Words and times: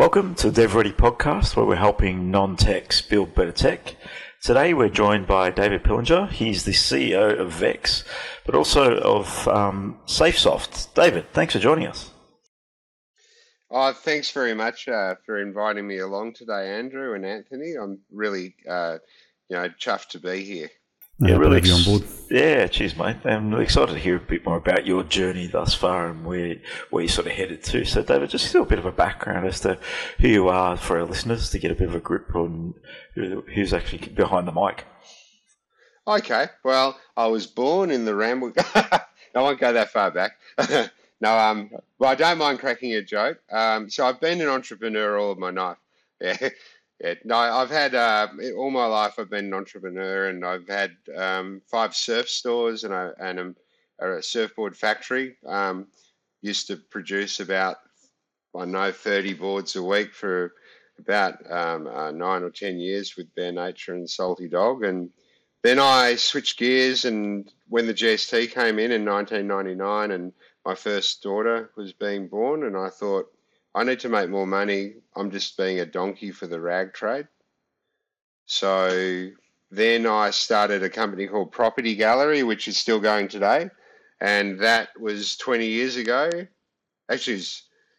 Welcome 0.00 0.34
to 0.36 0.50
the 0.50 0.62
Dev 0.62 0.76
Ready 0.76 0.92
podcast, 0.92 1.54
where 1.54 1.66
we're 1.66 1.76
helping 1.76 2.30
non 2.30 2.56
techs 2.56 3.02
build 3.02 3.34
better 3.34 3.52
tech. 3.52 3.96
Today, 4.42 4.72
we're 4.72 4.88
joined 4.88 5.26
by 5.26 5.50
David 5.50 5.82
Pillinger. 5.82 6.30
He's 6.30 6.64
the 6.64 6.72
CEO 6.72 7.38
of 7.38 7.52
Vex, 7.52 8.02
but 8.46 8.54
also 8.54 8.96
of 8.96 9.46
um, 9.46 10.00
SafeSoft. 10.06 10.94
David, 10.94 11.30
thanks 11.34 11.52
for 11.52 11.58
joining 11.58 11.86
us. 11.86 12.12
Oh, 13.70 13.92
thanks 13.92 14.30
very 14.30 14.54
much 14.54 14.88
uh, 14.88 15.16
for 15.26 15.38
inviting 15.38 15.86
me 15.86 15.98
along 15.98 16.32
today, 16.32 16.78
Andrew 16.78 17.12
and 17.12 17.26
Anthony. 17.26 17.74
I'm 17.74 17.98
really, 18.10 18.54
uh, 18.66 18.96
you 19.50 19.56
know, 19.58 19.68
chuffed 19.68 20.08
to 20.12 20.18
be 20.18 20.42
here. 20.44 20.70
Yeah, 21.20 21.36
really 21.36 21.58
ex- 21.58 21.70
on 21.70 21.84
board. 21.84 22.02
Yeah, 22.30 22.66
cheers, 22.68 22.96
mate. 22.96 23.16
I'm 23.24 23.50
really 23.50 23.64
excited 23.64 23.92
to 23.92 23.98
hear 23.98 24.16
a 24.16 24.20
bit 24.20 24.44
more 24.44 24.56
about 24.56 24.86
your 24.86 25.02
journey 25.02 25.46
thus 25.48 25.74
far 25.74 26.08
and 26.08 26.24
where 26.24 26.56
where 26.90 27.02
you 27.02 27.08
sort 27.08 27.26
of 27.26 27.32
headed 27.32 27.62
to. 27.64 27.84
So, 27.84 28.02
David, 28.02 28.30
just 28.30 28.46
a 28.46 28.58
little 28.58 28.68
bit 28.68 28.78
of 28.78 28.86
a 28.86 28.92
background 28.92 29.46
as 29.46 29.60
to 29.60 29.78
who 30.18 30.28
you 30.28 30.48
are 30.48 30.76
for 30.76 30.98
our 30.98 31.04
listeners 31.04 31.50
to 31.50 31.58
get 31.58 31.70
a 31.70 31.74
bit 31.74 31.88
of 31.88 31.94
a 31.94 32.00
grip 32.00 32.34
on 32.34 32.74
who's 33.14 33.74
actually 33.74 34.08
behind 34.08 34.48
the 34.48 34.52
mic. 34.52 34.84
Okay, 36.06 36.46
well, 36.64 36.98
I 37.16 37.26
was 37.26 37.46
born 37.46 37.90
in 37.90 38.04
the 38.04 38.14
Ramble. 38.14 38.52
I 38.74 39.02
won't 39.34 39.60
go 39.60 39.72
that 39.72 39.90
far 39.90 40.10
back. 40.10 40.38
no, 41.20 41.38
um, 41.38 41.70
well, 41.98 42.10
I 42.10 42.14
don't 42.14 42.38
mind 42.38 42.58
cracking 42.58 42.94
a 42.94 43.02
joke. 43.02 43.40
Um, 43.50 43.90
so 43.90 44.06
I've 44.06 44.20
been 44.20 44.40
an 44.40 44.48
entrepreneur 44.48 45.18
all 45.18 45.32
of 45.32 45.38
my 45.38 45.50
life. 45.50 45.76
Yeah, 46.22 46.50
yeah, 47.00 47.14
no, 47.24 47.36
I've 47.36 47.70
had 47.70 47.94
uh, 47.94 48.28
all 48.58 48.70
my 48.70 48.84
life. 48.84 49.14
I've 49.18 49.30
been 49.30 49.46
an 49.46 49.54
entrepreneur, 49.54 50.28
and 50.28 50.44
I've 50.44 50.68
had 50.68 50.92
um, 51.16 51.62
five 51.70 51.96
surf 51.96 52.28
stores 52.28 52.84
and 52.84 52.92
a, 52.92 53.14
and 53.18 53.56
a, 54.00 54.16
a 54.18 54.22
surfboard 54.22 54.76
factory. 54.76 55.36
Um, 55.46 55.86
used 56.42 56.66
to 56.66 56.76
produce 56.76 57.40
about 57.40 57.78
I 58.54 58.66
know 58.66 58.92
thirty 58.92 59.32
boards 59.32 59.76
a 59.76 59.82
week 59.82 60.12
for 60.12 60.52
about 60.98 61.38
um, 61.50 61.86
uh, 61.86 62.10
nine 62.10 62.42
or 62.42 62.50
ten 62.50 62.78
years 62.78 63.16
with 63.16 63.34
Bear 63.34 63.52
Nature 63.52 63.94
and 63.94 64.08
Salty 64.08 64.48
Dog, 64.48 64.84
and 64.84 65.08
then 65.62 65.78
I 65.78 66.16
switched 66.16 66.58
gears. 66.58 67.06
And 67.06 67.50
when 67.68 67.86
the 67.86 67.94
GST 67.94 68.52
came 68.52 68.78
in 68.78 68.92
in 68.92 69.06
1999, 69.06 70.10
and 70.10 70.32
my 70.66 70.74
first 70.74 71.22
daughter 71.22 71.70
was 71.76 71.94
being 71.94 72.28
born, 72.28 72.64
and 72.64 72.76
I 72.76 72.90
thought 72.90 73.32
I 73.74 73.84
need 73.84 74.00
to 74.00 74.08
make 74.08 74.28
more 74.28 74.46
money. 74.46 74.94
I'm 75.14 75.30
just 75.30 75.56
being 75.56 75.80
a 75.80 75.86
donkey 75.86 76.32
for 76.32 76.46
the 76.46 76.60
rag 76.60 76.92
trade. 76.92 77.28
So 78.46 79.30
then 79.70 80.06
I 80.06 80.30
started 80.30 80.82
a 80.82 80.90
company 80.90 81.28
called 81.28 81.52
Property 81.52 81.94
Gallery, 81.94 82.42
which 82.42 82.66
is 82.66 82.76
still 82.76 82.98
going 82.98 83.28
today. 83.28 83.70
And 84.20 84.58
that 84.60 84.88
was 84.98 85.36
20 85.36 85.66
years 85.66 85.96
ago. 85.96 86.30
Actually, 87.08 87.42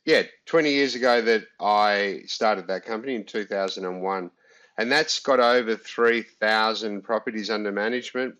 yeah, 0.06 0.24
20 0.46 0.72
years 0.72 0.96
ago 0.96 1.22
that 1.22 1.46
I 1.60 2.24
started 2.26 2.68
that 2.68 2.86
company 2.86 3.16
in 3.16 3.24
2001. 3.24 4.32
And 4.78 4.92
that's 4.92 5.20
got 5.20 5.40
over 5.40 5.76
3,000 5.76 7.02
properties 7.02 7.50
under 7.50 7.72
management. 7.72 8.36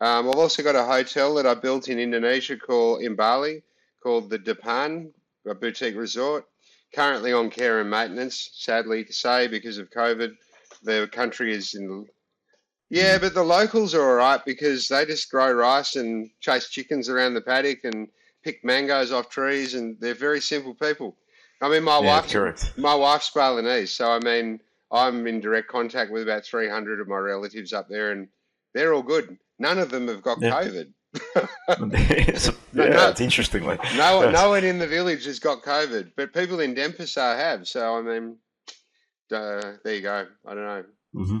Um, 0.00 0.30
I've 0.30 0.36
also 0.36 0.62
got 0.62 0.76
a 0.76 0.84
hotel 0.84 1.34
that 1.34 1.46
I 1.46 1.54
built 1.54 1.88
in 1.88 1.98
Indonesia 1.98 2.56
called 2.56 3.02
in 3.02 3.16
Bali 3.16 3.62
called 4.02 4.30
the 4.30 4.38
Depan, 4.38 5.10
a 5.46 5.54
boutique 5.54 5.96
resort 5.96 6.46
currently 6.94 7.32
on 7.32 7.50
care 7.50 7.80
and 7.80 7.90
maintenance, 7.90 8.50
sadly 8.54 9.04
to 9.04 9.12
say, 9.12 9.46
because 9.46 9.78
of 9.78 9.90
COVID. 9.90 10.32
The 10.82 11.08
country 11.12 11.52
is 11.52 11.74
in. 11.74 12.06
Yeah, 12.88 13.18
but 13.18 13.34
the 13.34 13.42
locals 13.42 13.94
are 13.94 14.08
all 14.08 14.16
right 14.16 14.44
because 14.44 14.88
they 14.88 15.04
just 15.04 15.30
grow 15.30 15.52
rice 15.52 15.96
and 15.96 16.30
chase 16.40 16.68
chickens 16.68 17.08
around 17.08 17.34
the 17.34 17.40
paddock 17.40 17.84
and 17.84 18.08
pick 18.42 18.64
mangoes 18.64 19.12
off 19.12 19.28
trees, 19.28 19.74
and 19.74 19.96
they're 20.00 20.14
very 20.14 20.40
simple 20.40 20.74
people. 20.74 21.16
I 21.60 21.68
mean, 21.68 21.84
my 21.84 22.00
yeah, 22.00 22.06
wife's 22.06 22.32
correct. 22.32 22.72
my 22.78 22.94
wife's 22.94 23.30
Balinese, 23.30 23.92
so 23.92 24.10
I 24.10 24.18
mean, 24.20 24.60
I'm 24.90 25.26
in 25.26 25.40
direct 25.40 25.68
contact 25.68 26.10
with 26.10 26.22
about 26.22 26.44
300 26.44 27.00
of 27.00 27.08
my 27.08 27.18
relatives 27.18 27.72
up 27.72 27.88
there, 27.88 28.12
and 28.12 28.28
they're 28.74 28.94
all 28.94 29.02
good. 29.02 29.38
None 29.58 29.78
of 29.78 29.90
them 29.90 30.08
have 30.08 30.22
got 30.22 30.40
yeah. 30.40 30.50
COVID. 30.50 30.92
it's, 31.68 32.46
yeah, 32.72 32.84
no, 32.84 33.08
it's 33.08 33.20
interesting. 33.20 33.64
Like, 33.64 33.82
no, 33.96 34.22
yes. 34.22 34.32
no 34.32 34.50
one 34.50 34.64
in 34.64 34.78
the 34.78 34.86
village 34.86 35.24
has 35.24 35.40
got 35.40 35.62
COVID, 35.62 36.12
but 36.16 36.32
people 36.32 36.60
in 36.60 36.74
Denpasar 36.74 37.36
have. 37.36 37.66
So 37.66 37.96
I 37.96 38.02
mean, 38.02 38.36
uh, 39.32 39.72
there 39.84 39.94
you 39.94 40.02
go. 40.02 40.26
I 40.46 40.54
don't 40.54 40.64
know, 40.64 40.84
mm-hmm. 41.14 41.38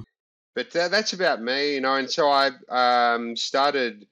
but 0.54 0.74
uh, 0.74 0.88
that's 0.88 1.12
about 1.12 1.40
me, 1.40 1.74
you 1.74 1.80
know. 1.80 1.94
And 1.94 2.10
so 2.10 2.28
I 2.30 2.50
um, 2.68 3.36
started 3.36 4.06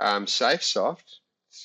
um, 0.00 0.26
SafeSoft 0.26 1.04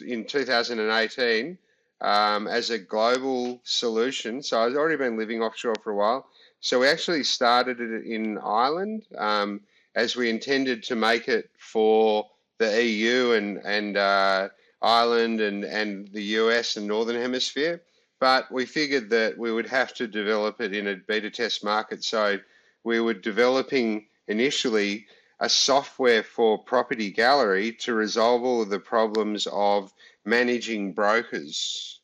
in 0.05 0.25
2018 0.25 1.57
um, 2.01 2.47
as 2.47 2.69
a 2.69 2.79
global 2.79 3.61
solution. 3.63 4.43
So 4.43 4.61
I've 4.61 4.75
already 4.75 4.97
been 4.97 5.17
living 5.17 5.41
offshore 5.41 5.75
for 5.83 5.91
a 5.91 5.95
while. 5.95 6.27
So 6.61 6.79
we 6.79 6.87
actually 6.87 7.23
started 7.23 7.79
it 7.79 8.05
in 8.05 8.37
Ireland 8.37 9.03
um, 9.17 9.61
as 9.95 10.15
we 10.15 10.29
intended 10.29 10.83
to 10.83 10.95
make 10.95 11.27
it 11.27 11.49
for 11.57 12.25
the 12.59 12.83
EU 12.83 13.31
and 13.31 13.57
and 13.65 13.97
uh, 13.97 14.49
Ireland 14.81 15.41
and 15.41 15.63
and 15.63 16.07
the 16.09 16.23
US 16.39 16.77
and 16.77 16.87
Northern 16.87 17.19
Hemisphere. 17.19 17.81
But 18.19 18.51
we 18.51 18.65
figured 18.65 19.09
that 19.11 19.37
we 19.37 19.51
would 19.51 19.67
have 19.67 19.93
to 19.95 20.07
develop 20.07 20.59
it 20.61 20.75
in 20.75 20.87
a 20.87 20.95
beta 20.95 21.29
test 21.29 21.63
market. 21.63 22.03
So 22.03 22.37
we 22.83 22.99
were 22.99 23.13
developing 23.13 24.07
initially 24.27 25.07
a 25.39 25.49
software 25.49 26.21
for 26.21 26.61
property 26.63 27.11
gallery 27.11 27.71
to 27.71 27.93
resolve 27.93 28.43
all 28.43 28.61
of 28.61 28.69
the 28.69 28.79
problems 28.79 29.47
of 29.51 29.93
managing 30.25 30.93
brokers, 30.93 32.01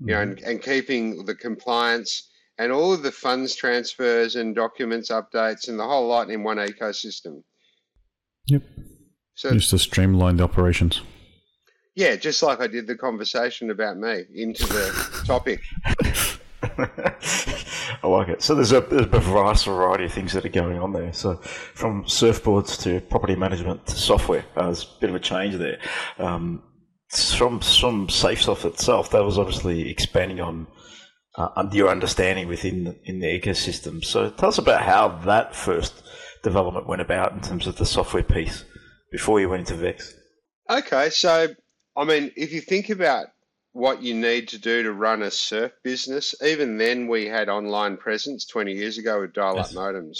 mm-hmm. 0.00 0.08
you 0.08 0.14
know, 0.14 0.22
and, 0.22 0.36
mm-hmm. 0.38 0.50
and 0.50 0.62
keeping 0.62 1.24
the 1.26 1.34
compliance 1.34 2.30
and 2.58 2.72
all 2.72 2.92
of 2.92 3.02
the 3.02 3.12
funds 3.12 3.54
transfers 3.54 4.36
and 4.36 4.54
documents 4.54 5.10
updates 5.10 5.68
and 5.68 5.78
the 5.78 5.86
whole 5.86 6.06
lot 6.06 6.30
in 6.30 6.42
one 6.42 6.56
ecosystem. 6.56 7.42
Yep. 8.46 8.62
So 9.34 9.50
just 9.50 9.70
to 9.70 9.78
streamline 9.78 10.36
the 10.36 10.44
operations. 10.44 11.02
Yeah, 11.96 12.16
just 12.16 12.42
like 12.42 12.60
I 12.60 12.66
did 12.66 12.86
the 12.86 12.96
conversation 12.96 13.70
about 13.70 13.96
me 13.96 14.24
into 14.34 14.66
the 14.66 15.22
topic. 15.26 15.60
I 18.02 18.06
like 18.08 18.28
it. 18.28 18.42
So 18.42 18.54
there's 18.54 18.72
a, 18.72 18.80
there's 18.80 19.06
a 19.06 19.20
vast 19.20 19.64
variety 19.66 20.06
of 20.06 20.12
things 20.12 20.32
that 20.32 20.44
are 20.44 20.48
going 20.50 20.78
on 20.78 20.92
there. 20.92 21.12
So 21.12 21.36
from 21.36 22.04
surfboards 22.04 22.82
to 22.82 23.00
property 23.00 23.36
management 23.36 23.86
to 23.86 23.96
software, 23.96 24.44
uh, 24.56 24.64
there's 24.64 24.84
a 24.84 25.00
bit 25.00 25.10
of 25.10 25.16
a 25.16 25.20
change 25.20 25.56
there. 25.56 25.78
Um, 26.18 26.62
from 27.10 27.60
from 27.60 28.08
SafeSoft 28.08 28.64
itself, 28.64 29.10
that 29.10 29.24
was 29.24 29.38
obviously 29.38 29.88
expanding 29.88 30.40
on 30.40 30.66
uh, 31.36 31.68
your 31.72 31.90
understanding 31.90 32.48
within 32.48 32.84
the, 32.84 32.98
in 33.04 33.20
the 33.20 33.26
ecosystem. 33.26 34.04
So 34.04 34.30
tell 34.30 34.48
us 34.48 34.58
about 34.58 34.82
how 34.82 35.08
that 35.26 35.54
first 35.54 36.02
development 36.42 36.88
went 36.88 37.02
about 37.02 37.32
in 37.32 37.40
terms 37.40 37.68
of 37.68 37.76
the 37.76 37.86
software 37.86 38.24
piece 38.24 38.64
before 39.14 39.38
you 39.38 39.48
went 39.48 39.60
into 39.60 39.80
Vex? 39.80 40.12
Okay, 40.68 41.08
so 41.08 41.46
I 41.96 42.04
mean, 42.04 42.32
if 42.34 42.52
you 42.52 42.60
think 42.60 42.90
about 42.90 43.28
what 43.72 44.02
you 44.02 44.12
need 44.12 44.48
to 44.48 44.58
do 44.58 44.82
to 44.82 44.92
run 44.92 45.22
a 45.22 45.30
surf 45.30 45.70
business, 45.84 46.34
even 46.42 46.78
then 46.78 47.06
we 47.06 47.26
had 47.26 47.48
online 47.48 47.96
presence 47.96 48.44
20 48.44 48.72
years 48.72 48.98
ago 48.98 49.20
with 49.20 49.32
dial-up 49.32 49.66
yes. 49.66 49.72
modems, 49.72 50.18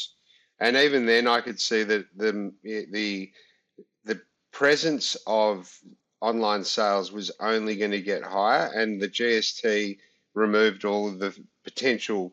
and 0.61 0.77
even 0.77 1.07
then 1.07 1.27
I 1.27 1.41
could 1.41 1.61
see 1.61 1.83
that 1.83 2.07
the 2.17 2.53
the 2.63 3.33
the 4.05 4.21
presence 4.53 5.17
of 5.27 5.77
online 6.21 6.63
sales 6.63 7.11
was 7.11 7.33
only 7.41 7.75
going 7.75 7.91
to 7.91 8.01
get 8.01 8.23
higher, 8.23 8.71
and 8.77 9.03
the 9.03 9.09
GST 9.09 9.99
removed 10.35 10.85
all 10.85 11.09
of 11.09 11.19
the 11.19 11.35
potential 11.65 12.33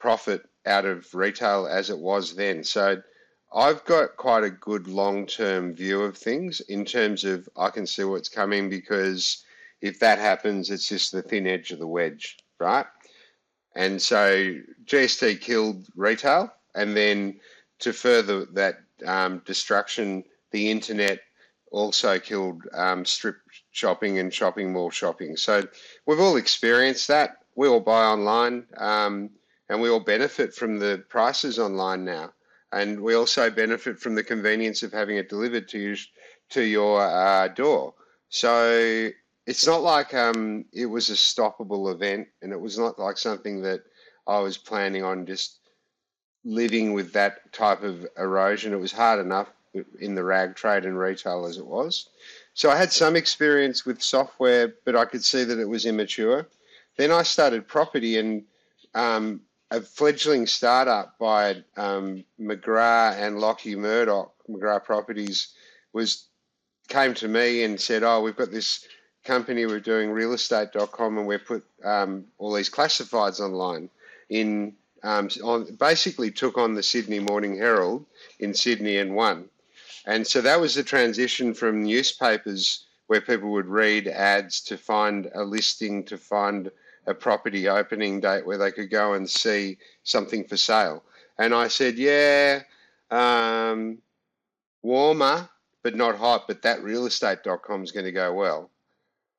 profit 0.00 0.42
out 0.66 0.86
of 0.86 1.14
retail 1.14 1.68
as 1.68 1.88
it 1.88 1.98
was 1.98 2.34
then. 2.34 2.64
So 2.64 3.00
I've 3.52 3.84
got 3.84 4.16
quite 4.16 4.44
a 4.44 4.50
good 4.50 4.86
long 4.86 5.26
term 5.26 5.74
view 5.74 6.02
of 6.02 6.16
things 6.16 6.60
in 6.60 6.84
terms 6.84 7.24
of 7.24 7.48
I 7.56 7.70
can 7.70 7.86
see 7.86 8.04
what's 8.04 8.28
coming 8.28 8.70
because 8.70 9.44
if 9.80 9.98
that 10.00 10.18
happens, 10.18 10.70
it's 10.70 10.88
just 10.88 11.10
the 11.10 11.22
thin 11.22 11.46
edge 11.46 11.72
of 11.72 11.80
the 11.80 11.86
wedge, 11.86 12.38
right? 12.60 12.86
And 13.74 14.00
so 14.00 14.56
GST 14.84 15.40
killed 15.40 15.86
retail, 15.96 16.52
and 16.74 16.96
then 16.96 17.40
to 17.80 17.92
further 17.92 18.44
that 18.46 18.82
um, 19.04 19.42
destruction, 19.46 20.24
the 20.52 20.70
internet 20.70 21.20
also 21.72 22.18
killed 22.18 22.62
um, 22.74 23.04
strip 23.04 23.36
shopping 23.72 24.18
and 24.18 24.32
shopping 24.32 24.72
mall 24.72 24.90
shopping. 24.90 25.36
So 25.36 25.66
we've 26.06 26.20
all 26.20 26.36
experienced 26.36 27.08
that. 27.08 27.38
We 27.56 27.66
all 27.68 27.80
buy 27.80 28.04
online, 28.04 28.66
um, 28.76 29.30
and 29.68 29.80
we 29.80 29.88
all 29.88 30.00
benefit 30.00 30.54
from 30.54 30.78
the 30.78 31.04
prices 31.08 31.58
online 31.58 32.04
now 32.04 32.32
and 32.72 33.00
we 33.00 33.14
also 33.14 33.50
benefit 33.50 33.98
from 33.98 34.14
the 34.14 34.22
convenience 34.22 34.82
of 34.82 34.92
having 34.92 35.16
it 35.16 35.28
delivered 35.28 35.68
to 35.68 35.78
you 35.78 35.96
to 36.50 36.62
your 36.62 37.00
uh, 37.00 37.48
door. 37.48 37.94
So 38.28 39.10
it's 39.46 39.66
not 39.66 39.82
like 39.82 40.14
um, 40.14 40.64
it 40.72 40.86
was 40.86 41.10
a 41.10 41.14
stoppable 41.14 41.92
event, 41.92 42.28
and 42.42 42.52
it 42.52 42.60
was 42.60 42.78
not 42.78 42.98
like 42.98 43.18
something 43.18 43.62
that 43.62 43.82
I 44.26 44.38
was 44.38 44.56
planning 44.56 45.02
on 45.02 45.26
just 45.26 45.58
living 46.44 46.92
with 46.92 47.12
that 47.12 47.52
type 47.52 47.82
of 47.82 48.06
erosion. 48.16 48.72
It 48.72 48.80
was 48.80 48.92
hard 48.92 49.20
enough 49.20 49.48
in 50.00 50.14
the 50.14 50.24
rag 50.24 50.54
trade 50.54 50.84
and 50.84 50.98
retail 50.98 51.46
as 51.46 51.56
it 51.58 51.66
was. 51.66 52.08
So 52.54 52.70
I 52.70 52.76
had 52.76 52.92
some 52.92 53.16
experience 53.16 53.84
with 53.86 54.02
software, 54.02 54.74
but 54.84 54.96
I 54.96 55.04
could 55.04 55.24
see 55.24 55.44
that 55.44 55.58
it 55.58 55.68
was 55.68 55.86
immature. 55.86 56.48
Then 56.96 57.10
I 57.10 57.22
started 57.22 57.68
property, 57.68 58.18
and 58.18 58.44
um, 58.94 59.42
a 59.70 59.80
fledgling 59.80 60.46
startup 60.46 61.18
by 61.18 61.62
um, 61.76 62.24
McGrath 62.40 63.18
and 63.18 63.38
Lockie 63.38 63.76
Murdoch, 63.76 64.32
McGrath 64.48 64.84
Properties, 64.84 65.54
was 65.92 66.26
came 66.88 67.14
to 67.14 67.28
me 67.28 67.62
and 67.62 67.80
said, 67.80 68.02
"Oh, 68.02 68.20
we've 68.20 68.36
got 68.36 68.50
this 68.50 68.86
company 69.24 69.66
we're 69.66 69.80
doing 69.80 70.10
realestate.com 70.10 71.18
and 71.18 71.26
we've 71.26 71.44
put 71.44 71.64
um, 71.84 72.24
all 72.38 72.52
these 72.52 72.70
classifieds 72.70 73.40
online 73.40 73.90
in 74.28 74.74
um, 75.02 75.28
on 75.42 75.64
basically 75.76 76.30
took 76.30 76.58
on 76.58 76.74
the 76.74 76.82
Sydney 76.82 77.20
Morning 77.20 77.56
Herald 77.56 78.04
in 78.38 78.54
Sydney 78.54 78.98
and 78.98 79.14
won. 79.14 79.48
And 80.06 80.26
so 80.26 80.40
that 80.40 80.60
was 80.60 80.74
the 80.74 80.82
transition 80.82 81.54
from 81.54 81.84
newspapers 81.84 82.86
where 83.06 83.20
people 83.20 83.50
would 83.52 83.66
read 83.66 84.08
ads 84.08 84.60
to 84.62 84.78
find 84.78 85.30
a 85.34 85.42
listing 85.42 86.04
to 86.04 86.16
find 86.16 86.70
a 87.10 87.14
property 87.14 87.68
opening 87.68 88.20
date 88.20 88.46
where 88.46 88.58
they 88.58 88.72
could 88.72 88.90
go 88.90 89.14
and 89.14 89.28
see 89.28 89.78
something 90.04 90.44
for 90.44 90.56
sale. 90.56 91.02
And 91.38 91.54
I 91.54 91.68
said, 91.68 91.96
yeah, 91.96 92.62
um, 93.10 93.98
warmer, 94.82 95.48
but 95.82 95.96
not 95.96 96.16
hot, 96.16 96.46
but 96.46 96.62
that 96.62 96.80
realestate.com 96.80 97.82
is 97.82 97.92
going 97.92 98.06
to 98.06 98.12
go 98.12 98.32
well. 98.32 98.70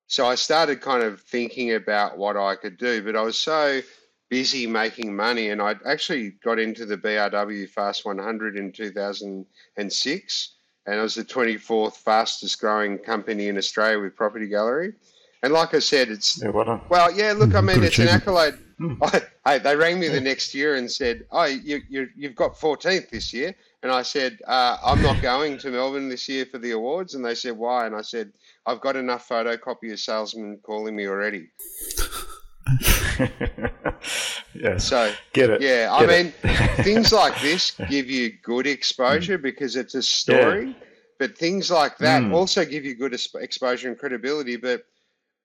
So 0.07 0.25
I 0.25 0.35
started 0.35 0.81
kind 0.81 1.03
of 1.03 1.21
thinking 1.21 1.73
about 1.73 2.17
what 2.17 2.35
I 2.35 2.55
could 2.55 2.77
do, 2.77 3.01
but 3.01 3.15
I 3.15 3.21
was 3.21 3.37
so 3.37 3.81
busy 4.29 4.65
making 4.67 5.15
money 5.15 5.49
and 5.49 5.61
I 5.61 5.75
actually 5.85 6.31
got 6.43 6.59
into 6.59 6.85
the 6.85 6.97
BRW 6.97 7.69
Fast 7.69 8.05
100 8.05 8.57
in 8.57 8.71
2006 8.71 10.49
and 10.85 10.99
I 10.99 11.03
was 11.03 11.15
the 11.15 11.23
24th 11.23 11.97
fastest 11.97 12.59
growing 12.59 12.97
company 12.97 13.49
in 13.49 13.57
Australia 13.57 13.99
with 13.99 14.15
Property 14.15 14.47
Gallery. 14.47 14.93
And 15.43 15.53
like 15.53 15.73
I 15.73 15.79
said, 15.79 16.09
it's 16.09 16.41
yeah, 16.41 16.49
well, 16.49 16.81
well, 16.89 17.11
yeah. 17.11 17.33
Look, 17.33 17.55
I 17.55 17.61
mean, 17.61 17.83
it's 17.83 17.97
an 17.97 18.07
accolade. 18.07 18.55
I, 19.01 19.21
hey, 19.45 19.59
they 19.59 19.75
rang 19.75 19.99
me 19.99 20.07
the 20.07 20.21
next 20.21 20.53
year 20.53 20.75
and 20.75 20.89
said, 20.89 21.25
"Oh, 21.31 21.45
you, 21.45 21.81
you 21.89 22.09
you've 22.15 22.35
got 22.35 22.55
14th 22.55 23.09
this 23.09 23.33
year." 23.33 23.55
And 23.81 23.91
I 23.91 24.03
said, 24.03 24.39
uh, 24.47 24.77
"I'm 24.83 25.01
not 25.01 25.21
going 25.21 25.57
to 25.59 25.71
Melbourne 25.71 26.09
this 26.09 26.29
year 26.29 26.45
for 26.45 26.59
the 26.59 26.71
awards." 26.71 27.15
And 27.15 27.25
they 27.25 27.33
said, 27.33 27.57
"Why?" 27.57 27.87
And 27.87 27.95
I 27.95 28.01
said, 28.01 28.31
"I've 28.67 28.81
got 28.81 28.95
enough 28.95 29.27
photocopier 29.27 29.97
salesmen 29.97 30.59
calling 30.61 30.95
me 30.95 31.07
already." 31.07 31.49
yeah. 34.53 34.77
So 34.77 35.11
get 35.33 35.49
it. 35.49 35.61
Yeah, 35.61 35.99
get 35.99 36.09
I 36.09 36.23
mean, 36.23 36.33
things 36.83 37.11
like 37.21 37.39
this 37.41 37.71
give 37.89 38.09
you 38.09 38.33
good 38.43 38.67
exposure 38.67 39.39
mm. 39.39 39.43
because 39.43 39.75
it's 39.75 39.95
a 39.95 40.03
story. 40.03 40.67
Yeah. 40.67 40.73
But 41.17 41.37
things 41.37 41.69
like 41.69 41.97
that 41.99 42.23
mm. 42.23 42.33
also 42.33 42.65
give 42.65 42.83
you 42.83 42.95
good 42.95 43.13
exposure 43.13 43.89
and 43.89 43.97
credibility. 43.97 44.55
But 44.55 44.85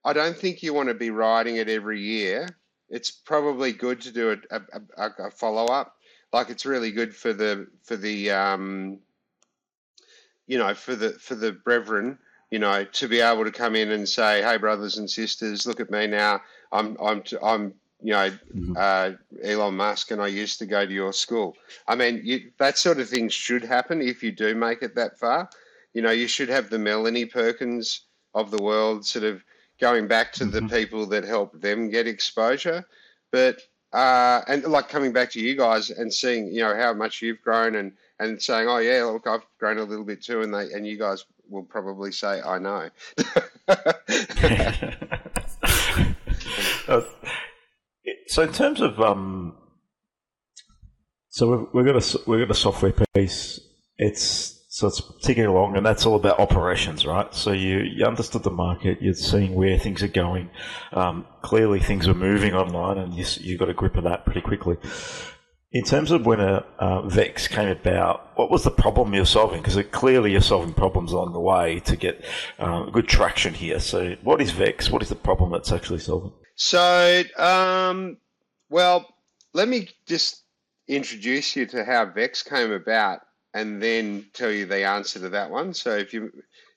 I 0.06 0.12
don't 0.12 0.36
think 0.36 0.62
you 0.62 0.72
want 0.72 0.88
to 0.88 0.94
be 0.94 1.10
riding 1.10 1.56
it 1.56 1.68
every 1.68 2.00
year. 2.00 2.48
It's 2.88 3.10
probably 3.10 3.72
good 3.72 4.00
to 4.02 4.12
do 4.12 4.38
a, 4.50 4.60
a, 4.96 5.10
a 5.18 5.30
follow 5.30 5.66
up. 5.66 5.96
Like 6.32 6.48
it's 6.48 6.64
really 6.64 6.92
good 6.92 7.14
for 7.14 7.32
the 7.32 7.66
for 7.82 7.96
the 7.96 8.30
um, 8.30 9.00
you 10.46 10.58
know 10.58 10.74
for 10.74 10.94
the 10.94 11.10
for 11.10 11.34
the 11.34 11.52
brethren 11.52 12.18
you 12.50 12.58
know 12.58 12.84
to 12.84 13.08
be 13.08 13.20
able 13.20 13.44
to 13.44 13.50
come 13.50 13.74
in 13.74 13.90
and 13.90 14.08
say 14.08 14.42
hey 14.42 14.56
brothers 14.56 14.98
and 14.98 15.10
sisters 15.10 15.66
look 15.66 15.80
at 15.80 15.90
me 15.90 16.06
now 16.06 16.40
i'm 16.72 16.96
i'm 17.00 17.22
i'm 17.42 17.74
you 18.00 18.12
know 18.12 18.30
mm-hmm. 18.54 18.74
uh, 18.76 19.10
elon 19.42 19.76
musk 19.76 20.10
and 20.10 20.22
i 20.22 20.26
used 20.26 20.58
to 20.58 20.66
go 20.66 20.86
to 20.86 20.92
your 20.92 21.12
school 21.12 21.56
i 21.88 21.94
mean 21.94 22.20
you, 22.22 22.50
that 22.58 22.78
sort 22.78 23.00
of 23.00 23.08
thing 23.08 23.28
should 23.28 23.64
happen 23.64 24.00
if 24.00 24.22
you 24.22 24.30
do 24.30 24.54
make 24.54 24.82
it 24.82 24.94
that 24.94 25.18
far 25.18 25.48
you 25.92 26.02
know 26.02 26.10
you 26.10 26.28
should 26.28 26.48
have 26.48 26.70
the 26.70 26.78
melanie 26.78 27.26
perkins 27.26 28.02
of 28.34 28.50
the 28.50 28.62
world 28.62 29.04
sort 29.04 29.24
of 29.24 29.42
going 29.80 30.08
back 30.08 30.32
to 30.32 30.44
mm-hmm. 30.44 30.66
the 30.66 30.74
people 30.74 31.06
that 31.06 31.24
helped 31.24 31.60
them 31.60 31.90
get 31.90 32.06
exposure. 32.06 32.84
But 33.32 33.60
uh, 33.92 34.42
and 34.48 34.64
like 34.64 34.88
coming 34.88 35.12
back 35.12 35.30
to 35.32 35.40
you 35.40 35.56
guys 35.56 35.90
and 35.90 36.12
seeing 36.12 36.48
you 36.48 36.60
know 36.60 36.76
how 36.76 36.92
much 36.92 37.22
you've 37.22 37.42
grown 37.42 37.76
and 37.76 37.92
and 38.18 38.40
saying, 38.40 38.68
oh 38.68 38.78
yeah, 38.78 39.04
look, 39.04 39.26
I've 39.26 39.46
grown 39.58 39.78
a 39.78 39.84
little 39.84 40.04
bit 40.04 40.22
too, 40.22 40.42
and 40.42 40.52
they 40.52 40.72
and 40.72 40.86
you 40.86 40.98
guys 40.98 41.24
will 41.48 41.62
probably 41.62 42.12
say, 42.12 42.40
I 42.42 42.58
know. 42.58 42.90
so 48.26 48.42
in 48.42 48.52
terms 48.52 48.80
of 48.80 49.00
um, 49.00 49.56
so 51.28 51.50
we've, 51.50 51.66
we've 51.72 51.86
got 51.86 52.02
a 52.02 52.20
we've 52.26 52.40
got 52.40 52.50
a 52.50 52.58
software 52.58 52.94
piece. 53.14 53.60
It's 53.98 54.55
so 54.76 54.88
it's 54.88 55.00
ticking 55.22 55.46
along, 55.46 55.74
and 55.74 55.86
that's 55.86 56.04
all 56.04 56.16
about 56.16 56.38
operations, 56.38 57.06
right? 57.06 57.34
So 57.34 57.52
you, 57.52 57.78
you 57.78 58.04
understood 58.04 58.42
the 58.42 58.50
market, 58.50 59.00
you're 59.00 59.14
seeing 59.14 59.54
where 59.54 59.78
things 59.78 60.02
are 60.02 60.08
going. 60.08 60.50
Um, 60.92 61.26
clearly, 61.40 61.80
things 61.80 62.06
are 62.06 62.12
moving 62.12 62.52
online, 62.52 62.98
and 62.98 63.14
you, 63.14 63.24
you 63.40 63.56
got 63.56 63.70
a 63.70 63.72
grip 63.72 63.96
of 63.96 64.04
that 64.04 64.26
pretty 64.26 64.42
quickly. 64.42 64.76
In 65.72 65.82
terms 65.82 66.10
of 66.10 66.26
when 66.26 66.40
a 66.40 66.66
uh, 66.78 67.08
Vex 67.08 67.48
came 67.48 67.70
about, 67.70 68.32
what 68.34 68.50
was 68.50 68.64
the 68.64 68.70
problem 68.70 69.14
you're 69.14 69.24
solving? 69.24 69.62
Because 69.62 69.82
clearly 69.92 70.32
you're 70.32 70.42
solving 70.42 70.74
problems 70.74 71.14
on 71.14 71.32
the 71.32 71.40
way 71.40 71.80
to 71.80 71.96
get 71.96 72.22
uh, 72.58 72.82
good 72.90 73.08
traction 73.08 73.54
here. 73.54 73.80
So, 73.80 74.16
what 74.24 74.42
is 74.42 74.50
Vex? 74.50 74.90
What 74.90 75.00
is 75.00 75.08
the 75.08 75.14
problem 75.14 75.52
that's 75.52 75.72
actually 75.72 76.00
solving? 76.00 76.34
So, 76.56 77.22
um, 77.38 78.18
well, 78.68 79.06
let 79.54 79.68
me 79.68 79.88
just 80.06 80.42
introduce 80.86 81.56
you 81.56 81.64
to 81.64 81.82
how 81.82 82.04
Vex 82.04 82.42
came 82.42 82.72
about 82.72 83.20
and 83.56 83.82
then 83.82 84.26
tell 84.34 84.50
you 84.50 84.66
the 84.66 84.84
answer 84.84 85.18
to 85.18 85.30
that 85.30 85.50
one. 85.50 85.72
So 85.72 85.96
if 85.96 86.12
you, 86.12 86.30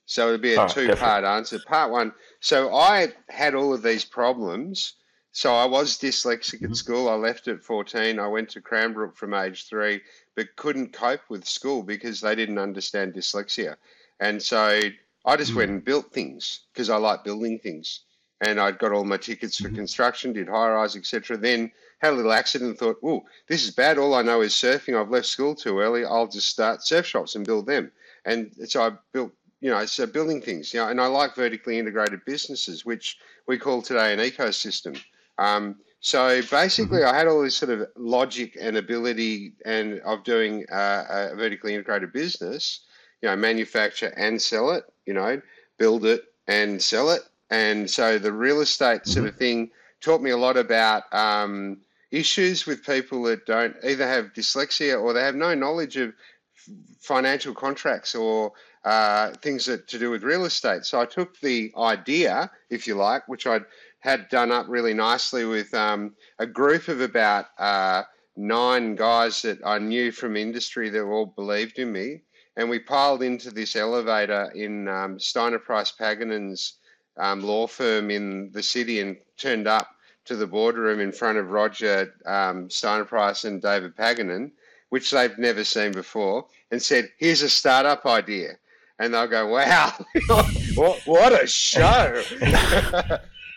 so 0.06 0.28
it'll 0.28 0.40
be 0.40 0.54
a 0.54 0.62
oh, 0.62 0.68
two-part 0.70 1.26
answer. 1.26 1.60
Part 1.68 1.92
one. 1.92 2.14
So 2.40 2.74
I 2.74 3.10
had 3.28 3.54
all 3.54 3.74
of 3.74 3.84
these 3.84 4.06
problems. 4.06 4.94
So 5.34 5.54
I 5.54 5.66
was 5.66 5.98
dyslexic 5.98 6.62
mm-hmm. 6.62 6.72
at 6.72 6.78
school. 6.78 7.10
I 7.10 7.16
left 7.16 7.50
at 7.50 7.62
14. 7.62 8.18
I 8.18 8.28
went 8.28 8.50
to 8.52 8.62
Cranbrook 8.62 9.18
from 9.18 9.34
age 9.34 9.68
three, 9.68 10.00
but 10.36 10.56
couldn't 10.56 10.94
cope 10.94 11.20
with 11.28 11.46
school 11.46 11.84
because 11.84 12.22
they 12.22 12.34
didn't 12.34 12.58
understand 12.58 13.14
dyslexia. 13.14 13.76
And 14.22 14.42
so 14.42 14.80
I 15.26 15.36
just 15.36 15.52
mm 15.52 15.58
went 15.58 15.72
and 15.72 15.84
built 15.84 16.14
things 16.14 16.62
because 16.72 16.90
I 16.90 16.96
like 16.96 17.26
building 17.26 17.60
things. 17.60 18.06
And 18.40 18.58
I'd 18.58 18.80
got 18.80 18.94
all 18.94 19.04
my 19.04 19.18
tickets 19.18 19.58
for 19.58 19.68
mm-hmm. 19.68 19.76
construction, 19.76 20.32
did 20.32 20.48
high 20.48 20.70
rise, 20.70 20.96
etc. 20.96 21.36
Then 21.36 21.74
had 22.00 22.14
a 22.14 22.16
little 22.16 22.32
accident 22.32 22.70
and 22.70 22.80
thought, 22.80 22.98
oh, 23.04 23.24
this 23.48 23.64
is 23.64 23.72
bad. 23.72 23.98
All 23.98 24.14
I 24.14 24.22
know 24.22 24.42
is 24.42 24.54
surfing. 24.54 25.00
I've 25.00 25.12
left 25.12 25.28
school 25.28 25.56
too 25.56 25.80
early. 25.80 26.06
I'll 26.06 26.28
just 26.28 26.50
start 26.50 26.86
surf 26.86 27.06
shops 27.06 27.36
and 27.36 27.46
build 27.46 27.68
them. 27.68 27.92
And 28.26 28.52
so 28.68 28.82
I 28.82 28.92
built, 29.12 29.32
you 29.62 29.70
know, 29.70 29.86
so 29.86 30.06
building 30.06 30.42
things, 30.42 30.74
you 30.74 30.80
know, 30.80 30.88
and 30.88 31.02
I 31.02 31.08
like 31.08 31.36
vertically 31.36 31.78
integrated 31.78 32.24
businesses, 32.26 32.86
which 32.86 33.18
we 33.48 33.58
call 33.58 33.82
today 33.82 34.14
an 34.14 34.20
ecosystem. 34.20 35.02
Um, 35.38 35.76
so 36.00 36.42
basically, 36.50 37.00
mm-hmm. 37.00 37.14
I 37.14 37.18
had 37.18 37.28
all 37.28 37.42
this 37.42 37.58
sort 37.58 37.72
of 37.72 37.88
logic 37.98 38.58
and 38.60 38.78
ability 38.78 39.54
and 39.66 40.00
of 40.02 40.24
doing 40.24 40.66
uh, 40.72 41.04
a 41.10 41.36
vertically 41.36 41.74
integrated 41.74 42.14
business, 42.14 42.82
you 43.22 43.28
know, 43.28 43.36
manufacture 43.36 44.14
and 44.16 44.42
sell 44.42 44.72
it, 44.72 44.86
you 45.06 45.14
know, 45.14 45.42
build 45.78 46.06
it 46.06 46.24
and 46.48 46.82
sell 46.82 47.10
it. 47.10 47.24
And 47.50 47.90
so 47.90 48.18
the 48.18 48.32
real 48.32 48.62
estate 48.62 49.02
mm-hmm. 49.02 49.12
sort 49.12 49.28
of 49.28 49.36
thing 49.36 49.72
taught 50.02 50.22
me 50.22 50.30
a 50.30 50.38
lot 50.38 50.56
about 50.56 51.04
um, 51.14 51.80
issues 52.12 52.66
with 52.66 52.86
people 52.86 53.24
that 53.24 53.46
don't 53.46 53.76
either 53.84 54.08
have 54.08 54.34
dyslexia 54.34 55.02
or 55.02 55.14
they 55.14 55.22
have 55.22 55.36
no 55.36 55.54
knowledge 55.54 55.98
of 55.98 56.14
financial 57.00 57.54
contracts 57.54 58.16
or 58.16 58.52
uh, 58.86 59.32
things 59.42 59.66
that 59.66 59.88
to 59.88 60.00
do 60.00 60.10
with 60.10 60.24
real 60.24 60.46
estate. 60.46 60.86
So 60.86 61.00
I 61.00 61.06
took 61.06 61.40
the 61.40 61.72
idea, 61.78 62.50
if 62.70 62.88
you 62.88 62.96
like, 62.96 63.28
which 63.28 63.46
I 63.46 63.60
had 64.00 64.30
done 64.30 64.52
up 64.52 64.66
really 64.70 64.94
nicely 64.94 65.46
with 65.46 65.74
um, 65.74 66.16
a 66.40 66.46
group 66.46 66.88
of 66.88 67.02
about 67.02 67.48
uh, 67.58 68.04
nine 68.36 68.96
guys 68.96 69.42
that 69.42 69.60
I 69.66 69.80
knew 69.80 70.12
from 70.12 70.38
industry 70.38 70.90
that 70.90 71.04
all 71.04 71.26
believed 71.26 71.78
in 71.80 71.92
me. 71.92 72.22
And 72.56 72.70
we 72.70 72.80
piled 72.80 73.22
into 73.22 73.52
this 73.52 73.76
elevator 73.76 74.52
in 74.56 74.88
um, 74.88 75.20
Steiner 75.20 75.60
Price 75.60 75.92
Paganen's 75.92 76.74
um, 77.18 77.42
law 77.42 77.68
firm 77.68 78.10
in 78.10 78.52
the 78.52 78.64
city 78.64 79.02
and 79.02 79.18
turned 79.38 79.68
up 79.68 79.90
to 80.30 80.36
the 80.36 80.46
boardroom 80.46 81.00
in 81.00 81.12
front 81.12 81.40
of 81.40 81.50
Roger 81.50 82.14
um, 82.28 82.70
Steiner 82.70 83.04
Price 83.04 83.46
and 83.46 83.60
David 83.60 83.96
Paganen, 83.96 84.52
which 84.90 85.10
they've 85.10 85.36
never 85.40 85.64
seen 85.64 85.92
before, 85.92 86.46
and 86.70 86.80
said, 86.80 87.10
"Here's 87.18 87.42
a 87.42 87.50
startup 87.50 88.06
idea." 88.06 88.60
And 89.00 89.12
they'll 89.12 89.26
go, 89.26 89.48
"Wow, 89.48 89.92
what, 90.76 91.02
what 91.08 91.44
a 91.44 91.48
show!" 91.48 92.22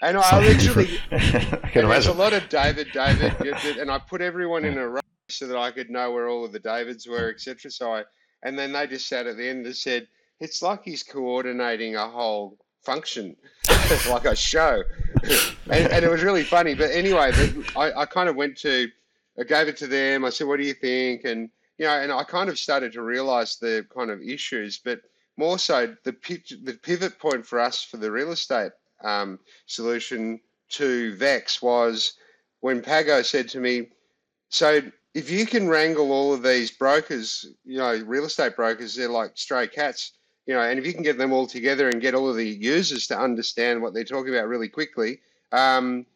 and 0.03 0.17
I 0.17 0.41
literally, 0.41 0.99
and 1.11 1.91
there's 1.91 2.07
a 2.07 2.13
lot 2.15 2.33
of 2.33 2.49
David, 2.49 2.89
David, 2.95 3.77
and 3.77 3.91
I 3.91 3.99
put 3.99 4.23
everyone 4.23 4.65
in 4.65 4.79
a 4.79 4.89
row 4.89 5.01
so 5.29 5.47
that 5.49 5.59
I 5.59 5.73
could 5.73 5.91
know 5.91 6.11
where 6.11 6.31
all 6.31 6.43
of 6.43 6.53
the 6.53 6.59
Davids 6.59 7.07
were, 7.07 7.29
etc. 7.29 7.71
So 7.71 7.93
I, 7.93 8.05
and 8.45 8.59
then 8.59 8.73
they 8.73 8.87
just 8.87 9.09
sat 9.09 9.27
at 9.27 9.37
the 9.37 9.47
end 9.47 9.67
and 9.67 9.77
said, 9.77 10.09
"It's 10.41 10.63
like 10.63 10.85
he's 10.85 11.03
coordinating 11.03 11.97
a 11.97 12.09
whole 12.09 12.57
function 12.83 13.37
like 14.09 14.25
a 14.25 14.37
show. 14.37 14.83
and, 15.71 15.93
and, 15.93 16.05
it 16.05 16.11
was 16.11 16.23
really 16.23 16.43
funny. 16.43 16.75
But 16.75 16.91
anyway, 16.91 17.33
I, 17.77 17.93
I 17.93 18.07
kind 18.07 18.29
of 18.29 18.37
went 18.37 18.57
to, 18.59 18.89
I 19.39 19.45
gave 19.45 19.69
it 19.69 19.77
to 19.79 19.87
them. 19.87 20.25
I 20.25 20.31
said, 20.31 20.47
what 20.47 20.59
do 20.59 20.67
you 20.67 20.75
think? 20.75 21.25
And, 21.25 21.51
you 21.79 21.87
know, 21.87 21.93
and 21.93 22.13
I 22.13 22.25
kind 22.25 22.49
of 22.49 22.59
started 22.59 22.93
to 22.93 23.03
realize 23.03 23.57
the 23.57 23.87
kind 23.95 24.11
of 24.11 24.21
issues, 24.21 24.79
but 24.79 25.01
more 25.37 25.59
so 25.59 25.95
the, 26.05 26.15
the 26.63 26.79
pivot 26.83 27.19
point 27.19 27.47
for 27.47 27.59
us 27.59 27.83
for 27.83 27.97
the 27.97 28.11
real 28.11 28.33
estate 28.33 28.73
um, 29.03 29.39
solution 29.67 30.41
to 30.71 31.15
Vex 31.17 31.63
was 31.63 32.15
when 32.61 32.83
Pago 32.83 33.23
said 33.23 33.49
to 33.51 33.61
me, 33.61 33.89
so 34.49 34.81
if 35.15 35.31
you 35.31 35.47
can 35.47 35.69
wrangle 35.69 36.13
all 36.13 36.33
of 36.33 36.43
these 36.43 36.71
brokers, 36.71 37.47
you 37.65 37.79
know, 37.79 38.03
real 38.07 38.25
estate 38.25 38.57
brokers, 38.57 38.95
they're 38.95 39.09
like 39.09 39.33
stray 39.35 39.67
cats, 39.67 40.13
you 40.47 40.55
know, 40.55 40.61
and 40.61 40.79
if 40.79 40.87
you 40.87 40.93
can 40.93 41.03
get 41.03 41.19
them 41.19 41.33
all 41.33 41.47
together 41.47 41.89
and 41.89 42.01
get 42.01 42.15
all 42.15 42.29
of 42.29 42.37
the 42.37 42.49
users 42.49 43.07
to 43.09 43.19
understand 43.19 43.81
what 43.81 43.95
they're 43.95 44.05
talking 44.05 44.35
about 44.35 44.49
really 44.49 44.69
quickly, 44.69 45.21
um, 45.53 46.07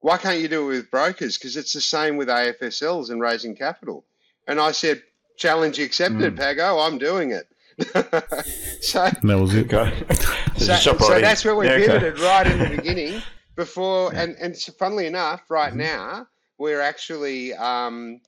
why 0.00 0.16
can't 0.16 0.40
you 0.40 0.48
do 0.48 0.64
it 0.64 0.76
with 0.76 0.90
brokers? 0.90 1.36
Because 1.36 1.56
it's 1.56 1.72
the 1.72 1.80
same 1.80 2.16
with 2.16 2.28
AFSLs 2.28 3.10
and 3.10 3.20
raising 3.20 3.54
capital. 3.54 4.04
And 4.46 4.60
I 4.60 4.72
said, 4.72 5.02
challenge 5.36 5.78
accepted, 5.78 6.34
mm. 6.34 6.38
Pago. 6.38 6.78
I'm 6.78 6.98
doing 6.98 7.32
it. 7.32 7.48
so 8.82 9.04
that 9.04 9.22
was 9.22 9.54
it. 9.54 9.70
so, 10.56 10.96
so 10.96 11.20
that's 11.20 11.44
where 11.44 11.54
we 11.54 11.66
yeah, 11.66 11.76
pivoted 11.76 12.14
okay. 12.14 12.22
right 12.22 12.46
in 12.46 12.58
the 12.58 12.76
beginning. 12.76 13.22
Before 13.54 14.14
and 14.14 14.36
and 14.36 14.54
so 14.56 14.72
funnily 14.72 15.06
enough, 15.06 15.42
right 15.50 15.70
mm-hmm. 15.70 15.80
now 15.80 16.26
we're 16.58 16.80
actually 16.80 17.54
um, 17.54 18.20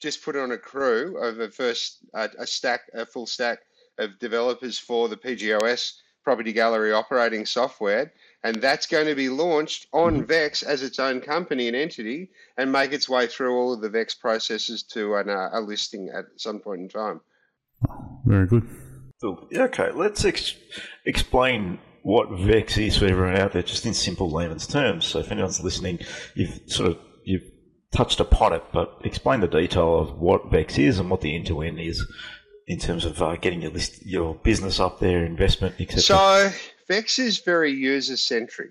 just 0.00 0.22
put 0.22 0.34
on 0.36 0.52
a 0.52 0.58
crew 0.58 1.18
of 1.18 1.40
a 1.40 1.50
first 1.50 1.98
uh, 2.14 2.28
a 2.38 2.46
stack, 2.46 2.82
a 2.94 3.04
full 3.06 3.26
stack 3.26 3.60
of 4.00 4.18
developers 4.18 4.78
for 4.78 5.08
the 5.08 5.16
PGOS 5.16 5.94
Property 6.24 6.52
Gallery 6.52 6.92
operating 6.92 7.46
software, 7.46 8.12
and 8.42 8.56
that's 8.56 8.86
going 8.86 9.06
to 9.06 9.14
be 9.14 9.28
launched 9.28 9.86
on 9.92 10.16
mm-hmm. 10.16 10.26
Vex 10.26 10.62
as 10.62 10.82
its 10.82 10.98
own 10.98 11.20
company 11.20 11.68
and 11.68 11.76
entity, 11.76 12.30
and 12.56 12.72
make 12.72 12.92
its 12.92 13.08
way 13.08 13.26
through 13.26 13.56
all 13.56 13.72
of 13.72 13.80
the 13.80 13.88
Vex 13.88 14.14
processes 14.14 14.82
to 14.82 15.16
an, 15.16 15.28
uh, 15.28 15.50
a 15.52 15.60
listing 15.60 16.10
at 16.14 16.26
some 16.36 16.58
point 16.58 16.80
in 16.82 16.88
time. 16.88 17.20
Very 18.24 18.46
good. 18.46 18.68
Okay, 19.22 19.90
let's 19.92 20.24
ex- 20.24 20.54
explain 21.04 21.78
what 22.02 22.30
Vex 22.30 22.78
is 22.78 22.96
for 22.96 23.06
everyone 23.06 23.36
out 23.36 23.52
there, 23.52 23.62
just 23.62 23.84
in 23.84 23.92
simple 23.92 24.30
layman's 24.30 24.66
terms. 24.66 25.06
So, 25.06 25.18
if 25.18 25.30
anyone's 25.30 25.62
listening, 25.62 25.98
you've 26.34 26.60
sort 26.66 26.90
of 26.90 26.98
you've 27.24 27.50
touched 27.92 28.20
upon 28.20 28.54
it, 28.54 28.62
but 28.72 28.98
explain 29.04 29.40
the 29.40 29.48
detail 29.48 29.98
of 29.98 30.18
what 30.18 30.50
Vex 30.50 30.78
is 30.78 30.98
and 30.98 31.10
what 31.10 31.20
the 31.20 31.34
end 31.34 31.46
to 31.46 31.60
end 31.60 31.80
is 31.80 32.02
in 32.70 32.78
terms 32.78 33.04
of 33.04 33.20
uh, 33.20 33.36
getting 33.36 33.60
your 33.60 33.72
list, 33.72 34.06
your 34.06 34.36
business 34.36 34.78
up 34.78 35.00
there, 35.00 35.24
investment, 35.24 35.74
etc. 35.80 36.00
So, 36.00 36.50
Vex 36.86 37.18
is 37.18 37.38
very 37.38 37.72
user 37.72 38.16
centric, 38.16 38.70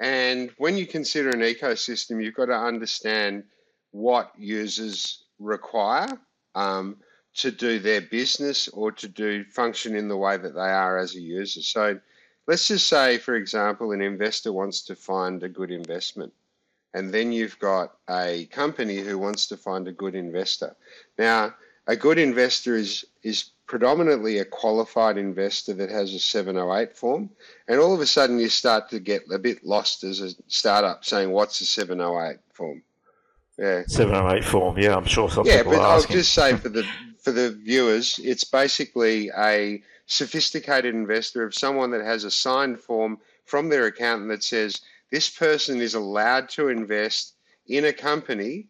and 0.00 0.50
when 0.58 0.76
you 0.76 0.86
consider 0.86 1.30
an 1.30 1.40
ecosystem, 1.40 2.22
you've 2.22 2.34
got 2.34 2.46
to 2.46 2.58
understand 2.58 3.44
what 3.90 4.32
users 4.38 5.24
require. 5.38 6.08
Um, 6.54 6.96
to 7.34 7.50
do 7.50 7.80
their 7.80 8.00
business 8.00 8.68
or 8.68 8.92
to 8.92 9.08
do 9.08 9.44
function 9.44 9.96
in 9.96 10.08
the 10.08 10.16
way 10.16 10.36
that 10.36 10.54
they 10.54 10.60
are 10.60 10.98
as 10.98 11.16
a 11.16 11.20
user. 11.20 11.62
So 11.62 11.98
let's 12.46 12.68
just 12.68 12.88
say, 12.88 13.18
for 13.18 13.34
example, 13.34 13.92
an 13.92 14.00
investor 14.00 14.52
wants 14.52 14.82
to 14.82 14.96
find 14.96 15.42
a 15.42 15.48
good 15.48 15.70
investment. 15.70 16.32
And 16.94 17.12
then 17.12 17.32
you've 17.32 17.58
got 17.58 17.96
a 18.08 18.46
company 18.46 18.98
who 18.98 19.18
wants 19.18 19.48
to 19.48 19.56
find 19.56 19.88
a 19.88 19.92
good 19.92 20.14
investor. 20.14 20.76
Now, 21.18 21.54
a 21.86 21.96
good 21.96 22.18
investor 22.18 22.76
is, 22.76 23.04
is 23.22 23.50
predominantly 23.66 24.38
a 24.38 24.44
qualified 24.44 25.18
investor 25.18 25.74
that 25.74 25.90
has 25.90 26.14
a 26.14 26.18
708 26.18 26.96
form. 26.96 27.30
And 27.68 27.80
all 27.80 27.94
of 27.94 28.00
a 28.00 28.06
sudden, 28.06 28.38
you 28.38 28.48
start 28.48 28.90
to 28.90 29.00
get 29.00 29.22
a 29.32 29.38
bit 29.38 29.64
lost 29.64 30.04
as 30.04 30.20
a 30.20 30.30
startup 30.48 31.04
saying, 31.04 31.30
What's 31.30 31.60
a 31.60 31.66
708 31.66 32.38
form? 32.52 32.82
Yeah. 33.58 33.82
708 33.86 34.44
form, 34.44 34.78
yeah, 34.78 34.96
I'm 34.96 35.04
sure 35.04 35.30
some 35.30 35.46
yeah, 35.46 35.62
but 35.62 35.76
I'll 35.76 36.02
just 36.02 36.32
say 36.32 36.56
for 36.56 36.68
the 36.68 36.84
for 37.22 37.30
the 37.30 37.52
viewers, 37.52 38.20
it's 38.22 38.44
basically 38.44 39.30
a 39.38 39.82
sophisticated 40.06 40.94
investor 40.94 41.44
of 41.44 41.54
someone 41.54 41.90
that 41.92 42.04
has 42.04 42.24
a 42.24 42.30
signed 42.30 42.80
form 42.80 43.18
from 43.46 43.68
their 43.68 43.86
accountant 43.86 44.28
that 44.30 44.42
says 44.42 44.80
this 45.10 45.30
person 45.30 45.80
is 45.80 45.94
allowed 45.94 46.48
to 46.50 46.68
invest 46.68 47.34
in 47.66 47.86
a 47.86 47.92
company 47.92 48.66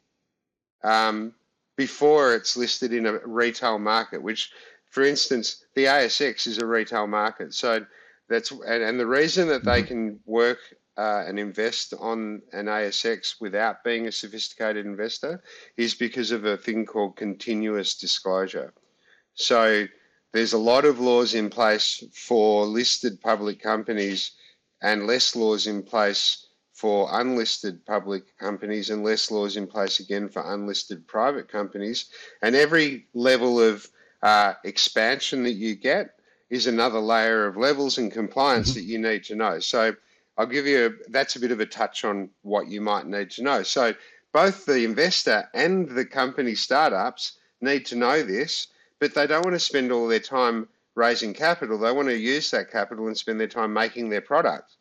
um, 0.84 1.34
before 1.76 2.34
it's 2.34 2.56
listed 2.56 2.92
in 2.92 3.06
a 3.06 3.18
retail 3.26 3.78
market, 3.78 4.22
which, 4.22 4.50
for 4.90 5.02
instance, 5.02 5.64
the 5.74 5.84
ASX 5.84 6.46
is 6.46 6.58
a 6.58 6.66
retail 6.66 7.06
market. 7.06 7.54
So 7.54 7.84
that's 8.28 8.50
and, 8.50 8.82
and 8.82 8.98
the 8.98 9.06
reason 9.06 9.48
that 9.48 9.64
they 9.64 9.80
mm-hmm. 9.80 9.88
can 9.88 10.20
work 10.24 10.58
uh, 10.96 11.24
and 11.26 11.38
invest 11.38 11.92
on 11.98 12.42
an 12.52 12.66
ASX 12.66 13.40
without 13.40 13.82
being 13.82 14.06
a 14.06 14.12
sophisticated 14.12 14.86
investor 14.86 15.42
is 15.76 15.94
because 15.94 16.30
of 16.30 16.44
a 16.44 16.56
thing 16.56 16.86
called 16.86 17.16
continuous 17.16 17.96
disclosure. 17.96 18.72
So 19.34 19.86
there's 20.32 20.52
a 20.52 20.58
lot 20.58 20.84
of 20.84 21.00
laws 21.00 21.34
in 21.34 21.50
place 21.50 22.02
for 22.12 22.66
listed 22.66 23.20
public 23.20 23.60
companies 23.60 24.32
and 24.80 25.06
less 25.06 25.34
laws 25.34 25.66
in 25.66 25.82
place 25.82 26.43
for 26.74 27.08
unlisted 27.12 27.86
public 27.86 28.36
companies 28.36 28.90
and 28.90 29.04
less 29.04 29.30
laws 29.30 29.56
in 29.56 29.66
place 29.66 30.00
again 30.00 30.28
for 30.28 30.42
unlisted 30.52 31.06
private 31.06 31.48
companies. 31.48 32.06
And 32.42 32.56
every 32.56 33.06
level 33.14 33.60
of 33.60 33.88
uh, 34.22 34.54
expansion 34.64 35.44
that 35.44 35.52
you 35.52 35.76
get 35.76 36.18
is 36.50 36.66
another 36.66 36.98
layer 36.98 37.46
of 37.46 37.56
levels 37.56 37.98
and 37.98 38.10
compliance 38.12 38.70
mm-hmm. 38.70 38.80
that 38.80 38.84
you 38.86 38.98
need 38.98 39.22
to 39.24 39.36
know. 39.36 39.60
So 39.60 39.94
I'll 40.36 40.46
give 40.46 40.66
you 40.66 40.86
a, 40.86 41.10
that's 41.10 41.36
a 41.36 41.40
bit 41.40 41.52
of 41.52 41.60
a 41.60 41.66
touch 41.66 42.04
on 42.04 42.28
what 42.42 42.66
you 42.66 42.80
might 42.80 43.06
need 43.06 43.30
to 43.32 43.42
know. 43.42 43.62
So 43.62 43.94
both 44.32 44.66
the 44.66 44.84
investor 44.84 45.48
and 45.54 45.88
the 45.88 46.04
company 46.04 46.56
startups 46.56 47.38
need 47.60 47.86
to 47.86 47.96
know 47.96 48.22
this, 48.22 48.66
but 48.98 49.14
they 49.14 49.28
don't 49.28 49.44
want 49.44 49.54
to 49.54 49.60
spend 49.60 49.92
all 49.92 50.08
their 50.08 50.18
time 50.18 50.66
raising 50.96 51.34
capital. 51.34 51.78
They 51.78 51.92
want 51.92 52.08
to 52.08 52.18
use 52.18 52.50
that 52.50 52.70
capital 52.70 53.06
and 53.06 53.16
spend 53.16 53.38
their 53.38 53.46
time 53.46 53.72
making 53.72 54.08
their 54.08 54.20
product. 54.20 54.72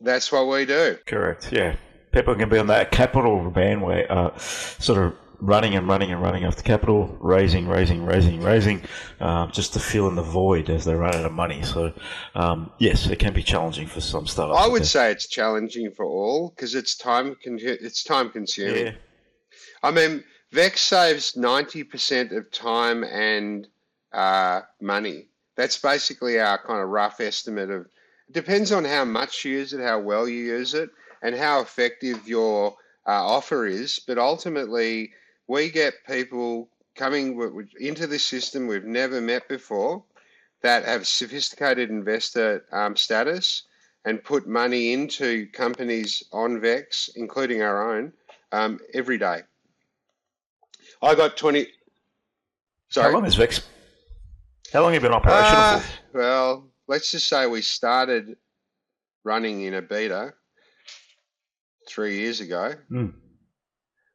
That's 0.00 0.30
what 0.30 0.46
we 0.48 0.66
do. 0.66 0.98
Correct. 1.06 1.52
Yeah. 1.52 1.76
People 2.12 2.34
can 2.34 2.48
be 2.48 2.58
on 2.58 2.66
that 2.68 2.90
capital 2.90 3.50
bandwagon, 3.50 4.10
uh, 4.10 4.36
sort 4.38 4.98
of 4.98 5.14
running 5.40 5.74
and 5.74 5.86
running 5.86 6.10
and 6.10 6.22
running 6.22 6.44
after 6.44 6.62
capital, 6.62 7.14
raising, 7.20 7.68
raising, 7.68 8.06
raising, 8.06 8.40
raising, 8.40 8.82
uh, 9.20 9.46
just 9.48 9.74
to 9.74 9.78
fill 9.78 10.08
in 10.08 10.14
the 10.14 10.22
void 10.22 10.70
as 10.70 10.86
they 10.86 10.94
run 10.94 11.14
out 11.14 11.26
of 11.26 11.32
money. 11.32 11.62
So, 11.62 11.92
um, 12.34 12.70
yes, 12.78 13.06
it 13.06 13.18
can 13.18 13.34
be 13.34 13.42
challenging 13.42 13.86
for 13.86 14.00
some 14.00 14.26
startups. 14.26 14.58
I 14.58 14.66
would 14.66 14.86
say 14.86 15.10
it's 15.10 15.26
challenging 15.26 15.90
for 15.90 16.06
all 16.06 16.50
because 16.50 16.74
it's 16.74 16.96
time 16.96 17.36
con- 17.44 17.58
it's 17.60 18.02
time 18.02 18.30
consuming. 18.30 18.86
Yeah. 18.86 18.92
I 19.82 19.90
mean, 19.90 20.24
Vex 20.52 20.80
saves 20.80 21.36
ninety 21.36 21.84
percent 21.84 22.32
of 22.32 22.50
time 22.50 23.04
and 23.04 23.66
uh, 24.12 24.62
money. 24.80 25.28
That's 25.54 25.76
basically 25.76 26.40
our 26.40 26.58
kind 26.58 26.80
of 26.80 26.88
rough 26.88 27.20
estimate 27.20 27.70
of. 27.70 27.86
It 28.28 28.32
depends 28.32 28.72
on 28.72 28.84
how 28.84 29.04
much 29.04 29.44
you 29.44 29.52
use 29.52 29.72
it, 29.72 29.80
how 29.80 30.00
well 30.00 30.28
you 30.28 30.44
use 30.44 30.74
it, 30.74 30.90
and 31.22 31.34
how 31.34 31.60
effective 31.60 32.26
your 32.28 32.72
uh, 33.06 33.24
offer 33.24 33.66
is. 33.66 34.00
But 34.06 34.18
ultimately, 34.18 35.12
we 35.46 35.70
get 35.70 35.94
people 36.06 36.68
coming 36.94 37.68
into 37.78 38.06
this 38.06 38.24
system 38.24 38.66
we've 38.66 38.84
never 38.84 39.20
met 39.20 39.48
before 39.48 40.02
that 40.62 40.84
have 40.84 41.06
sophisticated 41.06 41.90
investor 41.90 42.64
um, 42.72 42.96
status 42.96 43.62
and 44.04 44.22
put 44.22 44.46
money 44.46 44.92
into 44.92 45.46
companies 45.48 46.22
on 46.32 46.60
VEX, 46.60 47.10
including 47.16 47.60
our 47.60 47.96
own, 47.96 48.12
um, 48.52 48.78
every 48.94 49.18
day. 49.18 49.42
I 51.02 51.14
got 51.14 51.36
20. 51.36 51.66
Sorry. 52.88 53.10
How 53.10 53.18
long 53.18 53.26
is 53.26 53.34
VEX? 53.34 53.60
How 54.72 54.82
long 54.82 54.94
have 54.94 55.02
you 55.02 55.08
been 55.08 55.16
operational 55.16 55.60
uh. 55.60 55.82
Well, 56.12 56.68
let's 56.88 57.10
just 57.10 57.28
say 57.28 57.46
we 57.46 57.62
started 57.62 58.36
running 59.24 59.62
in 59.62 59.74
a 59.74 59.82
beta 59.82 60.34
three 61.88 62.16
years 62.16 62.40
ago. 62.40 62.74
Mm 62.90 63.14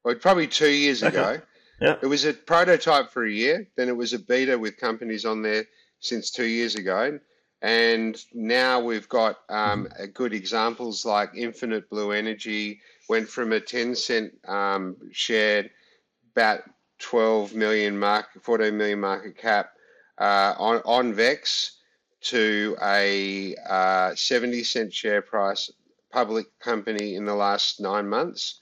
well, 0.03 0.15
probably 0.15 0.47
two 0.47 0.69
years 0.69 1.03
okay. 1.03 1.17
ago. 1.17 1.41
Yeah. 1.79 1.95
It 2.01 2.07
was 2.07 2.25
a 2.25 2.33
prototype 2.33 3.09
for 3.09 3.25
a 3.25 3.31
year, 3.31 3.67
then 3.75 3.89
it 3.89 3.97
was 3.97 4.13
a 4.13 4.19
beta 4.19 4.57
with 4.57 4.77
companies 4.77 5.25
on 5.25 5.41
there 5.41 5.65
since 5.99 6.29
two 6.29 6.45
years 6.45 6.75
ago. 6.75 7.19
And 7.63 8.17
now 8.33 8.79
we've 8.79 9.09
got 9.09 9.37
um, 9.49 9.85
mm-hmm. 9.85 10.05
good 10.13 10.33
examples 10.33 11.05
like 11.05 11.31
Infinite 11.35 11.89
Blue 11.89 12.11
Energy 12.11 12.81
went 13.09 13.27
from 13.27 13.51
a 13.51 13.59
10 13.59 13.95
cent 13.95 14.33
um, 14.47 14.95
share, 15.11 15.69
about 16.35 16.61
12 16.99 17.53
million 17.53 17.97
market, 17.97 18.43
14 18.43 18.75
million 18.75 18.99
market 18.99 19.37
cap 19.37 19.71
uh, 20.19 20.53
on, 20.57 20.81
on 20.85 21.13
VEX 21.13 21.77
to 22.21 22.77
a 22.81 23.55
uh, 23.67 24.15
70 24.15 24.63
cent 24.63 24.93
share 24.93 25.21
price 25.21 25.71
public 26.11 26.47
company 26.59 27.15
in 27.15 27.25
the 27.25 27.35
last 27.35 27.79
nine 27.79 28.07
months 28.07 28.59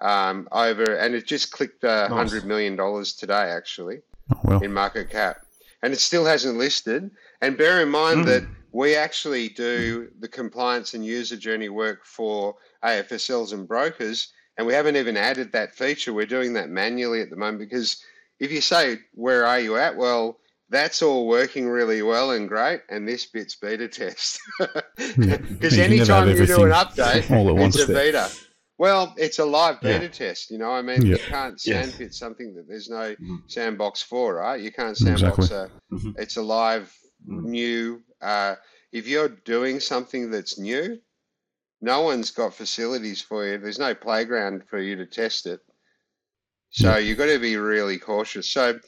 um, 0.00 0.48
over, 0.52 0.96
and 0.96 1.14
it 1.14 1.26
just 1.26 1.52
clicked 1.52 1.84
uh, 1.84 2.08
nice. 2.08 2.10
hundred 2.10 2.44
million 2.44 2.76
dollars 2.76 3.14
today, 3.14 3.50
actually, 3.50 4.00
oh, 4.34 4.40
well. 4.44 4.62
in 4.62 4.72
market 4.72 5.10
cap, 5.10 5.44
and 5.82 5.92
it 5.92 6.00
still 6.00 6.24
hasn't 6.24 6.58
listed. 6.58 7.10
And 7.40 7.56
bear 7.56 7.82
in 7.82 7.88
mind 7.88 8.22
mm. 8.22 8.26
that 8.26 8.44
we 8.72 8.96
actually 8.96 9.48
do 9.50 10.08
the 10.20 10.28
compliance 10.28 10.94
and 10.94 11.04
user 11.04 11.36
journey 11.36 11.68
work 11.68 12.04
for 12.04 12.56
AFSLs 12.82 13.52
and 13.52 13.68
brokers, 13.68 14.32
and 14.56 14.66
we 14.66 14.72
haven't 14.74 14.96
even 14.96 15.16
added 15.16 15.52
that 15.52 15.74
feature. 15.74 16.12
We're 16.12 16.26
doing 16.26 16.54
that 16.54 16.68
manually 16.68 17.20
at 17.20 17.30
the 17.30 17.36
moment 17.36 17.58
because 17.58 18.02
if 18.40 18.50
you 18.50 18.60
say 18.60 18.98
where 19.14 19.46
are 19.46 19.60
you 19.60 19.76
at, 19.76 19.96
well, 19.96 20.38
that's 20.72 21.02
all 21.02 21.26
working 21.28 21.68
really 21.68 22.00
well 22.00 22.30
and 22.30 22.48
great, 22.48 22.80
and 22.88 23.06
this 23.06 23.26
bit's 23.26 23.54
beta 23.54 23.86
test. 23.86 24.40
Because 24.58 25.76
yeah. 25.76 25.84
anytime 25.84 26.28
you 26.28 26.46
do 26.46 26.64
an 26.64 26.70
update, 26.70 27.26
it's 27.28 27.82
a 27.82 27.86
beta. 27.86 28.30
Well, 28.78 29.14
it's 29.18 29.38
a 29.38 29.44
live 29.44 29.82
beta 29.82 30.04
yeah. 30.04 30.10
test. 30.10 30.50
You 30.50 30.56
know, 30.56 30.70
I 30.70 30.80
mean, 30.80 31.02
yeah. 31.02 31.12
you 31.12 31.18
can't 31.18 31.60
sandpit 31.60 32.00
yes. 32.00 32.18
something 32.18 32.54
that 32.54 32.66
there's 32.66 32.88
no 32.88 33.14
mm-hmm. 33.14 33.36
sandbox 33.46 34.02
for, 34.02 34.36
right? 34.36 34.60
You 34.60 34.72
can't 34.72 34.96
sandbox 34.96 35.38
exactly. 35.38 35.78
a. 35.90 35.94
Mm-hmm. 35.94 36.10
It's 36.18 36.36
a 36.38 36.42
live, 36.42 36.92
mm-hmm. 37.28 37.50
new. 37.50 38.02
Uh, 38.22 38.54
if 38.92 39.06
you're 39.06 39.28
doing 39.28 39.78
something 39.78 40.30
that's 40.30 40.58
new, 40.58 40.98
no 41.82 42.00
one's 42.00 42.30
got 42.30 42.54
facilities 42.54 43.20
for 43.20 43.46
you. 43.46 43.58
There's 43.58 43.78
no 43.78 43.94
playground 43.94 44.64
for 44.70 44.80
you 44.80 44.96
to 44.96 45.06
test 45.06 45.46
it. 45.46 45.60
So 46.70 46.96
you've 46.96 47.18
got 47.18 47.26
to 47.26 47.38
be 47.38 47.58
really 47.58 47.98
cautious. 47.98 48.48
So 48.48 48.80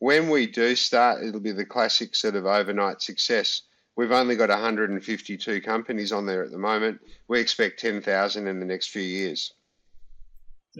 when 0.00 0.30
we 0.30 0.46
do 0.46 0.74
start, 0.74 1.22
it'll 1.22 1.40
be 1.40 1.52
the 1.52 1.64
classic 1.64 2.16
sort 2.16 2.34
of 2.34 2.46
overnight 2.46 3.00
success. 3.02 3.62
We've 3.96 4.12
only 4.12 4.34
got 4.34 4.48
152 4.48 5.60
companies 5.60 6.10
on 6.10 6.26
there 6.26 6.42
at 6.42 6.50
the 6.50 6.58
moment. 6.58 7.00
We 7.28 7.38
expect 7.38 7.80
10,000 7.80 8.46
in 8.46 8.60
the 8.60 8.66
next 8.66 8.88
few 8.88 9.02
years. 9.02 9.52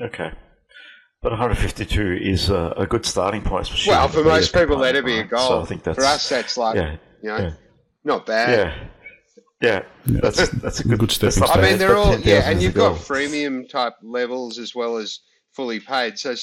Okay. 0.01 0.33
But 1.21 1.33
152 1.33 2.19
is 2.23 2.49
a, 2.49 2.73
a 2.79 2.87
good 2.87 3.05
starting 3.05 3.43
point. 3.43 3.69
For 3.69 3.77
sure. 3.77 3.93
well, 3.93 4.09
for 4.09 4.25
most 4.25 4.55
people, 4.55 4.79
that'd 4.79 5.05
be 5.05 5.19
a 5.19 5.25
goal. 5.25 5.49
So 5.49 5.61
I 5.61 5.65
think 5.67 5.83
that's, 5.83 5.99
for 5.99 6.05
us, 6.05 6.29
that's 6.31 6.57
like, 6.57 6.77
yeah, 6.77 6.97
you 7.23 7.29
know, 7.29 7.39
yeah. 7.39 7.53
not 8.05 8.25
bad. 8.27 8.49
Yeah. 8.51 8.87
Yeah, 9.63 9.83
that's 10.07 10.49
that's 10.53 10.81
a 10.81 10.89
good, 10.89 10.99
good 11.01 11.11
step. 11.11 11.35
I 11.51 11.61
mean, 11.61 11.77
they're 11.77 11.95
all 11.95 12.19
yeah, 12.21 12.49
and 12.49 12.63
you've 12.63 12.73
got 12.73 12.97
freemium 12.97 13.69
type 13.69 13.93
levels 14.03 14.59
as 14.59 14.75
well 14.75 14.97
as 14.97 15.19
fully 15.53 15.79
paid. 15.81 16.19
So 16.19 16.35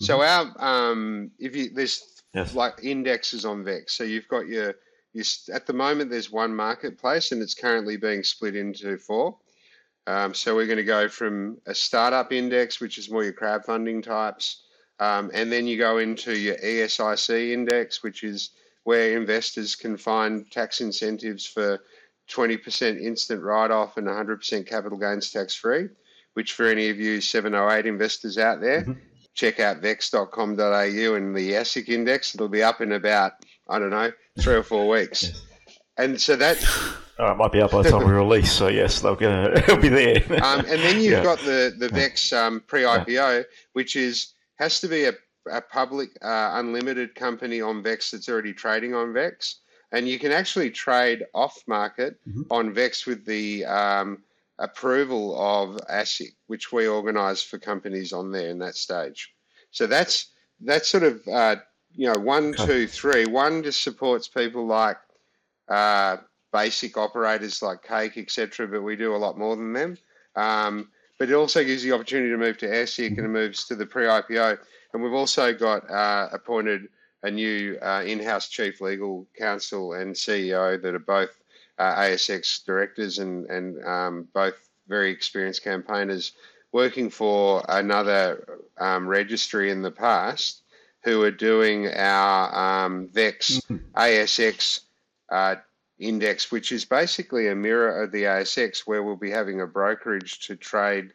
so 0.00 0.18
mm-hmm. 0.18 0.60
our 0.60 0.92
um, 0.92 1.32
if 1.40 1.56
you 1.56 1.70
there's 1.74 2.19
yes. 2.34 2.54
like 2.54 2.82
indexes 2.82 3.44
on 3.44 3.64
Vex. 3.64 3.96
So 3.96 4.04
you've 4.04 4.28
got 4.28 4.46
your 4.46 4.74
you, 5.12 5.24
at 5.52 5.66
the 5.66 5.72
moment 5.72 6.10
there's 6.10 6.30
one 6.30 6.54
marketplace 6.54 7.32
and 7.32 7.42
it's 7.42 7.54
currently 7.54 7.96
being 7.96 8.22
split 8.22 8.54
into 8.54 8.96
four. 8.98 9.36
Um, 10.06 10.34
so 10.34 10.54
we're 10.54 10.66
going 10.66 10.78
to 10.78 10.84
go 10.84 11.08
from 11.08 11.58
a 11.66 11.74
startup 11.74 12.32
index, 12.32 12.80
which 12.80 12.98
is 12.98 13.10
more 13.10 13.24
your 13.24 13.32
crowdfunding 13.32 14.02
types, 14.02 14.62
um, 14.98 15.30
and 15.34 15.52
then 15.52 15.66
you 15.66 15.78
go 15.78 15.98
into 15.98 16.36
your 16.36 16.56
ESIC 16.56 17.52
index, 17.52 18.02
which 18.02 18.24
is 18.24 18.50
where 18.84 19.16
investors 19.16 19.76
can 19.76 19.96
find 19.96 20.50
tax 20.50 20.80
incentives 20.80 21.46
for 21.46 21.80
20% 22.30 23.00
instant 23.00 23.42
write-off 23.42 23.96
and 23.96 24.06
100% 24.06 24.66
capital 24.66 24.98
gains 24.98 25.30
tax-free. 25.30 25.88
Which 26.34 26.52
for 26.52 26.66
any 26.66 26.90
of 26.90 26.98
you 26.98 27.20
708 27.20 27.86
investors 27.86 28.38
out 28.38 28.60
there, 28.60 28.82
mm-hmm. 28.82 28.92
Check 29.40 29.58
out 29.58 29.78
vex.com.au 29.78 31.14
and 31.14 31.34
the 31.34 31.52
ESIC 31.52 31.88
index. 31.88 32.34
It'll 32.34 32.46
be 32.46 32.62
up 32.62 32.82
in 32.82 32.92
about 32.92 33.32
I 33.70 33.78
don't 33.78 33.88
know, 33.88 34.12
three 34.38 34.56
or 34.56 34.62
four 34.62 34.86
weeks. 34.86 35.46
And 35.96 36.20
so 36.20 36.36
that. 36.36 36.62
Oh, 37.18 37.32
it 37.32 37.36
might 37.36 37.50
be 37.50 37.62
up 37.62 37.70
by 37.70 37.82
the 37.82 37.90
time 37.90 38.06
we 38.06 38.12
release. 38.12 38.52
So 38.52 38.68
yes, 38.68 39.00
they'll 39.00 39.16
get. 39.16 39.30
It'll 39.56 39.78
be 39.78 39.88
there. 39.88 40.22
um, 40.44 40.60
and 40.60 40.82
then 40.82 40.96
you've 40.96 41.12
yeah. 41.12 41.22
got 41.22 41.38
the 41.38 41.74
the 41.78 41.88
Vex 41.88 42.34
um, 42.34 42.62
pre-IPO, 42.66 43.08
yeah. 43.08 43.42
which 43.72 43.96
is 43.96 44.34
has 44.58 44.78
to 44.80 44.88
be 44.88 45.04
a, 45.04 45.14
a 45.50 45.62
public 45.62 46.10
uh, 46.20 46.50
unlimited 46.56 47.14
company 47.14 47.62
on 47.62 47.82
Vex 47.82 48.10
that's 48.10 48.28
already 48.28 48.52
trading 48.52 48.94
on 48.94 49.14
Vex, 49.14 49.60
and 49.92 50.06
you 50.06 50.18
can 50.18 50.32
actually 50.32 50.70
trade 50.70 51.24
off 51.32 51.62
market 51.66 52.18
mm-hmm. 52.28 52.42
on 52.50 52.74
Vex 52.74 53.06
with 53.06 53.24
the 53.24 53.64
um, 53.64 54.18
approval 54.60 55.40
of 55.40 55.80
ASIC, 55.90 56.34
which 56.46 56.70
we 56.70 56.86
organise 56.86 57.42
for 57.42 57.58
companies 57.58 58.12
on 58.12 58.30
there 58.30 58.48
in 58.48 58.58
that 58.58 58.76
stage. 58.76 59.32
So 59.70 59.86
that's 59.86 60.28
that's 60.60 60.88
sort 60.88 61.04
of 61.04 61.26
uh, 61.26 61.56
you 61.94 62.06
know, 62.06 62.18
one, 62.18 62.54
okay. 62.54 62.66
two, 62.66 62.86
three. 62.86 63.26
One 63.26 63.62
just 63.62 63.82
supports 63.82 64.28
people 64.28 64.66
like 64.66 64.98
uh, 65.68 66.18
basic 66.52 66.96
operators 66.96 67.62
like 67.62 67.82
Cake, 67.82 68.16
etc. 68.16 68.68
But 68.68 68.82
we 68.82 68.96
do 68.96 69.14
a 69.14 69.18
lot 69.18 69.38
more 69.38 69.56
than 69.56 69.72
them. 69.72 69.98
Um, 70.36 70.88
but 71.18 71.28
it 71.28 71.34
also 71.34 71.62
gives 71.64 71.82
the 71.82 71.92
opportunity 71.92 72.30
to 72.30 72.38
move 72.38 72.58
to 72.58 72.66
ASIC 72.66 73.08
and 73.08 73.26
it 73.26 73.28
moves 73.28 73.66
to 73.66 73.76
the 73.76 73.86
pre-IPO. 73.86 74.58
And 74.92 75.02
we've 75.02 75.12
also 75.12 75.52
got 75.52 75.88
uh, 75.90 76.28
appointed 76.32 76.88
a 77.22 77.30
new 77.30 77.76
uh, 77.82 78.02
in-house 78.06 78.48
chief 78.48 78.80
legal 78.80 79.26
counsel 79.36 79.92
and 79.92 80.14
CEO 80.14 80.80
that 80.80 80.94
are 80.94 80.98
both 80.98 81.39
uh, 81.80 81.96
ASX 81.96 82.64
directors 82.64 83.18
and 83.18 83.46
and 83.46 83.84
um, 83.84 84.28
both 84.34 84.54
very 84.86 85.10
experienced 85.10 85.64
campaigners 85.64 86.32
working 86.72 87.10
for 87.10 87.64
another 87.68 88.60
um, 88.78 89.06
registry 89.08 89.70
in 89.70 89.82
the 89.82 89.90
past 89.90 90.62
who 91.02 91.22
are 91.22 91.30
doing 91.30 91.88
our 91.88 92.84
um, 92.84 93.08
VEX 93.08 93.60
mm-hmm. 93.60 93.76
ASX 93.96 94.80
uh, 95.30 95.56
index, 95.98 96.52
which 96.52 96.72
is 96.72 96.84
basically 96.84 97.48
a 97.48 97.54
mirror 97.54 98.02
of 98.02 98.12
the 98.12 98.24
ASX, 98.24 98.80
where 98.80 99.02
we'll 99.02 99.16
be 99.16 99.30
having 99.30 99.60
a 99.60 99.66
brokerage 99.66 100.46
to 100.46 100.56
trade 100.56 101.12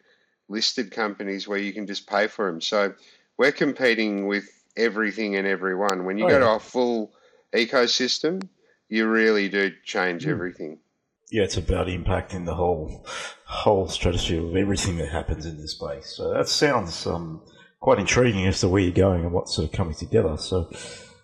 listed 0.48 0.90
companies 0.90 1.46
where 1.46 1.58
you 1.58 1.72
can 1.72 1.86
just 1.86 2.08
pay 2.08 2.26
for 2.26 2.50
them. 2.50 2.60
So 2.60 2.94
we're 3.36 3.52
competing 3.52 4.26
with 4.26 4.48
everything 4.76 5.36
and 5.36 5.46
everyone. 5.46 6.04
When 6.04 6.18
you 6.18 6.24
oh, 6.24 6.28
go 6.28 6.34
yeah. 6.34 6.40
to 6.40 6.48
our 6.48 6.60
full 6.60 7.12
ecosystem, 7.52 8.48
you 8.88 9.06
really 9.06 9.48
do 9.48 9.72
change 9.84 10.24
mm. 10.24 10.30
everything. 10.30 10.78
Yeah, 11.30 11.42
it's 11.42 11.56
about 11.56 11.88
impacting 11.88 12.46
the 12.46 12.54
whole 12.54 13.04
whole 13.44 13.88
strategy 13.88 14.36
of 14.36 14.54
everything 14.54 14.96
that 14.98 15.08
happens 15.08 15.44
in 15.44 15.58
this 15.58 15.72
space. 15.72 16.06
So 16.06 16.32
that 16.32 16.48
sounds 16.48 17.06
um, 17.06 17.42
quite 17.80 17.98
intriguing 17.98 18.46
as 18.46 18.60
to 18.60 18.68
where 18.68 18.82
you're 18.82 18.92
going 18.92 19.22
and 19.22 19.32
what's 19.32 19.54
sort 19.54 19.68
of 19.68 19.72
coming 19.72 19.94
together. 19.94 20.36
So, 20.36 20.70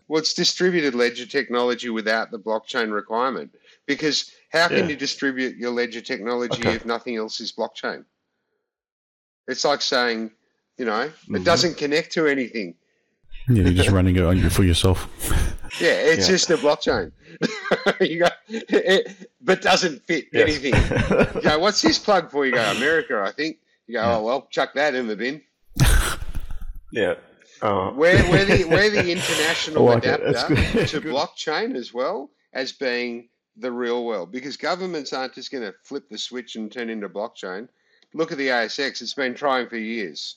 well, 0.08 0.20
it's 0.20 0.34
distributed 0.34 0.94
ledger 0.94 1.26
technology 1.26 1.88
without 1.88 2.30
the 2.30 2.38
blockchain 2.38 2.92
requirement. 2.92 3.52
Because 3.86 4.30
how 4.52 4.68
can 4.68 4.78
yeah. 4.78 4.86
you 4.88 4.96
distribute 4.96 5.56
your 5.56 5.70
ledger 5.70 6.00
technology 6.00 6.60
okay. 6.60 6.74
if 6.74 6.84
nothing 6.84 7.16
else 7.16 7.40
is 7.40 7.52
blockchain? 7.52 8.04
It's 9.48 9.64
like 9.64 9.82
saying, 9.82 10.30
you 10.78 10.84
know, 10.84 11.08
mm-hmm. 11.08 11.36
it 11.36 11.44
doesn't 11.44 11.76
connect 11.76 12.12
to 12.12 12.26
anything. 12.26 12.74
Yeah, 13.48 13.64
you're 13.64 13.72
just 13.72 13.90
running 13.92 14.16
it 14.16 14.50
for 14.50 14.64
yourself. 14.64 15.08
Yeah, 15.80 15.92
it's 15.92 16.28
yeah. 16.28 16.34
just 16.34 16.50
a 16.50 16.56
blockchain. 16.56 17.12
you 18.00 18.20
go, 18.20 18.28
it, 18.48 19.28
but 19.40 19.62
doesn't 19.62 20.04
fit 20.04 20.26
yes. 20.32 20.42
anything. 20.42 20.74
you 21.34 21.40
go, 21.40 21.58
what's 21.58 21.80
this 21.80 21.98
plug 21.98 22.30
for? 22.30 22.44
You 22.44 22.52
go, 22.52 22.72
America, 22.72 23.22
I 23.24 23.32
think. 23.32 23.58
You 23.86 23.94
go, 23.94 24.02
oh 24.02 24.22
well, 24.22 24.46
chuck 24.50 24.74
that 24.74 24.94
in 24.94 25.06
the 25.06 25.16
bin. 25.16 25.42
Yeah. 26.92 27.14
Oh. 27.62 27.92
We're, 27.92 28.22
we're, 28.30 28.44
the, 28.44 28.64
we're 28.64 28.90
the 28.90 29.10
international 29.12 29.84
like 29.86 30.04
adapter 30.04 30.86
to 30.86 31.00
blockchain 31.00 31.74
as 31.74 31.94
well 31.94 32.30
as 32.52 32.72
being 32.72 33.28
the 33.56 33.72
real 33.72 34.04
world 34.04 34.30
because 34.30 34.56
governments 34.56 35.12
aren't 35.12 35.34
just 35.34 35.50
going 35.50 35.64
to 35.64 35.74
flip 35.82 36.08
the 36.10 36.18
switch 36.18 36.56
and 36.56 36.70
turn 36.70 36.90
into 36.90 37.08
blockchain. 37.08 37.68
Look 38.14 38.30
at 38.30 38.38
the 38.38 38.48
ASX; 38.48 39.00
it's 39.00 39.14
been 39.14 39.34
trying 39.34 39.68
for 39.68 39.78
years. 39.78 40.36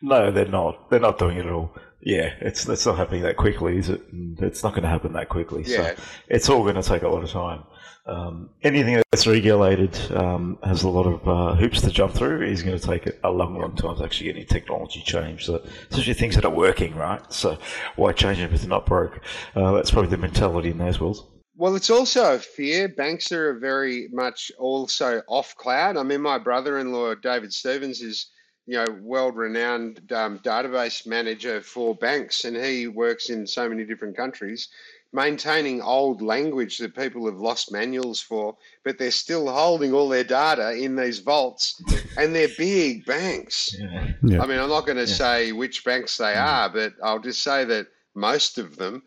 No, 0.00 0.30
they're 0.30 0.46
not. 0.46 0.90
They're 0.90 1.00
not 1.00 1.18
doing 1.18 1.38
it 1.38 1.46
at 1.46 1.52
all. 1.52 1.74
Yeah, 2.00 2.32
it's 2.40 2.68
it's 2.68 2.86
not 2.86 2.96
happening 2.96 3.22
that 3.22 3.36
quickly, 3.36 3.76
is 3.76 3.88
it? 3.88 4.00
It's 4.38 4.62
not 4.62 4.72
going 4.72 4.84
to 4.84 4.88
happen 4.88 5.12
that 5.14 5.28
quickly. 5.28 5.64
Yeah. 5.66 5.94
So 5.94 6.02
it's 6.28 6.48
all 6.48 6.62
going 6.62 6.76
to 6.76 6.82
take 6.82 7.02
a 7.02 7.08
lot 7.08 7.24
of 7.24 7.30
time. 7.30 7.64
Um, 8.06 8.50
anything 8.62 9.02
that's 9.10 9.26
regulated 9.26 9.98
um, 10.12 10.58
has 10.62 10.82
a 10.82 10.88
lot 10.88 11.06
of 11.06 11.28
uh, 11.28 11.54
hoops 11.56 11.82
to 11.82 11.90
jump 11.90 12.14
through. 12.14 12.42
Is 12.46 12.62
going 12.62 12.78
to 12.78 12.86
take 12.86 13.06
a 13.24 13.30
long, 13.30 13.58
long 13.58 13.76
time 13.76 13.96
to 13.96 14.04
actually 14.04 14.26
get 14.26 14.36
any 14.36 14.44
technology 14.46 15.02
change. 15.04 15.44
So, 15.46 15.62
especially 15.90 16.14
things 16.14 16.36
that 16.36 16.44
are 16.44 16.50
working, 16.50 16.94
right? 16.94 17.20
So, 17.32 17.58
why 17.96 18.12
change 18.12 18.38
it 18.38 18.44
if 18.44 18.52
it's 18.52 18.64
not 18.64 18.86
broke? 18.86 19.20
Uh, 19.54 19.72
that's 19.72 19.90
probably 19.90 20.10
the 20.10 20.16
mentality 20.16 20.70
in 20.70 20.78
those 20.78 21.00
worlds. 21.00 21.22
Well, 21.56 21.74
it's 21.74 21.90
also 21.90 22.36
a 22.36 22.38
fear. 22.38 22.88
Banks 22.88 23.32
are 23.32 23.58
very 23.58 24.08
much 24.12 24.52
also 24.58 25.20
off 25.26 25.56
cloud. 25.56 25.96
I 25.96 26.04
mean, 26.04 26.20
my 26.20 26.38
brother-in-law 26.38 27.16
David 27.16 27.52
Stevens 27.52 28.00
is, 28.00 28.28
you 28.68 28.76
know, 28.76 28.92
world-renowned 29.00 30.12
um, 30.12 30.38
database 30.40 31.06
manager 31.06 31.62
for 31.62 31.94
banks, 31.94 32.44
and 32.44 32.54
he 32.54 32.86
works 32.86 33.30
in 33.30 33.46
so 33.46 33.66
many 33.68 33.84
different 33.84 34.14
countries 34.14 34.68
maintaining 35.12 35.80
old 35.80 36.20
language 36.20 36.76
that 36.78 36.94
people 36.94 37.24
have 37.24 37.40
lost 37.40 37.72
manuals 37.72 38.20
for, 38.20 38.54
but 38.84 38.98
they're 38.98 39.10
still 39.10 39.48
holding 39.48 39.94
all 39.94 40.08
their 40.08 40.24
data 40.24 40.72
in 40.72 40.94
these 40.94 41.18
vaults, 41.18 41.82
and 42.18 42.34
they're 42.34 42.48
big 42.58 43.06
banks. 43.06 43.74
Yeah. 43.78 44.12
Yeah. 44.22 44.42
I 44.42 44.46
mean, 44.46 44.58
I'm 44.58 44.68
not 44.68 44.84
going 44.84 44.98
to 44.98 45.10
yeah. 45.10 45.14
say 45.14 45.52
which 45.52 45.84
banks 45.84 46.18
they 46.18 46.34
are, 46.34 46.68
but 46.68 46.92
I'll 47.02 47.20
just 47.20 47.42
say 47.42 47.64
that 47.64 47.86
most 48.14 48.58
of 48.58 48.76
them 48.76 49.02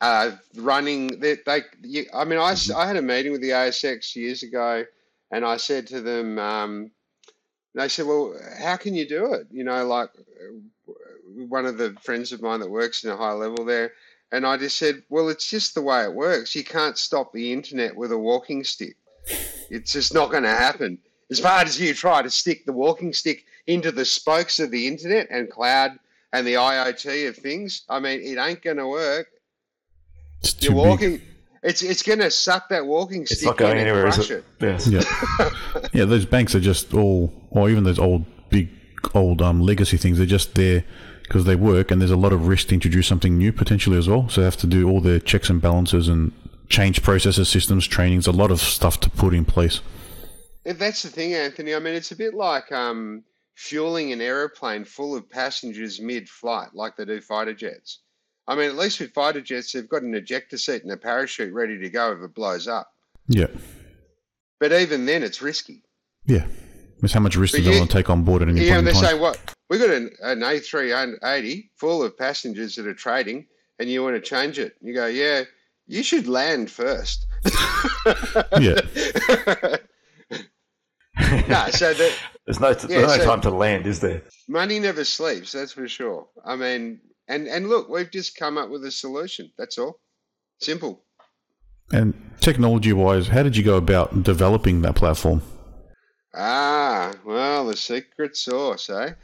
are 0.00 0.38
running. 0.54 1.18
They, 1.18 1.38
they 1.44 1.62
I 2.14 2.24
mean, 2.24 2.38
I, 2.38 2.52
mm-hmm. 2.52 2.76
I 2.76 2.86
had 2.86 2.96
a 2.96 3.02
meeting 3.02 3.32
with 3.32 3.40
the 3.40 3.50
ASX 3.50 4.14
years 4.14 4.44
ago, 4.44 4.84
and 5.32 5.44
I 5.44 5.56
said 5.56 5.88
to 5.88 6.00
them, 6.00 6.38
um, 6.38 6.92
they 7.78 7.88
said, 7.88 8.06
"Well, 8.06 8.34
how 8.58 8.76
can 8.76 8.94
you 8.94 9.08
do 9.08 9.34
it?" 9.34 9.46
You 9.50 9.64
know, 9.64 9.84
like 9.86 10.10
uh, 10.16 10.92
one 11.48 11.66
of 11.66 11.78
the 11.78 11.96
friends 12.02 12.32
of 12.32 12.42
mine 12.42 12.60
that 12.60 12.70
works 12.70 13.04
in 13.04 13.10
a 13.10 13.16
high 13.16 13.32
level 13.32 13.64
there 13.64 13.92
and 14.30 14.46
I 14.46 14.56
just 14.56 14.76
said, 14.76 15.02
well, 15.08 15.28
it's 15.28 15.48
just 15.48 15.74
the 15.74 15.82
way 15.82 16.02
it 16.02 16.12
works. 16.12 16.54
You 16.54 16.64
can't 16.64 16.98
stop 16.98 17.32
the 17.32 17.52
internet 17.52 17.96
with 17.96 18.12
a 18.12 18.18
walking 18.18 18.62
stick. 18.62 18.96
It's 19.70 19.92
just 19.92 20.12
not 20.12 20.30
going 20.30 20.42
to 20.42 20.50
happen. 20.50 20.98
As 21.30 21.40
hard 21.40 21.68
as 21.68 21.80
you 21.80 21.94
try 21.94 22.22
to 22.22 22.30
stick 22.30 22.64
the 22.64 22.72
walking 22.72 23.12
stick 23.12 23.44
into 23.66 23.92
the 23.92 24.04
spokes 24.04 24.60
of 24.60 24.70
the 24.70 24.86
internet 24.86 25.28
and 25.30 25.50
cloud 25.50 25.98
and 26.32 26.46
the 26.46 26.54
IoT 26.54 27.28
of 27.28 27.36
things, 27.36 27.82
I 27.88 28.00
mean, 28.00 28.20
it 28.20 28.38
ain't 28.38 28.62
going 28.62 28.78
to 28.78 28.86
work. 28.86 29.28
You're 30.60 30.74
walking. 30.74 31.18
Big. 31.18 31.22
It's 31.62 31.82
it's 31.82 32.02
going 32.02 32.20
to 32.20 32.30
suck 32.30 32.68
that 32.68 32.86
walking 32.86 33.26
stick. 33.26 33.38
It's 33.38 33.44
not 33.44 33.56
going 33.56 33.78
anywhere, 33.78 34.06
is 34.06 34.18
it? 34.18 34.30
it? 34.30 34.44
Yes. 34.60 34.86
Yeah. 34.86 35.50
yeah, 35.92 36.04
those 36.04 36.24
banks 36.24 36.54
are 36.54 36.60
just 36.60 36.94
all, 36.94 37.32
or 37.50 37.68
even 37.68 37.84
those 37.84 37.98
old, 37.98 38.24
big, 38.50 38.68
old 39.14 39.42
um, 39.42 39.60
legacy 39.60 39.96
things. 39.96 40.18
They're 40.18 40.26
just 40.26 40.54
there 40.54 40.84
because 41.22 41.44
they 41.44 41.56
work, 41.56 41.90
and 41.90 42.00
there's 42.00 42.10
a 42.10 42.16
lot 42.16 42.32
of 42.32 42.46
risk 42.46 42.68
to 42.68 42.74
introduce 42.74 43.06
something 43.06 43.36
new 43.36 43.52
potentially 43.52 43.98
as 43.98 44.08
well. 44.08 44.28
So 44.28 44.40
they 44.40 44.44
have 44.44 44.56
to 44.58 44.66
do 44.66 44.88
all 44.88 45.00
their 45.00 45.20
checks 45.20 45.50
and 45.50 45.60
balances 45.60 46.08
and 46.08 46.32
change 46.68 47.02
processes, 47.02 47.48
systems, 47.48 47.86
trainings, 47.86 48.26
a 48.26 48.32
lot 48.32 48.50
of 48.50 48.60
stuff 48.60 49.00
to 49.00 49.10
put 49.10 49.34
in 49.34 49.44
place. 49.44 49.80
That's 50.64 51.02
the 51.02 51.08
thing, 51.08 51.34
Anthony. 51.34 51.74
I 51.74 51.78
mean, 51.78 51.94
it's 51.94 52.12
a 52.12 52.16
bit 52.16 52.34
like 52.34 52.70
um, 52.72 53.24
fueling 53.56 54.12
an 54.12 54.20
aeroplane 54.20 54.84
full 54.84 55.16
of 55.16 55.28
passengers 55.28 56.00
mid-flight, 56.00 56.68
like 56.74 56.96
they 56.96 57.04
do 57.04 57.20
fighter 57.20 57.54
jets. 57.54 58.00
I 58.48 58.54
mean, 58.54 58.70
at 58.70 58.76
least 58.76 58.98
with 58.98 59.12
fighter 59.12 59.42
jets, 59.42 59.72
they've 59.72 59.88
got 59.88 60.02
an 60.02 60.14
ejector 60.14 60.56
seat 60.56 60.82
and 60.82 60.90
a 60.90 60.96
parachute 60.96 61.52
ready 61.52 61.78
to 61.78 61.90
go 61.90 62.12
if 62.12 62.22
it 62.22 62.34
blows 62.34 62.66
up. 62.66 62.90
Yeah. 63.28 63.48
But 64.58 64.72
even 64.72 65.04
then, 65.04 65.22
it's 65.22 65.42
risky. 65.42 65.82
Yeah. 66.24 66.46
It's 67.02 67.12
how 67.12 67.20
much 67.20 67.36
risk 67.36 67.54
do 67.54 67.62
they 67.62 67.78
want 67.78 67.90
to 67.90 67.96
take 67.96 68.10
on 68.10 68.24
board 68.24 68.42
at 68.42 68.48
any 68.48 68.62
yeah, 68.62 68.76
point 68.76 68.78
and 68.78 68.86
they 68.88 68.92
say, 68.94 69.18
what? 69.18 69.38
We've 69.68 69.78
got 69.78 69.90
an, 69.90 70.10
an 70.22 70.40
A380 70.40 71.68
full 71.76 72.02
of 72.02 72.16
passengers 72.16 72.74
that 72.76 72.86
are 72.86 72.94
trading, 72.94 73.46
and 73.78 73.88
you 73.90 74.02
want 74.02 74.16
to 74.16 74.20
change 74.20 74.58
it. 74.58 74.74
You 74.80 74.94
go, 74.94 75.06
yeah, 75.06 75.42
you 75.86 76.02
should 76.02 76.26
land 76.26 76.70
first. 76.70 77.26
yeah. 78.58 78.80
no, 81.48 81.66
so 81.70 81.92
that, 81.92 82.14
there's 82.46 82.60
no, 82.60 82.72
there's 82.72 82.90
yeah, 82.90 83.02
no 83.02 83.08
so 83.08 83.24
time 83.24 83.42
to 83.42 83.50
land, 83.50 83.86
is 83.86 84.00
there? 84.00 84.22
Money 84.48 84.80
never 84.80 85.04
sleeps, 85.04 85.52
that's 85.52 85.72
for 85.72 85.86
sure. 85.86 86.26
I 86.44 86.56
mean, 86.56 87.00
and 87.28 87.46
and 87.46 87.68
look, 87.68 87.88
we've 87.88 88.10
just 88.10 88.36
come 88.36 88.58
up 88.58 88.70
with 88.70 88.84
a 88.84 88.90
solution. 88.90 89.50
That's 89.58 89.78
all. 89.78 90.00
Simple. 90.60 91.02
And 91.92 92.14
technology 92.40 92.92
wise, 92.92 93.28
how 93.28 93.42
did 93.42 93.56
you 93.56 93.62
go 93.62 93.76
about 93.76 94.22
developing 94.22 94.82
that 94.82 94.94
platform? 94.94 95.42
Ah, 96.34 97.14
well, 97.24 97.66
the 97.66 97.76
secret 97.76 98.36
sauce, 98.36 98.90
eh? 98.90 99.14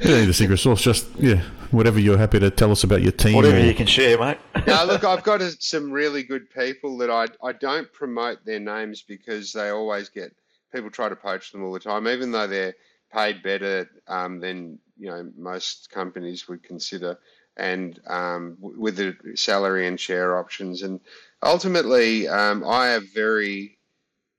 you 0.00 0.08
don't 0.08 0.20
need 0.20 0.26
the 0.26 0.34
secret 0.34 0.56
sauce. 0.56 0.80
Just 0.80 1.06
yeah, 1.18 1.42
whatever 1.70 2.00
you're 2.00 2.16
happy 2.16 2.40
to 2.40 2.50
tell 2.50 2.72
us 2.72 2.82
about 2.82 3.02
your 3.02 3.12
team. 3.12 3.36
Whatever 3.36 3.58
or... 3.58 3.60
you 3.60 3.74
can 3.74 3.86
share, 3.86 4.18
mate. 4.18 4.38
now, 4.66 4.84
look, 4.84 5.04
I've 5.04 5.22
got 5.22 5.42
some 5.60 5.92
really 5.92 6.22
good 6.22 6.50
people 6.50 6.96
that 6.98 7.10
I 7.10 7.26
I 7.46 7.52
don't 7.52 7.92
promote 7.92 8.44
their 8.44 8.60
names 8.60 9.02
because 9.02 9.52
they 9.52 9.68
always 9.68 10.08
get 10.08 10.34
people 10.72 10.90
try 10.90 11.08
to 11.08 11.16
poach 11.16 11.52
them 11.52 11.62
all 11.62 11.72
the 11.72 11.80
time, 11.80 12.08
even 12.08 12.32
though 12.32 12.46
they're 12.46 12.74
paid 13.12 13.42
better 13.42 13.88
um, 14.08 14.40
than 14.40 14.78
you 15.00 15.08
know 15.08 15.30
most 15.36 15.90
companies 15.90 16.48
would 16.48 16.62
consider, 16.62 17.18
and 17.56 17.98
um, 18.06 18.56
with 18.60 18.96
the 18.96 19.16
salary 19.34 19.86
and 19.86 19.98
share 19.98 20.38
options. 20.38 20.82
And 20.82 21.00
ultimately, 21.42 22.28
um, 22.28 22.64
I 22.64 22.88
have 22.88 23.12
very 23.12 23.78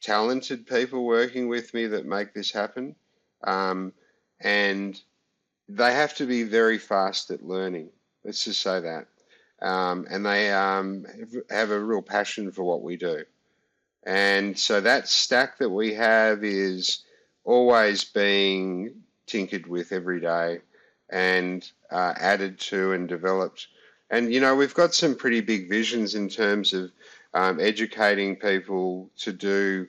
talented 0.01 0.65
people 0.67 1.05
working 1.05 1.47
with 1.47 1.73
me 1.73 1.87
that 1.87 2.05
make 2.05 2.33
this 2.33 2.51
happen, 2.51 2.95
um, 3.43 3.93
and 4.39 4.99
they 5.67 5.93
have 5.93 6.15
to 6.15 6.25
be 6.25 6.43
very 6.43 6.77
fast 6.77 7.31
at 7.31 7.45
learning. 7.45 7.89
Let's 8.23 8.45
just 8.45 8.61
say 8.61 8.79
that. 8.81 9.07
Um, 9.61 10.07
and 10.09 10.25
they 10.25 10.51
um, 10.51 11.05
have 11.49 11.71
a 11.71 11.79
real 11.79 12.01
passion 12.01 12.51
for 12.51 12.63
what 12.63 12.81
we 12.81 12.97
do. 12.97 13.23
And 14.03 14.57
so 14.57 14.81
that 14.81 15.07
stack 15.07 15.59
that 15.59 15.69
we 15.69 15.93
have 15.93 16.43
is 16.43 17.03
always 17.43 18.03
being 18.03 19.00
tinkered 19.31 19.65
with 19.65 19.91
every 19.91 20.19
day 20.19 20.59
and 21.09 21.71
uh, 21.89 22.13
added 22.17 22.59
to 22.59 22.91
and 22.91 23.07
developed. 23.07 23.67
And, 24.09 24.33
you 24.33 24.41
know, 24.41 24.55
we've 24.55 24.73
got 24.73 24.93
some 24.93 25.15
pretty 25.15 25.39
big 25.39 25.69
visions 25.69 26.15
in 26.15 26.27
terms 26.27 26.73
of 26.73 26.91
um, 27.33 27.59
educating 27.59 28.35
people 28.35 29.09
to 29.19 29.31
do 29.31 29.87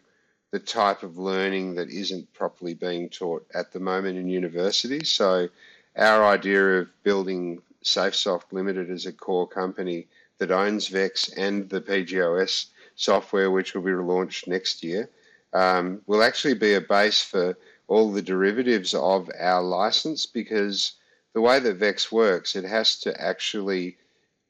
the 0.53 0.61
type 0.61 1.03
of 1.03 1.19
learning 1.19 1.75
that 1.75 1.89
isn't 1.91 2.33
properly 2.33 2.75
being 2.75 3.09
taught 3.09 3.45
at 3.55 3.73
the 3.73 3.81
moment 3.81 4.19
in 4.19 4.29
universities. 4.29 5.11
So, 5.11 5.49
our 5.97 6.25
idea 6.25 6.81
of 6.81 6.89
building 7.03 7.61
SafeSoft 7.85 8.53
Limited 8.53 8.91
as 8.91 9.07
a 9.07 9.13
core 9.13 9.49
company 9.49 10.07
that 10.39 10.51
owns 10.51 10.89
VEX 10.89 11.31
and 11.31 11.69
the 11.69 11.81
PGOS 11.81 12.67
software, 12.95 13.51
which 13.51 13.75
will 13.75 13.83
be 13.83 13.93
launched 13.93 14.47
next 14.47 14.83
year, 14.83 15.09
um, 15.53 16.01
will 16.07 16.23
actually 16.23 16.55
be 16.55 16.75
a 16.75 16.81
base 16.81 17.23
for 17.23 17.57
all 17.93 18.11
the 18.11 18.23
derivatives 18.23 18.95
of 18.95 19.31
our 19.39 19.63
license 19.63 20.25
because 20.25 20.93
the 21.35 21.43
way 21.43 21.59
that 21.59 21.77
VEX 21.77 22.11
works, 22.11 22.57
it 22.57 22.65
has 22.65 22.99
to 23.01 23.21
actually 23.21 23.99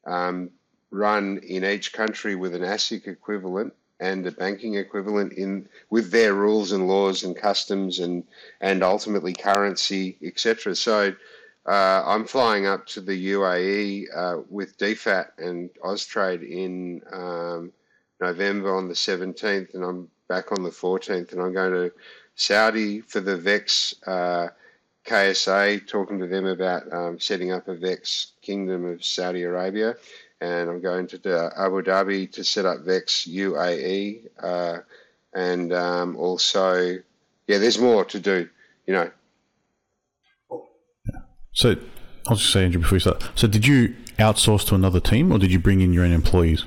um, 0.05 0.49
run 0.91 1.39
in 1.39 1.65
each 1.65 1.91
country 1.91 2.35
with 2.35 2.55
an 2.55 2.61
ASIC 2.61 3.05
equivalent 3.05 3.73
and 3.99 4.25
a 4.25 4.31
banking 4.31 4.75
equivalent 4.75 5.33
in 5.33 5.67
with 5.89 6.09
their 6.09 6.33
rules 6.33 6.71
and 6.71 6.87
laws 6.87 7.23
and 7.23 7.35
customs 7.35 7.99
and 7.99 8.23
and 8.61 8.81
ultimately 8.81 9.33
currency, 9.33 10.17
etc. 10.23 10.73
So 10.73 11.13
uh, 11.65 12.03
I'm 12.05 12.25
flying 12.25 12.65
up 12.65 12.85
to 12.87 13.01
the 13.01 13.31
UAE 13.33 14.05
uh, 14.15 14.41
with 14.49 14.77
DFAT 14.77 15.27
and 15.37 15.69
Austrade 15.83 16.49
in 16.49 17.01
um, 17.11 17.73
November 18.21 18.73
on 18.73 18.87
the 18.87 18.93
17th, 18.93 19.73
and 19.73 19.83
I'm 19.83 20.09
back 20.29 20.53
on 20.53 20.63
the 20.63 20.69
14th, 20.69 21.33
and 21.33 21.41
I'm 21.41 21.53
going 21.53 21.73
to 21.73 21.91
Saudi 22.35 23.01
for 23.01 23.19
the 23.19 23.37
VEX 23.37 23.95
uh, 24.07 24.49
KSA, 25.05 25.87
talking 25.87 26.19
to 26.19 26.27
them 26.27 26.45
about 26.45 26.91
um, 26.93 27.19
setting 27.19 27.51
up 27.51 27.67
a 27.67 27.75
VEX 27.75 28.33
Kingdom 28.41 28.85
of 28.85 29.03
Saudi 29.03 29.43
Arabia. 29.43 29.95
And 30.41 30.69
I'm 30.69 30.81
going 30.81 31.07
to 31.07 31.51
Abu 31.57 31.81
Dhabi 31.81 32.31
to 32.33 32.43
set 32.43 32.65
up 32.65 32.81
VEX 32.81 33.27
UAE. 33.27 34.27
Uh, 34.41 34.79
and 35.33 35.73
um, 35.73 36.15
also, 36.15 36.97
yeah, 37.47 37.57
there's 37.57 37.79
more 37.79 38.05
to 38.05 38.19
do, 38.19 38.49
you 38.87 38.93
know. 38.93 39.09
So, 41.53 41.75
I'll 42.27 42.35
just 42.35 42.51
say, 42.51 42.65
Andrew, 42.65 42.81
before 42.81 42.95
you 42.95 43.01
start. 43.01 43.29
So, 43.35 43.47
did 43.47 43.67
you 43.67 43.95
outsource 44.17 44.65
to 44.67 44.75
another 44.75 44.99
team 44.99 45.31
or 45.31 45.37
did 45.37 45.51
you 45.51 45.59
bring 45.59 45.81
in 45.81 45.93
your 45.93 46.03
own 46.03 46.11
employees? 46.11 46.65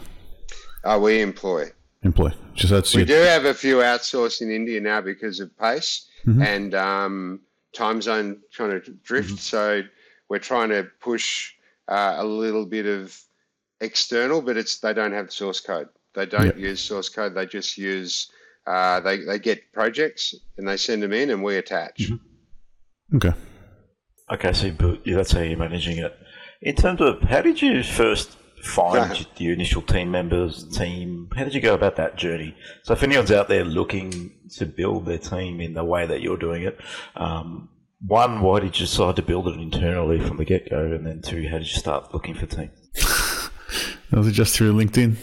Uh, 0.84 0.98
we 1.02 1.20
employ 1.20 1.70
employ. 2.02 2.32
Just 2.54 2.70
that's 2.70 2.94
we 2.94 3.00
your... 3.00 3.06
do 3.06 3.14
have 3.14 3.44
a 3.44 3.54
few 3.54 3.76
outsourced 3.76 4.40
in 4.40 4.50
India 4.50 4.80
now 4.80 5.00
because 5.00 5.40
of 5.40 5.56
pace 5.58 6.06
mm-hmm. 6.26 6.42
and 6.42 6.74
um, 6.74 7.40
time 7.72 8.00
zone 8.00 8.40
kind 8.56 8.72
of 8.72 9.02
drift. 9.02 9.30
Mm-hmm. 9.30 9.36
So 9.36 9.82
we're 10.28 10.38
trying 10.38 10.70
to 10.70 10.88
push 11.00 11.52
uh, 11.88 12.16
a 12.18 12.24
little 12.24 12.66
bit 12.66 12.86
of 12.86 13.18
external, 13.80 14.42
but 14.42 14.56
it's 14.56 14.78
they 14.78 14.94
don't 14.94 15.12
have 15.12 15.32
source 15.32 15.60
code. 15.60 15.88
They 16.14 16.26
don't 16.26 16.46
yep. 16.46 16.58
use 16.58 16.80
source 16.80 17.08
code. 17.08 17.34
They 17.34 17.46
just 17.46 17.76
use 17.76 18.30
uh, 18.66 19.00
they 19.00 19.18
they 19.18 19.38
get 19.38 19.72
projects 19.72 20.34
and 20.56 20.66
they 20.66 20.76
send 20.76 21.02
them 21.02 21.12
in, 21.12 21.30
and 21.30 21.42
we 21.42 21.56
attach. 21.56 21.98
Mm-hmm. 21.98 23.16
Okay. 23.16 23.32
Okay, 24.28 24.52
so 24.52 24.98
that's 25.06 25.30
how 25.32 25.40
you're 25.40 25.56
managing 25.56 25.98
it. 25.98 26.18
In 26.60 26.74
terms 26.74 27.00
of 27.00 27.22
how 27.22 27.42
did 27.42 27.62
you 27.62 27.84
first 27.84 28.36
find 28.62 29.26
the 29.36 29.52
initial 29.52 29.82
team 29.82 30.10
members, 30.10 30.64
team? 30.76 31.28
How 31.36 31.44
did 31.44 31.54
you 31.54 31.60
go 31.60 31.74
about 31.74 31.96
that 31.96 32.16
journey? 32.16 32.56
So, 32.82 32.92
if 32.92 33.02
anyone's 33.02 33.30
out 33.30 33.48
there 33.48 33.64
looking 33.64 34.32
to 34.56 34.66
build 34.66 35.06
their 35.06 35.18
team 35.18 35.60
in 35.60 35.74
the 35.74 35.84
way 35.84 36.06
that 36.06 36.20
you're 36.20 36.36
doing 36.36 36.62
it, 36.62 36.78
um, 37.16 37.68
one, 38.06 38.40
why 38.40 38.60
did 38.60 38.78
you 38.78 38.86
decide 38.86 39.16
to 39.16 39.22
build 39.22 39.48
it 39.48 39.58
internally 39.58 40.20
from 40.20 40.36
the 40.36 40.44
get 40.44 40.68
go? 40.70 40.84
And 40.84 41.06
then 41.06 41.22
two, 41.22 41.48
how 41.48 41.58
did 41.58 41.66
you 41.66 41.78
start 41.78 42.12
looking 42.12 42.34
for 42.34 42.46
teams? 42.46 42.90
Was 44.12 44.28
it 44.28 44.32
just 44.32 44.54
through 44.54 44.72
LinkedIn? 44.74 45.16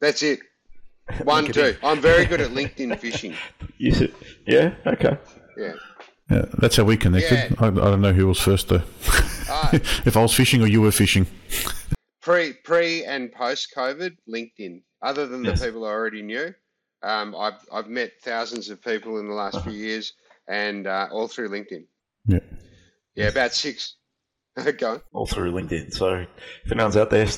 That's 0.00 0.22
it. 0.22 0.40
One, 1.24 1.46
two. 1.46 1.76
I'm 1.82 2.00
very 2.00 2.26
good 2.26 2.40
at 2.40 2.50
LinkedIn 2.50 2.98
fishing. 2.98 3.34
Yes, 3.78 4.02
yeah, 4.46 4.74
okay. 4.86 5.18
Yeah. 5.58 5.74
Yeah, 6.30 6.46
that's 6.54 6.76
how 6.76 6.84
we 6.84 6.96
connected. 6.96 7.50
Yeah. 7.50 7.56
I, 7.58 7.66
I, 7.66 7.70
don't 7.70 8.00
know 8.00 8.14
who 8.14 8.26
was 8.26 8.40
first 8.40 8.68
though. 8.68 8.82
Uh, 9.50 9.68
if 10.06 10.16
I 10.16 10.22
was 10.22 10.32
fishing 10.32 10.62
or 10.62 10.66
you 10.66 10.80
were 10.80 10.90
fishing 10.90 11.26
pre 12.26 12.52
pre 12.52 13.04
and 13.04 13.32
post 13.32 13.72
COVID, 13.74 14.16
LinkedIn. 14.28 14.82
Other 15.00 15.26
than 15.26 15.44
yes. 15.44 15.60
the 15.60 15.66
people 15.66 15.84
I 15.84 15.90
already 15.90 16.22
knew, 16.22 16.52
um, 17.02 17.36
I've 17.36 17.64
I've 17.72 17.88
met 17.88 18.12
thousands 18.22 18.68
of 18.68 18.82
people 18.82 19.18
in 19.18 19.28
the 19.28 19.34
last 19.34 19.62
few 19.62 19.72
years, 19.72 20.12
and 20.48 20.86
uh, 20.88 21.06
all 21.12 21.28
through 21.28 21.50
LinkedIn. 21.50 21.86
Yeah, 22.26 22.40
yeah, 23.14 23.28
about 23.28 23.54
six. 23.54 23.94
Go 24.78 24.94
on. 24.94 25.02
All 25.12 25.26
through 25.26 25.52
LinkedIn. 25.52 25.92
So 25.92 26.26
if 26.64 26.72
anyone's 26.72 26.96
out 26.96 27.10
there, 27.10 27.28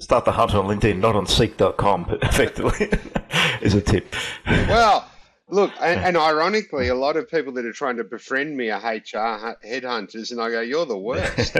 start 0.00 0.24
the 0.24 0.32
hunt 0.32 0.54
on 0.54 0.66
LinkedIn, 0.66 0.98
not 0.98 1.14
on 1.14 1.26
Seek.com, 1.26 2.06
but 2.08 2.22
effectively 2.22 2.88
is 3.62 3.74
a 3.74 3.80
tip. 3.80 4.14
Well. 4.46 5.08
Look, 5.48 5.70
and, 5.80 6.00
and, 6.00 6.16
ironically, 6.16 6.88
a 6.88 6.94
lot 6.96 7.16
of 7.16 7.30
people 7.30 7.52
that 7.52 7.64
are 7.64 7.72
trying 7.72 7.98
to 7.98 8.02
befriend 8.02 8.56
me 8.56 8.68
are 8.70 8.80
HR 8.80 9.54
headhunters, 9.64 10.32
and 10.32 10.40
I 10.40 10.50
go, 10.50 10.60
"You're 10.60 10.86
the 10.86 10.98
worst." 10.98 11.54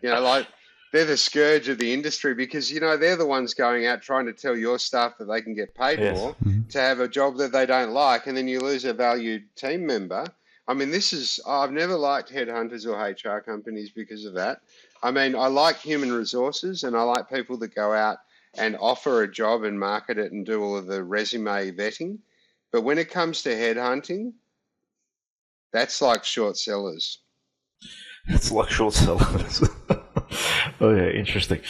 you 0.00 0.10
know, 0.10 0.20
like 0.20 0.46
they're 0.92 1.06
the 1.06 1.16
scourge 1.16 1.68
of 1.68 1.78
the 1.78 1.92
industry 1.92 2.34
because 2.34 2.70
you 2.70 2.78
know 2.78 2.96
they're 2.96 3.16
the 3.16 3.26
ones 3.26 3.54
going 3.54 3.86
out 3.86 4.02
trying 4.02 4.26
to 4.26 4.32
tell 4.32 4.56
your 4.56 4.78
staff 4.78 5.16
that 5.18 5.24
they 5.24 5.40
can 5.40 5.54
get 5.54 5.74
paid 5.74 5.98
yes. 5.98 6.16
more 6.16 6.34
mm-hmm. 6.34 6.68
to 6.68 6.78
have 6.78 7.00
a 7.00 7.08
job 7.08 7.38
that 7.38 7.50
they 7.50 7.66
don't 7.66 7.92
like, 7.92 8.26
and 8.26 8.36
then 8.36 8.46
you 8.46 8.60
lose 8.60 8.84
a 8.84 8.92
valued 8.92 9.44
team 9.56 9.86
member. 9.86 10.26
I 10.68 10.74
mean, 10.74 10.90
this 10.90 11.12
is 11.12 11.40
I've 11.46 11.72
never 11.72 11.96
liked 11.96 12.30
headhunters 12.30 12.86
or 12.86 12.96
HR 12.98 13.40
companies 13.40 13.90
because 13.90 14.24
of 14.24 14.34
that. 14.34 14.60
I 15.02 15.10
mean, 15.10 15.34
I 15.34 15.48
like 15.48 15.78
human 15.78 16.12
resources 16.12 16.84
and 16.84 16.96
I 16.96 17.02
like 17.02 17.28
people 17.28 17.56
that 17.58 17.74
go 17.74 17.92
out 17.92 18.18
and 18.54 18.76
offer 18.76 19.22
a 19.22 19.32
job 19.32 19.64
and 19.64 19.80
market 19.80 20.18
it 20.18 20.30
and 20.30 20.46
do 20.46 20.62
all 20.62 20.76
of 20.76 20.86
the 20.86 21.02
resume 21.02 21.72
vetting. 21.72 22.18
But 22.70 22.82
when 22.82 22.98
it 22.98 23.10
comes 23.10 23.42
to 23.42 23.48
headhunting, 23.50 24.34
that's 25.72 26.00
like 26.00 26.22
short 26.22 26.56
sellers. 26.56 27.18
It's 28.28 28.52
like 28.52 28.70
short 28.70 28.94
sellers. 28.94 29.68
oh 30.82 30.94
yeah, 30.94 31.08
interesting. 31.08 31.60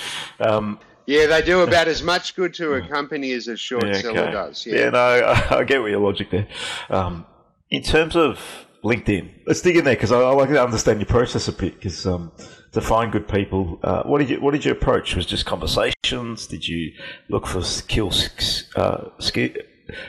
Um, 0.41 0.81
yeah, 1.07 1.27
they 1.27 1.43
do 1.43 1.61
about 1.61 1.89
as 1.89 2.03
much 2.03 2.35
good 2.37 2.55
to 2.55 2.75
a 2.75 2.89
company 2.89 3.33
as 3.33 3.49
a 3.49 3.57
short 3.57 3.87
yeah, 3.87 3.93
seller 3.95 4.21
okay. 4.21 4.33
does. 4.33 4.67
Yeah, 4.67 4.77
Yeah. 4.77 4.91
no, 4.91 4.99
I, 4.99 5.59
I 5.59 5.65
get 5.65 5.81
what 5.81 5.91
your 5.91 6.01
logic 6.01 6.31
there. 6.31 6.47
Um, 6.91 7.27
in 7.71 7.83
terms 7.83 8.17
of 8.17 8.39
LinkedIn, 8.85 9.29
let's 9.47 9.61
dig 9.63 9.77
in 9.77 9.85
there 9.85 9.95
because 9.95 10.13
I, 10.13 10.21
I 10.21 10.33
like 10.33 10.49
to 10.51 10.63
understand 10.63 11.01
your 11.01 11.07
process 11.07 11.49
a 11.49 11.53
bit. 11.53 11.75
Because 11.75 12.07
um, 12.07 12.33
to 12.73 12.81
find 12.81 13.11
good 13.11 13.29
people, 13.29 13.81
uh, 13.83 14.03
what 14.05 14.19
did 14.19 14.31
you 14.31 14.41
what 14.41 14.53
did 14.53 14.65
you 14.65 14.73
approach? 14.73 15.17
Was 15.17 15.25
it 15.27 15.29
just 15.29 15.47
conversations? 15.47 16.47
Did 16.47 16.67
you 16.67 16.93
look 17.29 17.47
for 17.47 17.63
skills, 17.63 18.65
uh, 18.77 19.09
skill, 19.19 19.51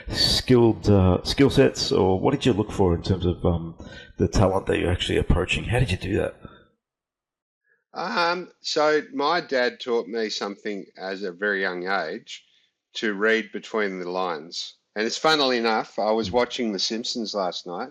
skilled 0.08 0.88
uh, 0.88 1.22
skill 1.24 1.50
sets, 1.50 1.90
or 1.90 2.20
what 2.20 2.32
did 2.32 2.46
you 2.46 2.52
look 2.52 2.70
for 2.70 2.94
in 2.94 3.02
terms 3.02 3.26
of 3.26 3.44
um, 3.44 3.74
the 4.18 4.28
talent 4.28 4.66
that 4.66 4.78
you're 4.78 4.92
actually 4.92 5.18
approaching? 5.18 5.64
How 5.64 5.80
did 5.80 5.90
you 5.90 5.96
do 5.96 6.16
that? 6.18 6.36
Um, 7.94 8.50
so 8.60 9.02
my 9.12 9.40
dad 9.40 9.78
taught 9.78 10.08
me 10.08 10.28
something 10.28 10.84
as 10.98 11.22
a 11.22 11.30
very 11.30 11.60
young 11.60 11.86
age 11.86 12.44
to 12.94 13.14
read 13.14 13.52
between 13.52 14.00
the 14.00 14.10
lines. 14.10 14.74
And 14.96 15.06
it's 15.06 15.18
funnily 15.18 15.58
enough, 15.58 15.98
I 15.98 16.10
was 16.10 16.30
watching 16.30 16.72
The 16.72 16.78
Simpsons 16.78 17.34
last 17.34 17.66
night, 17.66 17.90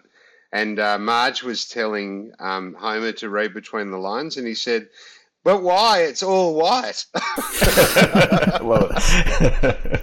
and 0.52 0.80
uh, 0.80 0.98
Marge 0.98 1.44
was 1.44 1.68
telling 1.68 2.32
um, 2.40 2.76
Homer 2.80 3.12
to 3.14 3.30
read 3.30 3.54
between 3.54 3.92
the 3.92 3.98
lines, 3.98 4.38
and 4.38 4.48
he 4.48 4.54
said, 4.54 4.88
"But 5.44 5.64
why? 5.64 6.04
It's 6.04 6.24
all 6.24 6.56
white." 6.56 7.06
Love 8.62 8.92
it. 8.96 10.02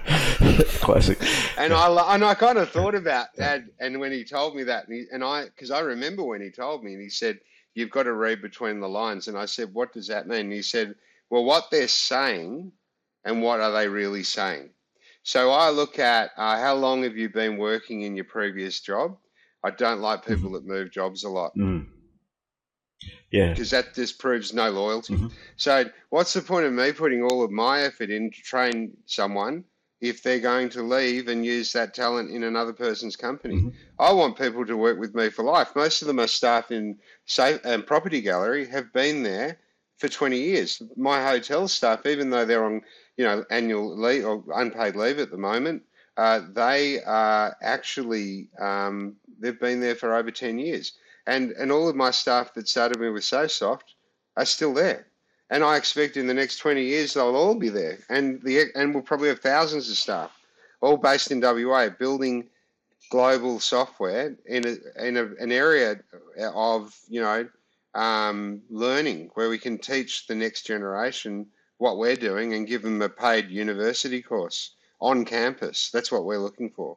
Classic. 0.81 1.19
and 1.57 1.73
I 1.73 2.15
and 2.15 2.25
I 2.25 2.35
kind 2.35 2.59
of 2.59 2.69
thought 2.69 2.95
about 2.95 3.29
that, 3.37 3.63
and 3.79 4.01
when 4.01 4.13
he 4.13 4.25
told 4.25 4.55
me 4.55 4.65
that, 4.65 4.89
and, 4.89 4.95
he, 4.95 5.05
and 5.11 5.25
I 5.25 5.45
because 5.45 5.71
I 5.71 5.81
remember 5.81 6.23
when 6.25 6.43
he 6.43 6.51
told 6.51 6.85
me, 6.85 6.93
and 6.93 7.03
he 7.03 7.09
said, 7.09 7.39
"You've 7.75 7.91
got 7.91 8.05
to 8.05 8.13
read 8.13 8.43
between 8.43 8.81
the 8.81 8.89
lines," 8.89 9.29
and 9.29 9.37
I 9.39 9.47
said, 9.47 9.73
"What 9.73 9.93
does 9.93 10.07
that 10.09 10.27
mean?" 10.27 10.47
And 10.47 10.53
he 10.53 10.63
said, 10.63 10.95
"Well, 11.29 11.45
what 11.45 11.71
they're 11.71 11.89
saying, 11.89 12.73
and 13.25 13.43
what 13.43 13.61
are 13.61 13.73
they 13.73 13.89
really 13.89 14.23
saying?" 14.23 14.71
So 15.23 15.51
I 15.51 15.71
look 15.71 15.99
at 15.99 16.31
uh, 16.37 16.59
how 16.59 16.75
long 16.75 17.03
have 17.03 17.17
you 17.17 17.29
been 17.29 17.59
working 17.59 18.03
in 18.03 18.17
your 18.17 18.25
previous 18.25 18.81
job. 18.81 19.19
I 19.63 19.71
don't 19.71 20.01
like 20.01 20.27
people 20.27 20.53
that 20.53 20.65
move 20.65 20.91
jobs 20.91 21.25
a 21.25 21.29
lot 21.29 21.55
Mm. 21.55 21.87
Yeah. 23.31 23.51
because 23.51 23.71
that 23.71 23.95
disproves 23.95 24.53
no 24.55 24.71
loyalty. 24.71 25.15
Mhm. 25.15 25.33
So, 25.57 25.91
what's 26.09 26.33
the 26.33 26.41
point 26.41 26.67
of 26.67 26.73
me 26.73 26.93
putting 26.93 27.23
all 27.23 27.43
of 27.45 27.51
my 27.51 27.83
effort 27.83 28.11
in 28.11 28.31
to 28.31 28.43
train 28.43 28.97
someone 29.07 29.65
if 30.01 30.23
they're 30.23 30.41
going 30.41 30.69
to 30.71 30.83
leave 30.83 31.29
and 31.29 31.45
use 31.45 31.73
that 31.73 31.95
talent 31.95 32.31
in 32.31 32.45
another 32.45 32.73
person's 32.73 33.17
company? 33.17 33.57
Mhm. 33.57 33.75
I 33.99 34.13
want 34.13 34.39
people 34.39 34.65
to 34.67 34.77
work 34.77 34.99
with 34.99 35.15
me 35.15 35.31
for 35.31 35.45
life. 35.45 35.75
Most 35.77 36.03
of 36.03 36.09
them 36.09 36.21
are 36.21 36.27
staff 36.27 36.71
in 36.71 36.99
safe 37.27 37.61
and 37.65 37.87
property 37.87 38.21
gallery 38.21 38.67
have 38.67 38.93
been 38.93 39.23
there 39.23 39.59
for 39.99 40.09
20 40.09 40.39
years. 40.39 40.83
My 40.97 41.23
hotel 41.23 41.69
staff, 41.69 42.07
even 42.07 42.31
though 42.31 42.45
they're 42.45 42.65
on 42.65 42.83
you 43.17 43.25
know 43.25 43.45
annual 43.51 43.97
leave 43.97 44.25
or 44.25 44.43
unpaid 44.55 44.97
leave 44.97 45.19
at 45.19 45.31
the 45.31 45.37
moment, 45.37 45.83
uh, 46.17 46.41
they 46.53 47.03
are 47.03 47.57
actually 47.61 48.49
um, 48.59 49.17
they've 49.39 49.61
been 49.61 49.81
there 49.81 49.95
for 49.95 50.15
over 50.15 50.31
10 50.31 50.59
years 50.59 50.93
and 51.27 51.53
and 51.53 51.71
all 51.71 51.89
of 51.89 51.97
my 51.97 52.11
staff 52.11 52.55
that 52.55 52.69
started 52.69 53.01
me 53.01 53.09
with 53.09 53.23
SafeSoft 53.23 53.95
are 54.37 54.45
still 54.45 54.75
there. 54.75 55.07
And 55.51 55.65
I 55.65 55.77
expect 55.77 56.17
in 56.17 56.29
the 56.29 56.35
next 56.35 56.59
20 56.59 56.83
years 56.83 57.15
they'll 57.15 57.35
all 57.35 57.57
be 57.57 57.69
there. 57.69 57.99
And 58.09 58.41
the 58.43 58.67
and 58.75 58.95
we'll 58.95 59.03
probably 59.03 59.29
have 59.29 59.41
thousands 59.41 59.91
of 59.91 59.97
staff, 59.97 60.31
all 60.81 60.97
based 60.97 61.31
in 61.31 61.41
WA, 61.41 61.89
building 61.89 62.49
global 63.11 63.59
software 63.59 64.37
in 64.47 64.65
a, 64.67 65.07
in 65.07 65.17
a, 65.17 65.25
an 65.41 65.51
area 65.51 65.99
of 66.55 66.97
you 67.09 67.21
know 67.21 67.49
um, 67.95 68.63
learning 68.71 69.31
where 69.35 69.49
we 69.49 69.59
can 69.59 69.77
teach 69.79 70.27
the 70.29 70.35
next 70.35 70.63
generation 70.63 71.47
what 71.79 71.99
we're 71.99 72.17
doing 72.17 72.55
and 72.55 72.69
give 72.69 72.83
them 72.83 73.03
a 73.03 73.09
paid 73.09 73.51
university 73.51 74.23
course 74.23 74.75
on 75.01 75.25
campus. 75.25 75.91
That's 75.91 76.13
what 76.13 76.25
we're 76.25 76.39
looking 76.39 76.71
for. 76.71 76.97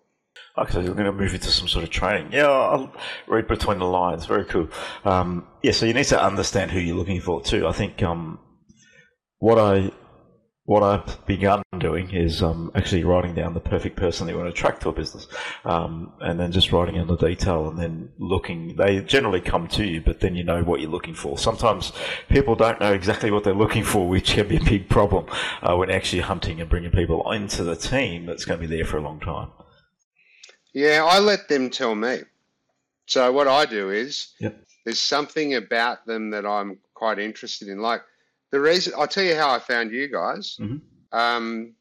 Okay, 0.55 0.83
you're 0.83 0.93
going 0.93 1.05
to 1.05 1.11
move 1.11 1.33
into 1.33 1.49
some 1.49 1.67
sort 1.67 1.83
of 1.83 1.89
training. 1.89 2.31
Yeah, 2.31 2.47
I'll 2.47 2.93
read 3.27 3.47
between 3.47 3.79
the 3.79 3.85
lines. 3.85 4.27
Very 4.27 4.45
cool. 4.45 4.69
Um, 5.03 5.47
yeah, 5.63 5.71
so 5.71 5.87
you 5.87 5.95
need 5.95 6.05
to 6.05 6.23
understand 6.23 6.69
who 6.69 6.79
you're 6.79 6.95
looking 6.95 7.21
for 7.21 7.41
too. 7.41 7.67
I 7.67 7.71
think 7.71 8.03
um, 8.03 8.37
what 9.39 9.57
I 9.57 9.91
what 10.65 10.83
I've 10.83 11.25
begun 11.25 11.61
doing 11.79 12.11
is 12.11 12.41
um, 12.41 12.71
actually 12.73 13.03
writing 13.03 13.33
down 13.33 13.53
the 13.53 13.59
perfect 13.59 13.97
person 13.97 14.27
that 14.27 14.33
you 14.33 14.37
want 14.37 14.47
to 14.47 14.53
attract 14.53 14.83
to 14.83 14.89
a 14.89 14.93
business, 14.93 15.27
um, 15.65 16.13
and 16.21 16.39
then 16.39 16.51
just 16.51 16.71
writing 16.71 16.95
in 16.95 17.07
the 17.07 17.17
detail, 17.17 17.67
and 17.67 17.79
then 17.79 18.09
looking. 18.19 18.75
They 18.75 19.01
generally 19.01 19.41
come 19.41 19.67
to 19.69 19.83
you, 19.83 20.01
but 20.01 20.19
then 20.19 20.35
you 20.35 20.43
know 20.43 20.63
what 20.63 20.81
you're 20.81 20.91
looking 20.91 21.15
for. 21.15 21.35
Sometimes 21.35 21.93
people 22.29 22.53
don't 22.55 22.79
know 22.79 22.93
exactly 22.93 23.31
what 23.31 23.43
they're 23.43 23.55
looking 23.55 23.83
for, 23.83 24.07
which 24.07 24.33
can 24.33 24.47
be 24.47 24.57
a 24.57 24.63
big 24.63 24.87
problem 24.87 25.25
uh, 25.63 25.75
when 25.75 25.89
actually 25.89 26.21
hunting 26.21 26.61
and 26.61 26.69
bringing 26.69 26.91
people 26.91 27.29
into 27.31 27.63
the 27.63 27.75
team 27.75 28.27
that's 28.27 28.45
going 28.45 28.61
to 28.61 28.67
be 28.67 28.77
there 28.77 28.85
for 28.85 28.97
a 28.97 29.01
long 29.01 29.19
time. 29.19 29.49
Yeah, 30.73 31.03
I 31.07 31.19
let 31.19 31.47
them 31.47 31.69
tell 31.69 31.95
me. 31.95 32.21
So 33.05 33.31
what 33.31 33.47
I 33.47 33.65
do 33.65 33.89
is 33.91 34.33
Yep. 34.39 34.63
there's 34.85 34.99
something 35.01 35.55
about 35.55 36.05
them 36.05 36.31
that 36.31 36.45
I'm 36.45 36.79
quite 36.93 37.19
interested 37.19 37.67
in. 37.67 37.79
Like 37.79 38.01
the 38.51 38.59
reason 38.59 38.93
I'll 38.97 39.07
tell 39.07 39.23
you 39.23 39.35
how 39.35 39.53
I 39.53 39.59
found 39.59 39.91
you 39.91 40.07
guys. 40.07 40.57
Mhm. 40.59 40.81
Um, 41.11 41.75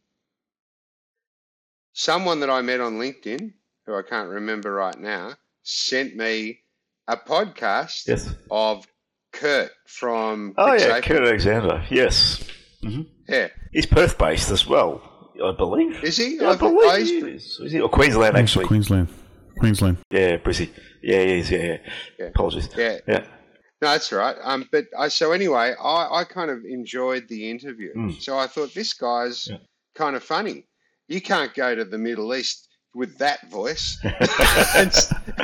someone 1.93 2.41
that 2.41 2.51
I 2.51 2.61
met 2.63 2.81
on 2.81 2.95
LinkedIn, 2.99 3.53
who 3.87 3.95
I 3.95 4.03
can't 4.03 4.29
remember 4.29 4.73
right 4.73 4.99
now, 4.99 5.35
sent 5.63 6.17
me 6.17 6.61
a 7.09 7.17
podcast 7.17 8.07
Yes. 8.09 8.29
of 8.51 8.87
Kurt 9.33 9.71
from 9.87 10.55
Oh 10.59 10.73
yeah. 10.75 11.01
Kurt 11.01 11.23
Alexander. 11.27 11.85
Yes, 11.91 12.43
Yeah, 13.29 13.49
he's 13.71 13.87
Perth 13.87 14.19
based 14.19 14.51
as 14.51 14.67
well, 14.67 15.01
I 15.43 15.53
believe. 15.53 16.03
is 16.05 16.17
he? 16.17 16.37
Yeah, 16.37 16.51
I 16.51 16.53
I 16.53 16.57
believe 16.57 16.91
I 16.91 17.01
he 17.01 17.17
is. 17.19 17.59
Is 17.61 17.73
he? 17.73 17.81
Or 17.81 17.89
Queensland 17.89 18.37
actually? 18.37 18.67
Queensland. 18.67 19.09
Queensland. 19.59 19.99
Yeah, 20.11 20.37
Brizzy. 20.39 20.71
Yeah, 21.03 21.23
he 21.25 21.39
is. 21.41 21.51
Yeah, 21.51 21.59
yeah. 21.65 21.77
Yeah. 22.19 22.27
Apologies. 22.27 22.69
Yeah, 22.77 22.99
Yeah. 23.07 23.25
No, 23.83 23.89
that's 23.89 24.13
right. 24.13 24.37
Um, 24.43 24.69
but 24.71 24.85
I, 24.97 25.09
so 25.09 25.33
anyway, 25.33 25.75
I, 25.83 26.21
I 26.21 26.25
kind 26.25 26.51
of 26.53 26.65
enjoyed 26.65 27.27
the 27.29 27.51
interview. 27.51 27.93
Mm. 27.95 28.23
So 28.23 28.39
I 28.39 28.47
thought 28.47 28.73
this 28.75 28.93
guy's 28.95 29.49
Yeah. 29.51 29.57
kind 29.97 30.15
of 30.15 30.23
funny. 30.23 30.67
You 31.09 31.21
can't 31.21 31.53
go 31.53 31.75
to 31.75 31.85
the 31.85 31.99
Middle 31.99 32.33
East 32.35 32.69
with 32.95 33.19
that 33.19 33.51
voice. 33.51 33.99
and, 34.05 34.89
s- 34.89 35.13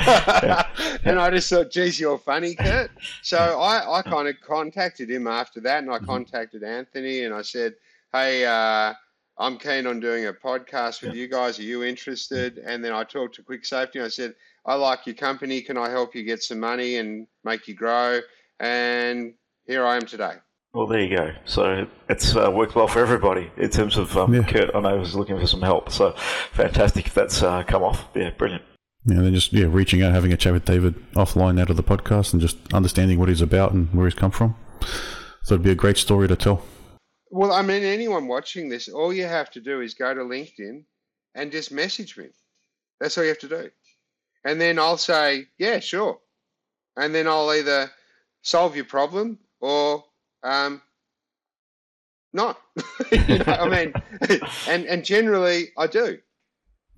and 1.04 1.18
I 1.18 1.30
just 1.30 1.50
thought, 1.50 1.70
geez, 1.70 1.98
you're 1.98 2.18
funny, 2.18 2.54
Kurt. 2.54 2.90
So 3.22 3.38
I, 3.38 3.98
I 3.98 4.02
kind 4.02 4.28
of 4.28 4.36
contacted 4.46 5.10
him 5.10 5.26
after 5.26 5.60
that, 5.62 5.82
and 5.82 5.90
I 5.90 5.98
Mhm. 5.98 6.06
contacted 6.06 6.62
Anthony, 6.62 7.24
and 7.24 7.34
I 7.34 7.42
said, 7.42 7.74
hey, 8.12 8.44
uh, 8.46 8.94
I'm 9.38 9.56
keen 9.58 9.86
on 9.86 10.00
doing 10.00 10.26
a 10.26 10.32
podcast 10.32 11.02
with 11.02 11.14
Yeah. 11.14 11.22
you 11.22 11.28
guys. 11.28 11.58
Are 11.58 11.62
you 11.62 11.84
interested? 11.84 12.58
And 12.58 12.84
then 12.84 12.92
I 12.92 13.04
talked 13.04 13.36
to 13.36 13.42
Quick 13.42 13.64
Safety, 13.64 13.98
and 14.00 14.06
I 14.06 14.08
said, 14.08 14.34
I 14.66 14.74
like 14.74 15.06
your 15.06 15.14
company. 15.14 15.60
Can 15.62 15.76
I 15.78 15.88
help 15.90 16.14
you 16.14 16.24
get 16.24 16.42
some 16.42 16.58
money 16.60 16.96
and 16.96 17.26
make 17.44 17.68
you 17.68 17.74
grow? 17.74 18.20
And 18.60 19.34
here 19.66 19.86
I 19.86 19.96
am 19.96 20.02
today. 20.06 20.34
Well, 20.74 20.86
there 20.86 21.00
you 21.00 21.16
go. 21.16 21.30
So 21.44 21.86
it's 22.08 22.36
uh, 22.36 22.50
worked 22.50 22.74
well 22.74 22.88
for 22.88 23.00
everybody 23.00 23.50
in 23.56 23.70
terms 23.70 23.96
of 23.96 24.16
um, 24.18 24.34
Yeah. 24.34 24.42
Kurt. 24.42 24.74
I 24.74 24.80
know 24.80 24.94
he 24.94 24.98
was 25.00 25.14
looking 25.14 25.38
for 25.38 25.46
some 25.46 25.62
help. 25.62 25.90
So 25.90 26.12
fantastic 26.52 27.06
if 27.06 27.14
that's 27.14 27.42
uh, 27.42 27.62
come 27.62 27.82
off. 27.82 28.06
Yeah, 28.14 28.30
brilliant. 28.30 28.64
Yeah, 29.06 29.20
then 29.22 29.32
just 29.34 29.52
yeah, 29.52 29.66
reaching 29.70 30.02
out, 30.02 30.12
having 30.12 30.32
a 30.32 30.36
chat 30.36 30.52
with 30.52 30.64
David 30.66 30.94
offline 31.14 31.58
out 31.60 31.70
of 31.70 31.76
the 31.76 31.82
podcast, 31.82 32.32
and 32.32 32.42
just 32.42 32.58
understanding 32.74 33.18
what 33.18 33.28
he's 33.28 33.40
about 33.40 33.72
and 33.72 33.92
where 33.94 34.06
he's 34.06 34.14
come 34.14 34.30
from. 34.32 34.56
So 35.44 35.54
it'd 35.54 35.62
be 35.64 35.70
a 35.70 35.74
great 35.76 35.96
story 35.96 36.28
to 36.28 36.36
tell. 36.36 36.62
Well, 37.30 37.52
I 37.52 37.62
mean, 37.62 37.82
anyone 37.82 38.26
watching 38.26 38.68
this, 38.68 38.88
all 38.88 39.12
you 39.12 39.24
have 39.24 39.50
to 39.52 39.60
do 39.60 39.80
is 39.80 39.94
go 39.94 40.12
to 40.14 40.20
LinkedIn 40.20 40.84
and 41.34 41.52
just 41.52 41.72
message 41.72 42.16
me. 42.16 42.28
That's 43.00 43.16
all 43.16 43.24
you 43.24 43.30
have 43.30 43.38
to 43.40 43.48
do. 43.48 43.70
And 44.44 44.60
then 44.60 44.78
I'll 44.78 44.96
say, 44.96 45.46
yeah, 45.58 45.78
sure. 45.80 46.18
And 46.96 47.14
then 47.14 47.26
I'll 47.28 47.52
either 47.52 47.90
solve 48.42 48.76
your 48.76 48.84
problem 48.86 49.38
or 49.60 50.04
um, 50.42 50.80
not. 52.32 52.60
you 53.12 53.38
know, 53.38 53.44
I 53.46 53.68
mean, 53.68 53.92
and, 54.68 54.86
and 54.86 55.04
generally 55.04 55.68
I 55.76 55.86
do 55.86 56.18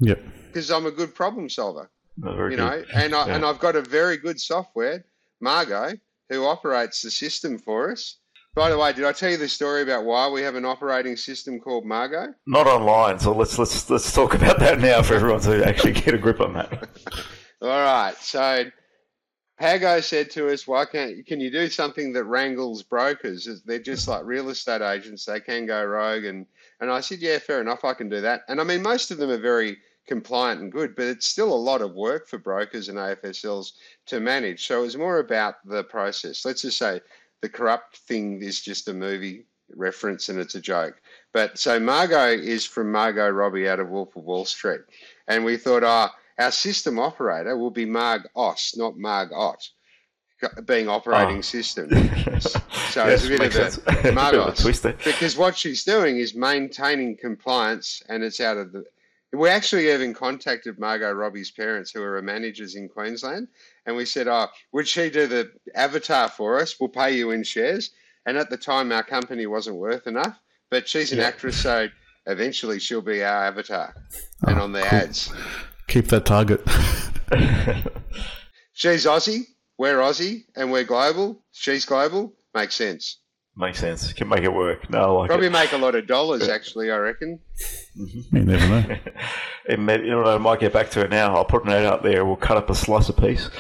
Yep. 0.00 0.22
because 0.46 0.70
I'm 0.70 0.86
a 0.86 0.90
good 0.90 1.14
problem 1.14 1.48
solver. 1.48 1.90
Very 2.18 2.52
you 2.52 2.56
good. 2.56 2.64
know, 2.64 2.84
and 2.94 3.14
I, 3.14 3.26
Yeah. 3.26 3.34
and 3.36 3.44
I've 3.44 3.58
got 3.58 3.76
a 3.76 3.82
very 3.82 4.16
good 4.16 4.40
software, 4.40 5.04
Margot, 5.40 5.92
who 6.28 6.44
operates 6.46 7.02
the 7.02 7.10
system 7.10 7.58
for 7.58 7.90
us. 7.92 8.16
By 8.54 8.68
the 8.68 8.76
way, 8.76 8.92
did 8.92 9.04
I 9.04 9.12
tell 9.12 9.30
you 9.30 9.36
the 9.36 9.48
story 9.48 9.82
about 9.82 10.04
why 10.04 10.28
we 10.28 10.42
have 10.42 10.56
an 10.56 10.64
operating 10.64 11.16
system 11.16 11.60
called 11.60 11.84
Margo? 11.84 12.34
Not 12.46 12.66
online. 12.66 13.20
So 13.20 13.32
let's 13.32 13.56
let's 13.58 13.88
let's 13.88 14.12
talk 14.12 14.34
about 14.34 14.58
that 14.58 14.80
now 14.80 15.02
for 15.02 15.14
everyone 15.14 15.40
to 15.42 15.64
actually 15.64 15.92
get 15.92 16.14
a 16.14 16.18
grip 16.18 16.40
on 16.40 16.54
that. 16.54 16.88
All 17.62 17.68
right, 17.68 18.14
so 18.16 18.64
Pago 19.56 20.00
said 20.00 20.30
to 20.32 20.48
us, 20.48 20.66
"Why 20.66 20.84
can't 20.84 21.24
can 21.26 21.38
you 21.38 21.52
do 21.52 21.68
something 21.68 22.12
that 22.14 22.24
wrangles 22.24 22.82
brokers? 22.82 23.48
They're 23.64 23.78
just 23.78 24.08
like 24.08 24.24
real 24.24 24.48
estate 24.48 24.82
agents; 24.82 25.26
they 25.26 25.38
can 25.38 25.66
go 25.66 25.84
rogue." 25.84 26.24
And 26.24 26.44
and 26.80 26.90
I 26.90 27.00
said, 27.02 27.20
"Yeah, 27.20 27.38
fair 27.38 27.60
enough, 27.60 27.84
I 27.84 27.94
can 27.94 28.08
do 28.08 28.20
that." 28.22 28.42
And 28.48 28.60
I 28.60 28.64
mean, 28.64 28.82
most 28.82 29.12
of 29.12 29.18
them 29.18 29.30
are 29.30 29.38
very 29.38 29.78
compliant 30.08 30.60
and 30.60 30.72
good, 30.72 30.96
but 30.96 31.04
it's 31.06 31.26
still 31.26 31.52
a 31.52 31.54
lot 31.54 31.82
of 31.82 31.94
work 31.94 32.26
for 32.26 32.38
brokers 32.38 32.88
and 32.88 32.98
AFSLs 32.98 33.72
to 34.06 34.18
manage. 34.18 34.66
So 34.66 34.80
it 34.80 34.82
was 34.82 34.96
more 34.96 35.20
about 35.20 35.54
the 35.64 35.84
process. 35.84 36.44
Let's 36.44 36.62
just 36.62 36.78
say 36.78 37.00
the 37.42 37.48
corrupt 37.48 37.96
thing 37.96 38.42
is 38.42 38.60
just 38.60 38.88
a 38.88 38.94
movie 38.94 39.46
reference 39.74 40.28
and 40.28 40.38
it's 40.38 40.54
a 40.54 40.60
joke. 40.60 41.00
But 41.32 41.58
so 41.58 41.78
Margot 41.78 42.32
is 42.32 42.66
from 42.66 42.90
Margot 42.90 43.30
Robbie 43.30 43.68
out 43.68 43.80
of 43.80 43.88
Wolf 43.88 44.16
of 44.16 44.24
Wall 44.24 44.44
Street, 44.44 44.80
and 45.28 45.44
we 45.44 45.56
thought, 45.56 45.84
ah. 45.84 46.10
Oh, 46.12 46.16
our 46.40 46.50
system 46.50 46.98
operator 46.98 47.56
will 47.56 47.70
be 47.70 47.84
Marg 47.84 48.22
OS, 48.34 48.74
not 48.74 48.96
Marg 48.96 49.30
OT, 49.32 49.58
being 50.64 50.88
operating 50.88 51.38
oh. 51.38 51.42
system. 51.42 51.90
So 52.90 53.06
yes, 53.06 53.24
it's 53.24 53.24
a 53.34 53.38
bit 53.38 53.56
of 53.56 54.04
a, 54.04 54.08
a 54.08 54.12
Margos. 54.12 54.80
Because 55.04 55.36
what 55.36 55.56
she's 55.56 55.84
doing 55.84 56.16
is 56.16 56.34
maintaining 56.34 57.16
compliance 57.16 58.02
and 58.08 58.24
it's 58.24 58.40
out 58.40 58.56
of 58.56 58.72
the. 58.72 58.84
We 59.32 59.48
actually 59.48 59.90
even 59.90 60.12
contacted 60.12 60.78
Margot 60.78 61.12
Robbie's 61.12 61.52
parents, 61.52 61.92
who 61.92 62.02
are 62.02 62.20
managers 62.20 62.74
in 62.74 62.88
Queensland, 62.88 63.48
and 63.86 63.96
we 63.96 64.04
said, 64.04 64.26
"Oh, 64.26 64.48
would 64.72 64.88
she 64.88 65.08
do 65.08 65.26
the 65.26 65.52
avatar 65.74 66.28
for 66.28 66.60
us? 66.60 66.80
We'll 66.80 66.88
pay 66.88 67.16
you 67.16 67.30
in 67.30 67.44
shares." 67.44 67.90
And 68.26 68.36
at 68.36 68.50
the 68.50 68.56
time, 68.56 68.92
our 68.92 69.04
company 69.04 69.46
wasn't 69.46 69.76
worth 69.76 70.06
enough, 70.06 70.38
but 70.70 70.88
she's 70.88 71.12
an 71.12 71.18
yeah. 71.18 71.26
actress, 71.26 71.56
so 71.56 71.88
eventually 72.26 72.78
she'll 72.78 73.02
be 73.02 73.22
our 73.22 73.44
avatar 73.44 73.94
oh, 73.96 74.50
and 74.50 74.58
oh, 74.58 74.64
on 74.64 74.72
the 74.72 74.82
cool. 74.82 74.98
ads. 74.98 75.32
Keep 75.86 76.08
that 76.08 76.26
target. 76.26 76.60
She's 78.72 79.04
Aussie, 79.04 79.44
we're 79.78 79.98
Aussie, 79.98 80.44
and 80.56 80.72
we're 80.72 80.84
global. 80.84 81.44
She's 81.52 81.84
global. 81.84 82.34
Makes 82.54 82.76
sense. 82.76 83.19
Makes 83.56 83.80
sense. 83.80 84.12
Can 84.12 84.28
make 84.28 84.42
it 84.42 84.52
work. 84.52 84.88
No, 84.90 85.16
like 85.16 85.28
probably 85.28 85.48
it. 85.48 85.52
make 85.52 85.72
a 85.72 85.76
lot 85.76 85.94
of 85.94 86.06
dollars. 86.06 86.48
Actually, 86.48 86.90
I 86.90 86.96
reckon. 86.96 87.40
Mm-hmm. 87.98 88.36
You 88.36 88.44
never 88.44 88.68
know. 88.68 88.96
it 89.68 89.78
may, 89.78 89.98
you 89.98 90.10
know, 90.10 90.24
I 90.24 90.38
might 90.38 90.60
get 90.60 90.72
back 90.72 90.90
to 90.90 91.00
it 91.02 91.10
now. 91.10 91.34
I'll 91.34 91.44
put 91.44 91.64
an 91.64 91.70
ad 91.70 91.84
out 91.84 92.02
there. 92.02 92.24
We'll 92.24 92.36
cut 92.36 92.56
up 92.56 92.70
a 92.70 92.74
slice 92.74 93.08
of 93.08 93.16
piece 93.16 93.50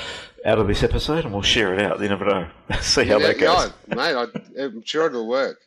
out 0.46 0.58
of 0.58 0.68
this 0.68 0.82
episode, 0.82 1.24
and 1.24 1.32
we'll 1.32 1.42
share 1.42 1.74
it 1.74 1.80
out. 1.80 2.00
You 2.00 2.08
never 2.08 2.24
know. 2.24 2.48
See 2.80 3.04
how 3.04 3.18
yeah, 3.18 3.26
that 3.26 3.38
goes, 3.38 3.72
yeah, 3.88 3.94
mate. 3.94 4.30
I, 4.58 4.62
am 4.62 4.82
sure 4.84 5.06
it'll 5.06 5.28
work. 5.28 5.58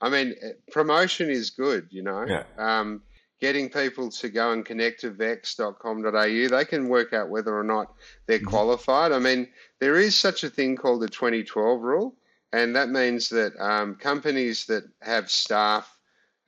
I 0.00 0.08
mean, 0.08 0.34
promotion 0.72 1.30
is 1.30 1.50
good. 1.50 1.88
You 1.90 2.02
know. 2.02 2.24
Yeah. 2.26 2.44
Um, 2.56 3.02
getting 3.40 3.68
people 3.68 4.10
to 4.10 4.28
go 4.28 4.52
and 4.52 4.64
connect 4.64 5.00
to 5.00 5.10
vex.com.au, 5.10 6.48
they 6.48 6.64
can 6.64 6.88
work 6.88 7.12
out 7.12 7.28
whether 7.28 7.56
or 7.56 7.64
not 7.64 7.94
they're 8.26 8.38
mm-hmm. 8.38 8.48
qualified. 8.48 9.12
I 9.12 9.18
mean, 9.18 9.48
there 9.78 9.96
is 9.96 10.16
such 10.16 10.44
a 10.44 10.50
thing 10.50 10.76
called 10.76 11.02
the 11.02 11.08
2012 11.08 11.80
rule, 11.80 12.14
and 12.52 12.74
that 12.76 12.88
means 12.88 13.28
that 13.30 13.52
um, 13.60 13.94
companies 13.94 14.66
that 14.66 14.84
have 15.02 15.30
staff 15.30 15.98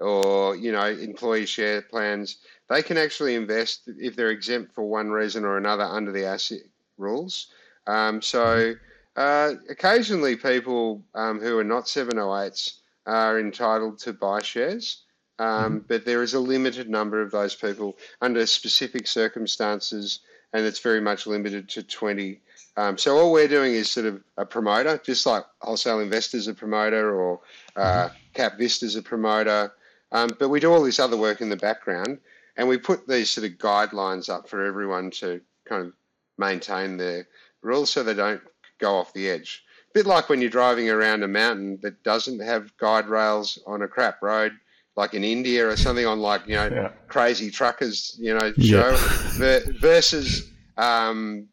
or 0.01 0.57
you 0.57 0.73
know 0.73 0.87
employee 0.87 1.47
share 1.47 1.83
plans, 1.83 2.39
they 2.69 2.83
can 2.83 2.97
actually 2.97 3.35
invest 3.35 3.83
if 3.99 4.17
they're 4.17 4.31
exempt 4.31 4.75
for 4.75 4.85
one 4.85 5.11
reason 5.11 5.45
or 5.45 5.57
another 5.57 5.85
under 5.85 6.13
the 6.13 6.21
ASIC 6.21 6.63
rules. 6.97 7.49
Um, 7.87 8.23
so 8.23 8.75
uh, 9.17 9.55
occasionally, 9.69 10.37
people 10.37 11.03
um, 11.15 11.41
who 11.41 11.59
are 11.59 11.65
not 11.65 11.85
708s 11.85 12.79
are 13.07 13.41
entitled 13.41 13.99
to 13.99 14.13
buy 14.13 14.41
shares. 14.41 15.05
Um, 15.39 15.47
mm-hmm. 15.47 15.79
But 15.89 16.05
there 16.05 16.23
is 16.23 16.35
a 16.35 16.41
limited 16.41 16.89
number 16.89 17.21
of 17.21 17.31
those 17.31 17.55
people 17.55 17.97
under 18.21 18.47
specific 18.47 19.07
circumstances, 19.07 20.21
and 20.53 20.65
it's 20.65 20.81
very 20.81 21.01
much 21.01 21.27
limited 21.27 21.69
to 21.71 21.83
20. 21.83 22.41
Um, 22.81 22.97
so 22.97 23.19
all 23.19 23.31
we're 23.31 23.47
doing 23.47 23.75
is 23.75 23.91
sort 23.91 24.07
of 24.07 24.23
a 24.39 24.47
promoter, 24.47 24.99
just 25.05 25.27
like 25.27 25.45
wholesale 25.61 26.01
investors 26.01 26.49
a 26.49 26.55
promoter 26.55 27.15
or 27.15 27.41
uh, 27.77 28.09
mm-hmm. 28.09 28.15
Cap 28.33 28.57
Vista's 28.57 28.97
a 28.97 29.03
promoter. 29.03 29.71
Um, 30.13 30.31
but 30.39 30.49
we 30.49 30.61
do 30.61 30.73
all 30.73 30.83
this 30.83 30.99
other 30.99 31.19
work 31.19 31.43
in 31.43 31.51
the 31.51 31.59
background, 31.59 32.19
and 32.57 32.67
we 32.67 32.79
put 32.79 33.07
these 33.07 33.29
sort 33.29 33.47
of 33.47 33.59
guidelines 33.59 34.31
up 34.31 34.49
for 34.49 34.65
everyone 34.65 35.11
to 35.11 35.43
kind 35.69 35.89
of 35.89 35.93
maintain 36.39 36.97
their 36.97 37.29
rules 37.61 37.91
so 37.91 38.03
they 38.03 38.15
don't 38.15 38.41
go 38.79 38.95
off 38.95 39.13
the 39.13 39.29
edge. 39.29 39.63
A 39.91 39.93
bit 39.93 40.07
like 40.07 40.31
when 40.31 40.41
you're 40.41 40.49
driving 40.49 40.89
around 40.89 41.23
a 41.23 41.29
mountain 41.29 41.79
that 41.83 42.03
doesn't 42.03 42.41
have 42.41 42.75
guide 42.79 43.09
rails 43.09 43.59
on 43.67 43.83
a 43.83 43.89
crap 43.89 44.23
road 44.23 44.53
like 44.97 45.13
in 45.13 45.23
India 45.23 45.69
or 45.69 45.77
something 45.77 46.07
on 46.07 46.21
like 46.21 46.47
you 46.47 46.55
know 46.55 46.69
yeah. 46.69 46.89
crazy 47.09 47.51
truckers 47.51 48.17
you 48.19 48.37
know 48.37 48.53
show 48.55 48.91
yeah. 49.39 49.61
versus 49.81 50.51
um, 50.79 51.47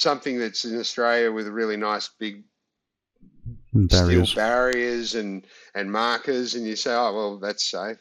something 0.00 0.38
that's 0.38 0.64
in 0.64 0.78
Australia 0.78 1.30
with 1.30 1.46
a 1.46 1.52
really 1.52 1.76
nice 1.76 2.08
big 2.08 2.42
barriers. 3.72 4.30
steel 4.30 4.42
barriers 4.42 5.14
and 5.14 5.46
and 5.74 5.90
markers, 5.90 6.54
and 6.54 6.66
you 6.66 6.76
say, 6.76 6.94
oh 6.94 7.14
well, 7.14 7.38
that's 7.38 7.64
safe. 7.64 7.98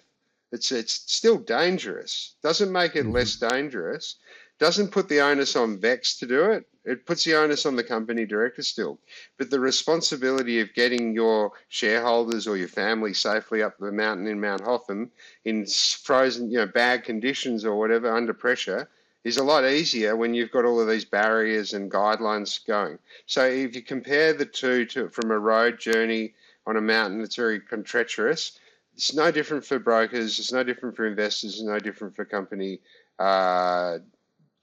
It's 0.52 0.72
it's 0.72 0.94
still 0.94 1.38
dangerous. 1.38 2.36
Doesn't 2.42 2.72
make 2.72 2.96
it 2.96 3.04
mm-hmm. 3.04 3.14
less 3.14 3.36
dangerous. 3.36 4.16
Doesn't 4.60 4.92
put 4.92 5.08
the 5.08 5.22
onus 5.22 5.56
on 5.56 5.80
Vex 5.80 6.18
to 6.18 6.26
do 6.26 6.52
it. 6.52 6.66
It 6.84 7.06
puts 7.06 7.24
the 7.24 7.36
onus 7.36 7.66
on 7.66 7.76
the 7.76 7.84
company 7.84 8.26
director 8.26 8.62
still. 8.62 9.00
But 9.38 9.50
the 9.50 9.60
responsibility 9.60 10.60
of 10.60 10.74
getting 10.74 11.14
your 11.14 11.52
shareholders 11.70 12.46
or 12.46 12.58
your 12.58 12.68
family 12.68 13.14
safely 13.14 13.62
up 13.64 13.78
the 13.78 13.92
mountain 13.92 14.28
in 14.28 14.42
Mount 14.42 14.62
Hotham 14.62 15.12
in 15.46 15.66
frozen, 15.66 16.52
you 16.52 16.58
know, 16.58 16.66
bad 16.66 17.06
conditions 17.06 17.64
or 17.64 17.78
whatever 17.78 18.14
under 18.14 18.34
pressure 18.34 18.90
is 19.24 19.38
a 19.38 19.44
lot 19.44 19.66
easier 19.66 20.16
when 20.16 20.34
you've 20.34 20.52
got 20.52 20.66
all 20.66 20.80
of 20.80 20.88
these 20.88 21.06
barriers 21.06 21.74
and 21.74 21.92
guidelines 21.92 22.66
going. 22.66 22.98
So 23.26 23.46
if 23.46 23.76
you 23.76 23.82
compare 23.82 24.34
the 24.34 24.46
two 24.46 24.86
to 24.88 25.10
from 25.10 25.32
a 25.32 25.40
road 25.40 25.80
journey 25.80 26.34
on 26.66 26.78
a 26.78 26.82
mountain 26.82 27.20
that's 27.20 27.36
very 27.36 27.60
treacherous, 27.60 28.58
it's 28.96 29.14
no 29.14 29.32
different 29.32 29.66
for 29.66 29.80
brokers, 29.80 30.40
it's 30.40 30.52
no 30.52 30.64
different 30.64 30.96
for 30.96 31.06
investors, 31.06 31.56
it's 31.56 31.64
no 31.64 31.80
different 31.80 32.16
for 32.16 32.26
company 32.26 32.80
uh, 33.18 34.00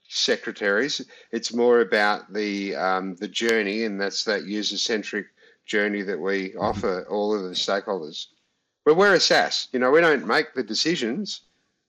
secretaries. 0.07 1.01
It's 1.31 1.53
more 1.53 1.81
about 1.81 2.33
the 2.33 2.75
um, 2.75 3.15
the 3.15 3.27
journey, 3.27 3.83
and 3.83 3.99
that's 3.99 4.23
that 4.25 4.45
user 4.45 4.77
centric 4.77 5.27
journey 5.65 6.01
that 6.03 6.19
we 6.19 6.55
offer 6.55 7.05
all 7.09 7.35
of 7.35 7.43
the 7.43 7.49
stakeholders. 7.49 8.27
But 8.85 8.95
we're 8.95 9.15
a 9.15 9.19
SaaS. 9.19 9.67
You 9.73 9.79
know, 9.79 9.91
we 9.91 10.01
don't 10.01 10.25
make 10.25 10.53
the 10.53 10.63
decisions. 10.63 11.41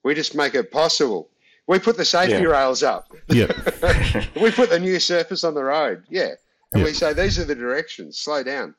We 0.03 0.15
just 0.15 0.35
make 0.35 0.55
it 0.55 0.71
possible. 0.71 1.31
We 1.69 1.79
put 1.79 1.97
the 1.97 2.05
safety 2.05 2.43
yeah. 2.43 2.49
rails 2.49 2.83
up. 2.83 3.13
Yeah. 3.29 3.53
we 4.41 4.51
put 4.51 4.71
the 4.71 4.79
new 4.81 4.99
surface 4.99 5.45
on 5.45 5.55
the 5.55 5.63
road. 5.63 6.05
Yeah. 6.09 6.31
And 6.73 6.83
we 6.83 6.93
say 6.93 7.13
these 7.13 7.39
are 7.39 7.45
the 7.45 7.55
directions. 7.55 8.19
Slow 8.19 8.43
down 8.43 8.75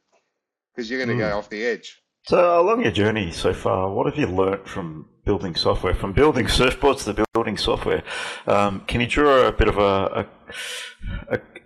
because 0.76 0.90
you're 0.90 1.04
going 1.04 1.18
to 1.18 1.24
mm. 1.24 1.30
go 1.30 1.38
off 1.38 1.50
the 1.50 1.64
edge. 1.64 2.02
So, 2.28 2.60
along 2.60 2.84
your 2.84 2.92
journey 2.92 3.32
so 3.32 3.54
far, 3.54 3.92
what 3.92 4.06
have 4.06 4.18
you 4.18 4.28
learnt 4.28 4.68
from 4.68 5.08
building 5.30 5.54
software, 5.54 5.94
from 5.94 6.12
building 6.12 6.46
surfboards 6.60 7.06
to 7.06 7.24
building 7.34 7.56
software. 7.56 8.02
Um, 8.48 8.82
can 8.88 9.00
you 9.00 9.06
draw 9.06 9.48
a 9.48 9.52
bit 9.52 9.68
of 9.68 9.78
a, 9.78 9.82
a, 10.22 10.26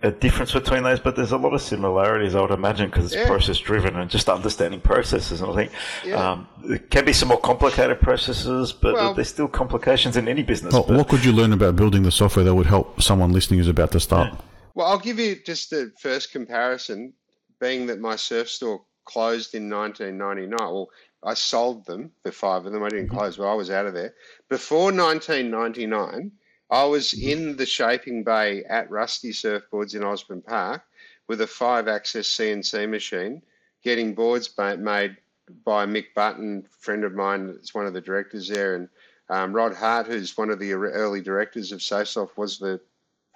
a, 0.06 0.10
difference 0.12 0.52
between 0.52 0.82
those? 0.82 1.00
But 1.00 1.16
there's 1.16 1.32
a 1.32 1.36
lot 1.36 1.54
of 1.54 1.62
similarities, 1.62 2.34
I 2.34 2.40
would 2.40 2.50
imagine, 2.50 2.90
because 2.90 3.06
it's 3.06 3.14
yeah. 3.14 3.26
process 3.26 3.58
driven 3.58 3.96
and 3.96 4.10
just 4.10 4.28
understanding 4.28 4.80
processes. 4.80 5.40
And 5.40 5.50
I 5.50 5.54
think 5.54 5.72
yeah. 6.04 6.32
um, 6.32 6.48
there 6.64 6.78
can 6.78 7.04
be 7.04 7.12
some 7.12 7.28
more 7.28 7.40
complicated 7.40 8.00
processes, 8.00 8.72
but 8.72 8.94
well, 8.94 9.14
there's 9.14 9.28
still 9.28 9.48
complications 9.48 10.16
in 10.16 10.28
any 10.28 10.42
business. 10.42 10.72
Well, 10.72 10.84
what 10.84 11.08
could 11.08 11.24
you 11.24 11.32
learn 11.32 11.52
about 11.52 11.76
building 11.76 12.02
the 12.02 12.12
software 12.12 12.44
that 12.44 12.54
would 12.54 12.66
help 12.66 13.02
someone 13.02 13.32
listening 13.32 13.58
who's 13.58 13.68
about 13.68 13.92
to 13.92 14.00
start? 14.00 14.32
Yeah. 14.32 14.40
Well, 14.74 14.86
I'll 14.88 14.98
give 14.98 15.18
you 15.18 15.36
just 15.44 15.70
the 15.70 15.92
first 15.98 16.32
comparison, 16.32 17.12
being 17.60 17.86
that 17.86 18.00
my 18.00 18.16
surf 18.16 18.48
store 18.48 18.82
closed 19.04 19.54
in 19.54 19.70
1999. 19.70 20.58
Well, 20.58 20.90
I 21.22 21.34
sold 21.34 21.86
them, 21.86 22.12
the 22.22 22.32
five 22.32 22.66
of 22.66 22.72
them. 22.72 22.82
I 22.82 22.88
didn't 22.88 23.06
mm-hmm. 23.06 23.16
close, 23.16 23.36
but 23.36 23.50
I 23.50 23.54
was 23.54 23.70
out 23.70 23.86
of 23.86 23.94
there. 23.94 24.14
Before 24.48 24.92
1999, 24.92 26.32
I 26.70 26.84
was 26.84 27.12
in 27.12 27.56
the 27.56 27.66
shaping 27.66 28.24
bay 28.24 28.64
at 28.64 28.90
Rusty 28.90 29.32
Surfboards 29.32 29.94
in 29.94 30.02
Osborne 30.02 30.42
Park 30.42 30.82
with 31.28 31.40
a 31.40 31.46
five 31.46 31.88
axis 31.88 32.28
CNC 32.36 32.88
machine, 32.88 33.42
getting 33.82 34.14
boards 34.14 34.52
made 34.58 35.16
by 35.64 35.86
Mick 35.86 36.14
Button, 36.14 36.66
friend 36.78 37.04
of 37.04 37.14
mine, 37.14 37.58
is 37.62 37.74
one 37.74 37.86
of 37.86 37.92
the 37.92 38.00
directors 38.00 38.48
there, 38.48 38.76
and 38.76 38.88
um, 39.28 39.52
Rod 39.52 39.74
Hart, 39.74 40.06
who's 40.06 40.36
one 40.36 40.50
of 40.50 40.58
the 40.58 40.72
early 40.72 41.20
directors 41.20 41.72
of 41.72 41.80
SafeSoft, 41.80 42.36
was 42.36 42.58
the 42.58 42.80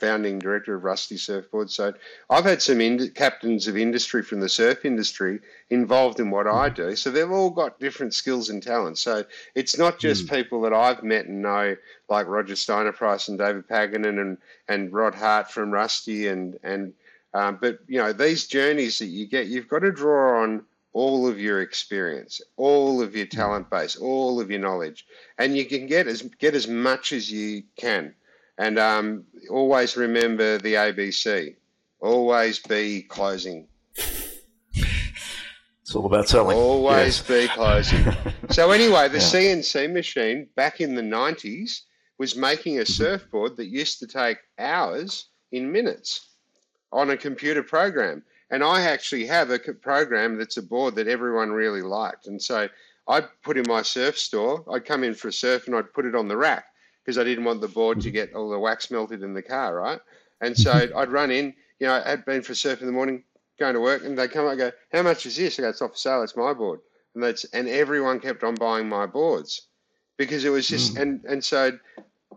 founding 0.01 0.39
director 0.39 0.75
of 0.75 0.85
Rusty 0.85 1.17
Surfboard. 1.17 1.71
So 1.71 1.93
I've 2.31 2.45
had 2.45 2.63
some 2.63 2.81
in- 2.81 3.11
captains 3.11 3.69
of 3.69 3.77
industry 3.77 4.23
from 4.23 4.41
the 4.41 4.49
surf 4.49 4.85
industry 4.85 5.41
involved 5.71 6.21
in 6.21 6.31
what 6.31 6.47
I 6.47 6.69
do. 6.69 6.97
So 6.97 7.11
they've 7.11 7.31
all 7.31 7.51
got 7.51 7.81
different 7.81 8.15
skills 8.15 8.49
and 8.49 8.63
talents. 8.63 9.01
So 9.01 9.25
it's 9.55 9.79
not 9.79 9.99
just 9.99 10.27
mm. 10.27 10.31
people 10.31 10.63
that 10.63 10.73
I've 10.73 11.03
met 11.03 11.27
and 11.27 11.43
know, 11.43 11.77
like 12.09 12.27
Roger 12.27 12.57
Steiner 12.57 12.93
Price 12.93 13.29
and 13.29 13.39
David 13.39 13.69
Paganin 13.69 14.21
and, 14.21 14.39
and 14.69 14.93
Rod 14.93 15.15
Hart 15.15 15.51
from 15.51 15.71
Rusty 15.71 16.29
and 16.29 16.59
and 16.63 16.93
um, 17.35 17.59
but 17.61 17.81
you 17.87 17.99
know 17.99 18.13
these 18.13 18.47
journeys 18.47 18.99
that 18.99 19.07
you 19.07 19.27
get, 19.27 19.49
you've 19.49 19.69
got 19.69 19.81
to 19.81 19.93
draw 19.93 20.43
on 20.43 20.65
all 20.93 21.29
of 21.29 21.39
your 21.39 21.61
experience, 21.61 22.41
all 22.57 23.03
of 23.03 23.15
your 23.15 23.27
hmm. 23.27 23.37
talent 23.37 23.71
base, 23.71 23.97
all 23.97 24.41
of 24.41 24.51
your 24.51 24.61
knowledge, 24.61 25.07
and 25.37 25.57
you 25.57 25.65
can 25.65 25.87
get 25.87 26.07
as 26.07 26.23
get 26.39 26.55
as 26.55 26.67
much 26.67 27.13
as 27.13 27.31
you 27.31 27.63
can. 27.77 28.15
And 28.59 28.79
um, 28.79 29.25
always 29.51 29.97
remember 29.97 30.59
the 30.59 30.75
ABC. 30.75 31.55
always 32.01 32.59
be 32.61 33.03
closing. 33.03 33.67
It's 35.83 35.95
all 35.95 36.07
about 36.07 36.29
selling. 36.29 36.57
Always 36.57 37.19
Yes. 37.19 37.29
be 37.29 37.49
closing. 37.49 38.05
so 38.51 38.71
anyway, 38.73 39.09
the 39.09 39.19
Yeah. 39.19 39.25
CNC 39.25 39.87
machine 39.93 40.49
back 40.55 40.81
in 40.81 40.95
the 40.95 41.03
90s 41.03 41.83
was 42.19 42.37
making 42.37 42.79
a 42.79 42.85
surfboard 42.87 43.57
that 43.57 43.67
used 43.67 43.99
to 44.01 44.07
take 44.07 44.39
hours 44.59 45.27
in 45.53 45.73
minutes 45.73 46.29
on 46.93 47.11
a 47.11 47.17
computer 47.17 47.63
program. 47.63 48.23
And 48.51 48.63
I 48.63 48.83
actually 48.83 49.27
have 49.27 49.51
a 49.51 49.59
program 49.59 50.37
that's 50.37 50.57
a 50.57 50.63
board 50.63 50.95
that 50.97 51.09
everyone 51.09 51.51
really 51.53 51.83
liked. 51.83 52.27
And 52.27 52.41
so 52.43 52.69
I'd 53.07 53.29
put 53.43 53.57
in 53.57 53.65
my 53.67 53.83
surf 53.83 54.19
store, 54.19 54.65
I'd 54.73 54.85
come 54.85 55.05
in 55.05 55.15
for 55.15 55.29
a 55.29 55.33
surf 55.33 55.67
and 55.67 55.75
I'd 55.77 55.93
put 55.95 56.05
it 56.07 56.15
on 56.15 56.29
the 56.29 56.37
rack 56.37 56.67
because 57.09 57.17
I 57.17 57.25
didn't 57.25 57.45
want 57.45 57.63
the 57.63 57.69
board 57.69 58.03
to 58.03 58.09
mm-hmm. 58.09 58.17
get 58.17 58.35
all 58.35 58.51
the 58.51 58.59
wax 58.59 58.91
melted 58.91 59.23
in 59.23 59.33
the 59.33 59.41
car, 59.41 59.75
right? 59.75 59.99
And 60.43 60.55
so 60.55 60.75
mm-hmm. 60.75 60.95
I'd 60.95 61.09
run 61.09 61.31
in, 61.31 61.55
you 61.81 61.87
know, 61.87 62.03
I'd 62.05 62.27
been 62.27 62.43
for 62.43 62.53
a 62.53 62.55
surf 62.55 62.83
in 62.83 62.87
the 62.87 62.93
morning, 62.93 63.25
going 63.59 63.73
to 63.73 63.81
work, 63.81 64.05
and 64.05 64.19
they 64.19 64.29
come 64.29 64.45
up 64.45 64.51
and 64.51 64.59
go, 64.59 64.73
How 64.93 65.01
much 65.01 65.25
is 65.25 65.37
this? 65.37 65.59
I 65.59 65.63
go, 65.63 65.71
It's 65.71 65.81
off 65.81 65.93
for 65.93 65.97
sale, 65.97 66.23
it's 66.23 66.37
my 66.37 66.53
board. 66.53 66.81
And 67.15 67.25
that's 67.25 67.45
and 67.45 67.67
everyone 67.67 68.21
kept 68.21 68.45
on 68.45 68.57
buying 68.57 68.91
my 68.91 69.07
boards 69.07 69.69
because 70.19 70.45
it 70.45 70.51
was 70.51 70.69
just 70.69 70.93
mm-hmm. 70.93 71.03
and 71.03 71.25
and 71.25 71.43
so 71.43 71.79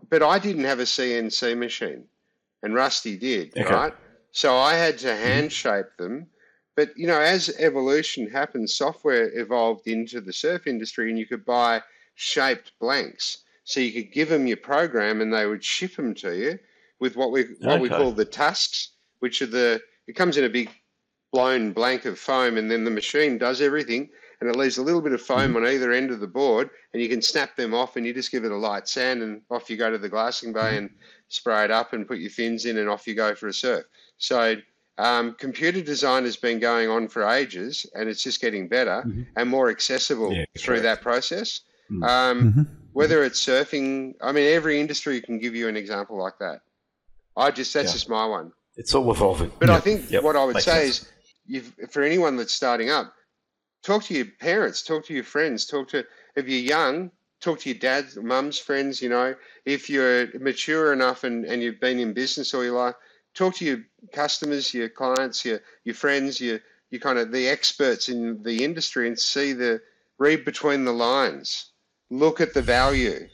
but 0.08 0.22
I 0.22 0.38
didn't 0.38 0.64
have 0.64 0.80
a 0.80 0.84
CNC 0.84 1.58
machine 1.58 2.04
and 2.62 2.74
Rusty 2.74 3.18
did, 3.18 3.52
Okay. 3.54 3.70
right? 3.70 3.92
So 4.30 4.56
I 4.56 4.72
had 4.72 4.96
to 5.00 5.14
hand 5.14 5.52
shape 5.52 5.98
them. 5.98 6.28
But 6.76 6.96
you 6.96 7.06
know, 7.06 7.20
as 7.20 7.54
evolution 7.58 8.30
happened, 8.30 8.70
software 8.70 9.38
evolved 9.38 9.86
into 9.86 10.22
the 10.22 10.32
surf 10.32 10.66
industry, 10.66 11.10
and 11.10 11.18
you 11.18 11.26
could 11.26 11.44
buy 11.44 11.82
shaped 12.14 12.72
blanks. 12.80 13.42
So 13.64 13.80
you 13.80 13.92
could 13.92 14.12
give 14.12 14.28
them 14.28 14.46
your 14.46 14.56
program, 14.56 15.20
and 15.20 15.32
they 15.32 15.46
would 15.46 15.62
ship 15.64 15.96
them 15.96 16.14
to 16.16 16.36
you 16.36 16.58
with 17.00 17.16
what 17.16 17.30
we 17.32 17.42
what 17.60 17.80
we 17.80 17.88
call 17.88 18.12
the 18.12 18.24
tusks, 18.24 18.90
which 19.20 19.42
are 19.42 19.46
the 19.46 19.80
it 20.06 20.14
comes 20.14 20.36
in 20.36 20.44
a 20.44 20.48
big 20.48 20.70
blown 21.32 21.72
blank 21.72 22.04
of 22.04 22.18
foam, 22.18 22.56
and 22.58 22.70
then 22.70 22.84
the 22.84 22.90
machine 22.90 23.38
does 23.38 23.60
everything, 23.62 24.10
and 24.40 24.50
it 24.50 24.56
leaves 24.56 24.76
a 24.78 24.82
little 24.82 25.00
bit 25.00 25.12
of 25.12 25.22
foam 25.22 25.56
on 25.56 25.66
either 25.66 25.92
end 25.92 26.10
of 26.10 26.20
the 26.20 26.26
board, 26.26 26.68
and 26.92 27.02
you 27.02 27.08
can 27.08 27.22
snap 27.22 27.56
them 27.56 27.72
off, 27.72 27.96
and 27.96 28.04
you 28.04 28.12
just 28.12 28.30
give 28.30 28.44
it 28.44 28.52
a 28.52 28.56
light 28.56 28.86
sand, 28.88 29.22
and 29.22 29.40
off 29.50 29.70
you 29.70 29.76
go 29.76 29.90
to 29.90 29.96
the 29.98 30.08
glassing 30.08 30.52
bay 30.52 30.76
and 30.76 30.90
spray 31.28 31.64
it 31.64 31.70
up, 31.70 31.92
and 31.94 32.06
put 32.06 32.18
your 32.18 32.30
fins 32.30 32.66
in, 32.66 32.76
and 32.78 32.88
off 32.88 33.06
you 33.06 33.14
go 33.14 33.34
for 33.34 33.48
a 33.48 33.52
surf. 33.54 33.84
So 34.18 34.56
um, 34.98 35.34
computer 35.38 35.80
design 35.80 36.24
has 36.24 36.36
been 36.36 36.58
going 36.58 36.90
on 36.90 37.08
for 37.08 37.22
ages, 37.26 37.86
and 37.94 38.08
it's 38.10 38.22
just 38.22 38.40
getting 38.42 38.68
better 38.68 39.02
Mhm. 39.06 39.26
and 39.36 39.48
more 39.48 39.70
accessible 39.70 40.32
Yeah, 40.34 40.44
through 40.58 40.80
correct. 40.80 40.82
that 40.82 41.00
process. 41.02 41.60
Mm. 41.90 42.04
Um, 42.06 42.52
Mhm. 42.52 42.81
Whether 42.92 43.24
it's 43.24 43.44
surfing, 43.44 44.14
I 44.20 44.32
mean, 44.32 44.52
every 44.52 44.80
industry 44.80 45.20
can 45.20 45.38
give 45.38 45.54
you 45.54 45.68
an 45.68 45.76
example 45.76 46.18
like 46.18 46.38
that. 46.40 46.60
I 47.36 47.50
just 47.50 47.72
that's 47.72 47.88
Yeah. 47.88 47.92
just 47.92 48.08
my 48.08 48.26
one. 48.26 48.52
It's 48.76 48.94
all 48.94 49.10
evolving. 49.10 49.52
But 49.58 49.70
I 49.70 49.80
think 49.80 50.10
Yep. 50.10 50.22
what 50.22 50.36
I 50.36 50.44
would 50.44 50.54
Makes 50.56 50.64
say 50.64 50.84
sense. 50.90 50.98
is, 51.00 51.08
you've, 51.46 51.74
for 51.90 52.02
anyone 52.02 52.36
that's 52.36 52.52
starting 52.52 52.90
up, 52.90 53.14
talk 53.82 54.04
to 54.04 54.14
your 54.14 54.26
parents, 54.26 54.82
talk 54.82 55.06
to 55.06 55.14
your 55.14 55.24
friends, 55.24 55.66
talk 55.66 55.88
to 55.88 56.04
if 56.36 56.48
you're 56.48 56.60
young, 56.60 57.10
talk 57.40 57.60
to 57.60 57.70
your 57.70 57.78
dad's, 57.78 58.16
mum's 58.16 58.58
friends. 58.58 59.02
You 59.02 59.08
know, 59.08 59.34
if 59.64 59.90
you're 59.90 60.28
mature 60.38 60.92
enough 60.92 61.24
and, 61.24 61.44
and 61.44 61.62
you've 61.62 61.80
been 61.80 61.98
in 61.98 62.12
business 62.12 62.54
all 62.54 62.64
your 62.64 62.76
life, 62.78 62.94
talk 63.34 63.54
to 63.56 63.64
your 63.64 63.80
customers, 64.12 64.72
your 64.72 64.88
clients, 64.88 65.44
your 65.44 65.60
your 65.84 65.94
friends, 65.94 66.40
your 66.40 66.60
you 66.90 67.00
kind 67.00 67.18
of 67.18 67.32
the 67.32 67.48
experts 67.48 68.08
in 68.08 68.42
the 68.42 68.62
industry, 68.64 69.08
and 69.08 69.18
see 69.18 69.52
the 69.54 69.80
read 70.18 70.44
between 70.44 70.84
the 70.84 70.92
lines. 70.92 71.71
Look 72.12 72.42
at 72.42 72.52
the 72.52 72.60
value. 72.60 73.26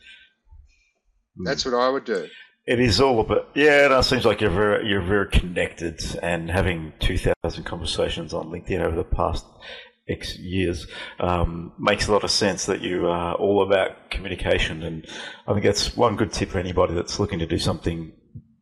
That's 1.45 1.65
what 1.65 1.75
I 1.75 1.89
would 1.89 2.05
do. 2.05 2.29
It 2.65 2.79
is 2.79 3.01
all 3.01 3.19
about 3.19 3.49
yeah. 3.55 3.99
It 3.99 4.03
seems 4.05 4.25
like 4.25 4.41
you're 4.41 4.51
very 4.51 4.89
you're 4.89 5.03
very 5.03 5.29
connected, 5.29 6.01
and 6.23 6.49
having 6.49 6.93
two 7.01 7.19
thousand 7.19 7.65
conversations 7.65 8.33
on 8.33 8.51
LinkedIn 8.51 8.79
over 8.79 8.95
the 8.95 9.03
past 9.03 9.45
X 10.09 10.39
years 10.39 10.87
um, 11.19 11.73
makes 11.77 12.07
a 12.07 12.13
lot 12.13 12.23
of 12.23 12.31
sense. 12.31 12.67
That 12.67 12.81
you 12.81 13.09
are 13.09 13.35
all 13.35 13.63
about 13.63 14.13
communication, 14.13 14.85
and 14.85 15.05
I 15.49 15.55
think 15.55 15.65
that's 15.65 15.97
one 15.97 16.15
good 16.15 16.33
tip 16.33 16.51
for 16.51 16.61
anybody 16.61 16.95
that's 16.95 17.19
looking 17.19 17.41
to 17.41 17.47
do 17.47 17.59
something. 17.59 18.13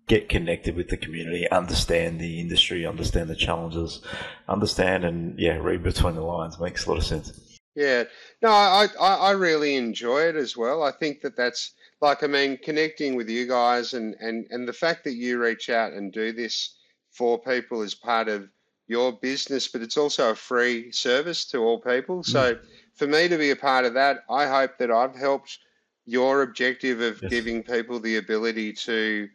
Get 0.07 0.31
connected 0.31 0.77
with 0.77 0.89
the 0.89 0.97
community, 0.97 1.51
understand 1.51 2.21
the 2.21 2.41
industry, 2.41 2.87
understand 2.87 3.29
the 3.29 3.37
challenges, 3.37 4.01
understand 4.49 5.05
and 5.05 5.39
yeah, 5.39 5.59
read 5.59 5.83
between 5.83 6.15
the 6.15 6.23
lines 6.23 6.59
makes 6.59 6.87
a 6.87 6.91
lot 6.91 6.99
of 6.99 7.05
sense. 7.05 7.46
Yeah, 7.77 8.05
no, 8.41 8.49
I, 8.49 8.89
I 8.99 9.15
I 9.15 9.31
really 9.33 9.77
enjoy 9.77 10.23
it 10.23 10.37
as 10.37 10.57
well. 10.57 10.83
I 10.83 10.91
think 10.91 11.21
that 11.21 11.37
that's 11.37 11.73
like 12.01 12.23
I 12.23 12.27
mean, 12.27 12.57
connecting 12.57 13.15
with 13.15 13.29
you 13.29 13.47
guys 13.47 13.93
and 13.93 14.15
and 14.19 14.47
and 14.51 14.67
the 14.67 14.73
fact 14.73 15.05
that 15.05 15.15
you 15.15 15.39
reach 15.39 15.69
out 15.69 15.93
and 15.93 16.11
do 16.11 16.33
this 16.33 16.75
for 17.13 17.39
people 17.39 17.83
is 17.83 17.95
part 17.95 18.29
of 18.29 18.49
your 18.89 19.13
business, 19.13 19.69
but 19.69 19.83
it's 19.83 19.99
also 19.99 20.31
a 20.31 20.35
free 20.35 20.91
service 20.91 21.45
to 21.47 21.59
all 21.59 21.79
people. 21.79 22.23
So 22.23 22.55
mm. 22.55 22.61
for 22.95 23.07
me 23.07 23.29
to 23.29 23.37
be 23.37 23.51
a 23.51 23.57
part 23.57 23.85
of 23.85 23.95
that, 23.95 24.25
I 24.31 24.47
hope 24.47 24.79
that 24.79 24.91
I've 24.91 25.17
helped 25.17 25.59
your 26.07 26.43
objective 26.43 27.01
of 27.01 27.21
Yes. 27.21 27.31
giving 27.31 27.63
people 27.63 28.01
the 28.01 28.17
ability 28.17 28.73
to 28.73 29.29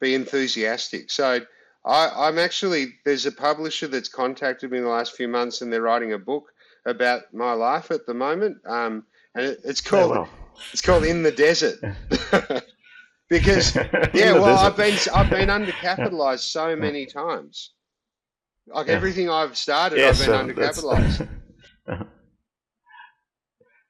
be 0.00 0.14
enthusiastic. 0.14 1.10
So 1.10 1.40
I, 1.84 2.10
I'm 2.28 2.38
actually 2.38 2.94
there's 3.04 3.26
a 3.26 3.32
publisher 3.32 3.86
that's 3.86 4.08
contacted 4.08 4.72
me 4.72 4.78
in 4.78 4.84
the 4.84 4.90
last 4.90 5.14
few 5.14 5.28
months, 5.28 5.60
and 5.60 5.72
they're 5.72 5.82
writing 5.82 6.14
a 6.14 6.18
book 6.18 6.52
about 6.86 7.22
my 7.34 7.52
life 7.52 7.90
at 7.90 8.06
the 8.06 8.14
moment, 8.14 8.58
um, 8.66 9.04
and 9.34 9.44
it, 9.46 9.60
it's 9.64 9.80
called 9.82 10.10
well. 10.12 10.28
it's 10.72 10.80
called 10.80 11.04
In 11.04 11.22
the 11.22 11.32
Desert. 11.32 11.78
because 13.28 13.74
yeah, 14.14 14.32
well, 14.32 14.58
I've 14.58 14.76
been 14.76 14.96
I've 15.12 15.30
been 15.30 15.48
undercapitalized 15.58 16.40
so 16.50 16.74
many 16.76 17.06
times. 17.06 17.72
Like 18.68 18.86
Yeah. 18.88 18.94
everything 18.94 19.28
I've 19.30 19.56
started, 19.56 19.98
Yes, 19.98 20.20
I've 20.20 20.26
been 20.26 20.34
um, 20.36 20.48
undercapitalized. 20.48 21.28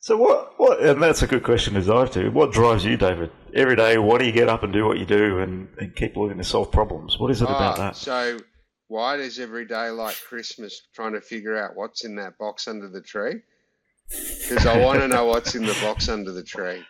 So 0.00 0.16
what? 0.16 0.52
What? 0.58 0.80
And 0.80 1.02
that's 1.02 1.22
a 1.22 1.26
good 1.26 1.42
question 1.42 1.74
to 1.74 1.82
dive 1.82 2.12
to. 2.12 2.28
What 2.28 2.52
drives 2.52 2.84
you, 2.84 2.96
David? 2.96 3.30
Every 3.54 3.74
day, 3.74 3.98
why 3.98 4.18
do 4.18 4.24
you 4.24 4.32
get 4.32 4.48
up 4.48 4.62
and 4.62 4.72
do 4.72 4.84
what 4.86 4.98
you 4.98 5.04
do, 5.06 5.38
and, 5.40 5.68
and 5.80 5.96
keep 5.96 6.16
looking 6.16 6.38
to 6.38 6.44
solve 6.44 6.70
problems? 6.70 7.18
What 7.18 7.30
is 7.32 7.42
it 7.42 7.46
about 7.50 7.78
Ah, 7.78 7.88
that? 7.88 7.96
So 7.96 8.38
why 8.88 9.16
does 9.16 9.38
every 9.38 9.64
day 9.64 9.90
like 9.90 10.16
Christmas 10.28 10.82
trying 10.94 11.12
to 11.12 11.20
figure 11.20 11.56
out 11.56 11.74
what's 11.74 12.04
in 12.04 12.14
that 12.16 12.38
box 12.38 12.68
under 12.68 12.88
the 12.88 13.00
tree? 13.00 13.42
Because 14.08 14.66
I 14.66 14.78
want 14.78 15.00
to 15.00 15.08
know 15.08 15.24
what's 15.26 15.54
in 15.54 15.64
the 15.64 15.76
box 15.82 16.08
under 16.08 16.32
the 16.32 16.42
tree. 16.42 16.84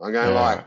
I'm 0.00 0.12
going 0.12 0.30
Yeah. 0.30 0.40
like, 0.40 0.64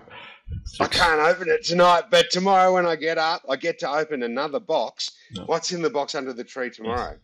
I 0.80 0.88
can't 0.88 1.20
open 1.20 1.50
it 1.50 1.66
tonight, 1.66 2.06
but 2.10 2.30
tomorrow 2.32 2.74
when 2.74 2.86
I 2.86 2.96
get 2.96 3.18
up, 3.18 3.42
I 3.50 3.58
get 3.58 3.80
to 3.80 3.90
open 3.90 4.24
another 4.24 4.60
box. 4.60 5.12
Yeah. 5.32 5.44
What's 5.44 5.72
in 5.74 5.82
the 5.82 5.90
box 5.90 6.16
under 6.16 6.32
the 6.32 6.44
tree 6.44 6.70
tomorrow? 6.70 7.18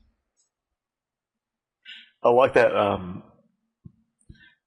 I 2.24 2.30
like 2.30 2.54
that. 2.54 2.76
Um, 2.76 3.24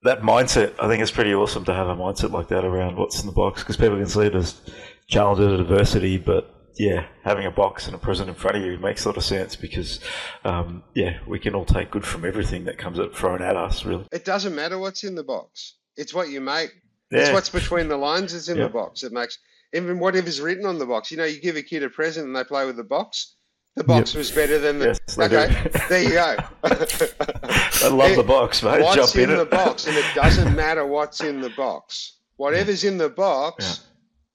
that 0.03 0.23
mindset. 0.23 0.75
I 0.81 0.89
think 0.89 1.03
it's 1.03 1.11
pretty 1.11 1.35
awesome 1.35 1.65
to 1.67 1.75
have 1.75 1.89
a 1.89 1.97
mindset 1.97 2.31
like 2.31 2.49
that 2.49 2.65
around 2.65 2.97
what's 2.97 3.21
in 3.21 3.27
the 3.27 3.33
box 3.33 3.63
because 3.63 3.77
people 3.77 3.97
can 3.97 4.07
see 4.07 4.23
it 4.23 4.35
as 4.35 4.61
challenges, 5.07 5.47
of 5.53 5.61
adversity, 5.61 6.17
but 6.19 6.54
yeah, 6.77 7.07
having 7.23 7.47
a 7.47 7.51
box 7.51 7.87
and 7.87 7.95
a 7.95 7.99
present 7.99 8.29
in 8.29 8.35
front 8.35 8.57
of 8.57 8.63
you 8.65 8.79
makes 8.79 9.05
a 9.05 9.09
lot 9.09 9.17
of 9.17 9.25
sense 9.25 9.57
because 9.57 10.01
um, 10.45 10.83
yeah, 10.95 11.19
we 11.27 11.39
can 11.39 11.55
all 11.55 11.65
take 11.65 11.91
good 11.91 12.05
from 12.05 12.25
everything 12.25 12.65
that 12.65 12.79
comes 12.79 12.99
at, 12.99 13.15
thrown 13.15 13.43
at 13.43 13.57
us. 13.57 13.85
Really, 13.85 14.07
It 14.13 14.25
doesn't 14.25 14.55
matter 14.55 14.79
what's 14.79 15.05
in 15.05 15.15
the 15.15 15.25
box. 15.25 15.77
It's 15.97 16.13
what 16.13 16.29
you 16.31 16.41
make. 16.41 16.71
It's 17.11 17.31
what's 17.31 17.51
between 17.51 17.87
the 17.89 17.97
lines 17.97 18.33
that's 18.33 18.49
in 18.49 18.57
Yeah. 18.57 18.65
the 18.65 18.71
box. 18.71 19.05
It 19.05 19.13
makes 19.13 19.39
even 19.73 19.99
whatever's 19.99 20.41
written 20.41 20.67
on 20.67 20.79
the 20.79 20.87
box. 20.87 21.11
You 21.11 21.17
know, 21.17 21.25
you 21.25 21.41
give 21.41 21.57
a 21.57 21.63
kid 21.63 21.83
a 21.83 21.91
present 21.91 22.27
and 22.27 22.35
they 22.35 22.45
play 22.45 22.67
with 22.67 22.77
the 22.77 22.85
box. 22.85 23.35
The 23.77 23.85
box 23.85 24.15
was 24.15 24.31
better 24.31 24.59
than 24.59 24.79
the. 24.79 24.87
yes, 24.87 25.19
okay, 25.19 25.69
there 25.89 26.03
you 26.03 26.11
go. 26.11 26.37
I 26.63 27.89
love 27.89 28.15
the 28.15 28.25
box, 28.25 28.63
mate. 28.63 28.83
What's 28.83 29.13
Jump 29.13 29.17
in, 29.17 29.31
in, 29.33 29.39
the 29.39 29.47
box, 29.47 29.89
and 29.89 29.97
it 29.97 30.05
doesn't 30.15 30.55
matter 30.55 30.87
what's 30.87 31.21
in 31.21 31.41
the 31.41 31.51
box. 31.51 32.19
Whatever's 32.37 32.85
in 32.85 32.99
the 32.99 33.09
box, 33.09 33.87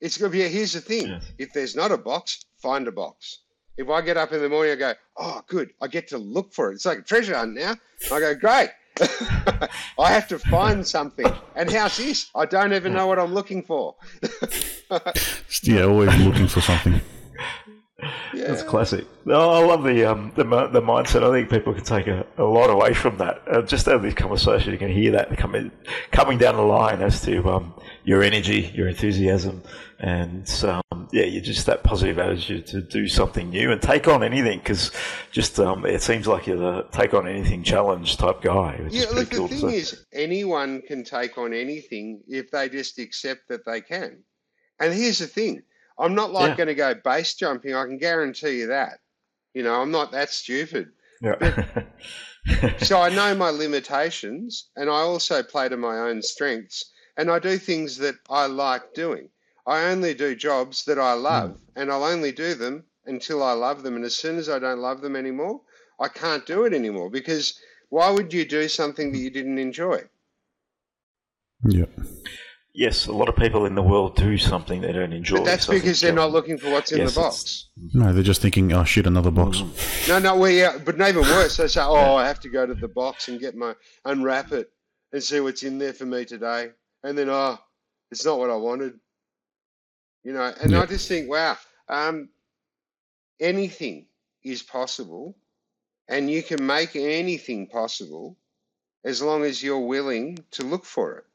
it's 0.01 0.17
going 0.17 0.31
to 0.31 0.37
be. 0.37 0.47
Here's 0.47 0.73
the 0.73 0.81
thing: 0.81 1.07
Yes. 1.07 1.31
if 1.37 1.53
there's 1.53 1.75
not 1.75 1.91
a 1.91 1.97
box, 1.97 2.45
find 2.61 2.87
a 2.87 2.91
box. 2.91 3.39
If 3.77 3.89
I 3.89 4.01
get 4.01 4.17
up 4.17 4.33
in 4.33 4.41
the 4.41 4.49
morning, 4.49 4.73
I 4.73 4.75
go, 4.75 4.93
"Oh, 5.17 5.41
good! 5.47 5.71
I 5.81 5.87
get 5.87 6.07
to 6.09 6.17
look 6.17 6.53
for 6.53 6.71
it. 6.71 6.75
It's 6.75 6.85
like 6.85 6.99
a 6.99 7.01
treasure 7.01 7.35
hunt 7.35 7.53
now." 7.55 7.75
I 8.11 8.19
go, 8.19 8.35
"Great! 8.35 8.69
I 9.99 10.11
have 10.11 10.27
to 10.29 10.39
find 10.39 10.85
something." 10.85 11.31
And 11.55 11.71
how's 11.71 11.97
this? 11.97 12.29
I 12.35 12.45
don't 12.45 12.73
even 12.73 12.93
know 12.93 13.07
what 13.07 13.19
I'm 13.19 13.33
looking 13.33 13.63
for. 13.63 13.95
Yeah, 15.63 15.83
always 15.83 16.15
looking 16.17 16.47
for 16.47 16.61
something. 16.61 16.99
That's 18.33 18.63
classic. 18.63 19.05
No, 19.25 19.51
I 19.51 19.63
love 19.65 19.83
the 19.83 20.05
um, 20.05 20.31
the 20.35 20.43
the 20.43 20.81
mindset. 20.81 21.23
I 21.23 21.31
think 21.31 21.49
people 21.49 21.73
can 21.73 21.83
take 21.83 22.07
a, 22.07 22.25
a 22.37 22.43
lot 22.43 22.69
away 22.69 22.93
from 22.93 23.17
that. 23.17 23.41
Uh, 23.47 23.61
just 23.61 23.87
out 23.87 23.95
of 23.95 24.01
this 24.01 24.13
conversation, 24.13 24.71
you 24.71 24.77
can 24.79 24.91
hear 24.91 25.11
that 25.11 25.35
coming 25.37 25.71
coming 26.11 26.37
down 26.37 26.55
the 26.55 26.61
line 26.61 27.01
as 27.01 27.21
to 27.23 27.47
um, 27.49 27.73
your 28.03 28.23
energy, 28.23 28.71
your 28.73 28.87
enthusiasm, 28.87 29.61
and 29.99 30.49
um, 30.63 31.09
yeah, 31.11 31.25
you're 31.25 31.41
just 31.43 31.65
that 31.65 31.83
positive 31.83 32.19
attitude 32.19 32.65
to 32.67 32.81
do 32.81 33.07
something 33.07 33.49
new 33.49 33.71
and 33.71 33.81
take 33.81 34.07
on 34.07 34.23
anything. 34.23 34.59
Because 34.59 34.91
just 35.31 35.59
um, 35.59 35.85
it 35.85 36.01
seems 36.01 36.27
like 36.27 36.47
you're 36.47 36.57
the 36.57 36.83
take 36.91 37.13
on 37.13 37.27
anything 37.27 37.63
challenge 37.63 38.17
type 38.17 38.41
guy, 38.41 38.79
Yeah, 38.89 39.05
look, 39.13 39.31
cool. 39.31 39.47
the 39.47 39.55
thing 39.55 39.69
see. 39.71 39.75
is, 39.77 40.05
anyone 40.13 40.81
can 40.87 41.03
take 41.03 41.37
on 41.37 41.53
anything 41.53 42.21
if 42.27 42.51
they 42.51 42.69
just 42.69 42.97
accept 42.99 43.49
that 43.49 43.65
they 43.65 43.81
can. 43.81 44.23
And 44.79 44.93
here's 44.93 45.19
the 45.19 45.27
thing 45.27 45.63
I'm 45.99 46.15
not 46.15 46.31
like 46.31 46.51
Yeah. 46.51 46.55
going 46.57 46.67
to 46.67 46.75
go 46.75 46.93
base 46.95 47.33
jumping. 47.33 47.75
I 47.75 47.85
can 47.85 47.97
guarantee 47.97 48.59
you 48.59 48.67
that. 48.67 48.99
You 49.53 49.63
know, 49.63 49.81
I'm 49.81 49.91
not 49.91 50.11
that 50.11 50.29
stupid. 50.29 50.93
Yeah. 51.21 51.35
So 52.79 52.99
I 52.99 53.09
know 53.09 53.35
my 53.35 53.49
limitations 53.49 54.69
and 54.75 54.89
I 54.89 55.01
also 55.01 55.43
play 55.43 55.69
to 55.69 55.77
my 55.77 55.99
own 55.99 56.21
strengths 56.21 56.85
and 57.17 57.29
I 57.29 57.37
do 57.37 57.57
things 57.57 57.97
that 57.97 58.15
I 58.29 58.45
like 58.47 58.93
doing. 58.93 59.29
I 59.67 59.91
only 59.91 60.13
do 60.13 60.35
jobs 60.35 60.85
that 60.85 60.97
I 60.97 61.15
hmm. 61.15 61.21
love 61.23 61.61
and 61.75 61.91
I'll 61.91 62.05
only 62.05 62.31
do 62.31 62.55
them 62.55 62.85
until 63.05 63.43
I 63.43 63.51
love 63.51 63.83
them. 63.83 63.95
And 63.95 64.05
as 64.05 64.15
soon 64.15 64.37
as 64.37 64.49
I 64.49 64.59
don't 64.59 64.79
love 64.79 65.01
them 65.01 65.15
anymore, 65.15 65.61
I 65.99 66.07
can't 66.07 66.45
do 66.45 66.63
it 66.63 66.73
anymore 66.73 67.09
because 67.09 67.59
why 67.89 68.09
would 68.09 68.33
you 68.33 68.45
do 68.45 68.67
something 68.69 69.11
that 69.11 69.17
you 69.17 69.29
didn't 69.29 69.59
enjoy? 69.59 70.09
Yeah. 71.67 71.85
Yes, 72.73 73.07
a 73.07 73.11
lot 73.11 73.29
of 73.29 73.35
people 73.35 73.65
in 73.65 73.75
the 73.75 73.81
world 73.81 74.15
do 74.15 74.37
something 74.37 74.81
they 74.81 74.91
don't 74.91 75.13
enjoy. 75.13 75.37
But 75.37 75.45
that's 75.45 75.65
so 75.65 75.73
because 75.73 76.01
they're 76.01 76.13
not 76.13 76.31
looking 76.31 76.57
for 76.57 76.69
what's 76.71 76.91
in 76.91 76.99
yes, 76.99 77.13
the 77.13 77.21
box. 77.21 77.69
No, 77.93 78.13
they're 78.13 78.23
just 78.23 78.41
thinking, 78.41 78.71
oh 78.73 78.83
shit, 78.83 79.07
another 79.07 79.31
box. 79.31 79.57
Mm. 79.57 80.07
No, 80.09 80.19
no, 80.19 80.35
we 80.37 80.59
yeah, 80.59 80.77
but 80.77 80.95
even 80.95 81.21
worse, 81.21 81.57
they 81.57 81.67
say, 81.67 81.81
"Oh, 81.81 82.15
I 82.15 82.27
have 82.27 82.39
to 82.41 82.49
go 82.49 82.65
to 82.65 82.73
the 82.73 82.87
box 82.87 83.27
and 83.27 83.39
get 83.39 83.55
my 83.55 83.75
unwrap 84.05 84.51
it 84.51 84.71
and 85.11 85.23
see 85.23 85.39
what's 85.39 85.63
in 85.63 85.77
there 85.77 85.93
for 85.93 86.05
me 86.05 86.25
today," 86.25 86.69
and 87.03 87.17
then, 87.17 87.29
oh, 87.29 87.57
it's 88.11 88.25
not 88.25 88.39
what 88.39 88.49
I 88.49 88.55
wanted, 88.55 88.93
you 90.23 90.33
know. 90.33 90.53
And 90.61 90.75
I 90.75 90.85
just 90.85 91.07
think, 91.07 91.29
wow, 91.29 91.57
um, 91.87 92.29
anything 93.39 94.07
is 94.43 94.63
possible, 94.63 95.35
and 96.07 96.29
you 96.29 96.43
can 96.43 96.65
make 96.65 96.95
anything 96.95 97.67
possible 97.67 98.37
as 99.03 99.21
long 99.21 99.43
as 99.43 99.63
you're 99.63 99.79
willing 99.79 100.37
to 100.51 100.63
look 100.63 100.85
for 100.85 101.17
it. 101.17 101.25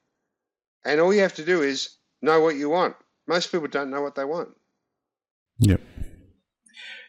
And 0.84 1.00
all 1.00 1.12
you 1.14 1.20
have 1.22 1.34
to 1.34 1.44
do 1.44 1.62
is 1.62 1.88
know 2.22 2.40
what 2.40 2.56
you 2.56 2.68
want. 2.70 2.94
Most 3.26 3.50
people 3.50 3.68
don't 3.68 3.90
know 3.90 4.02
what 4.02 4.14
they 4.14 4.24
want. 4.24 4.50
Yep. 5.60 5.80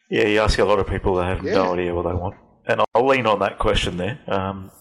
Yeah, 0.09 0.28
you 0.28 0.39
ask 0.39 0.59
a 0.59 0.63
lot 0.65 0.80
of 0.80 0.88
people 0.88 1.15
that 1.15 1.26
have 1.26 1.43
Yeah. 1.43 1.53
no 1.55 1.73
idea 1.73 1.93
what 1.93 2.03
they 2.03 2.13
want, 2.13 2.36
and 2.67 2.80
I'll- 2.80 2.88
I'll 2.93 3.07
lean 3.07 3.26
on 3.26 3.39
that 3.39 3.57
question 3.59 3.97
there. 3.97 4.19
Um, 4.28 4.71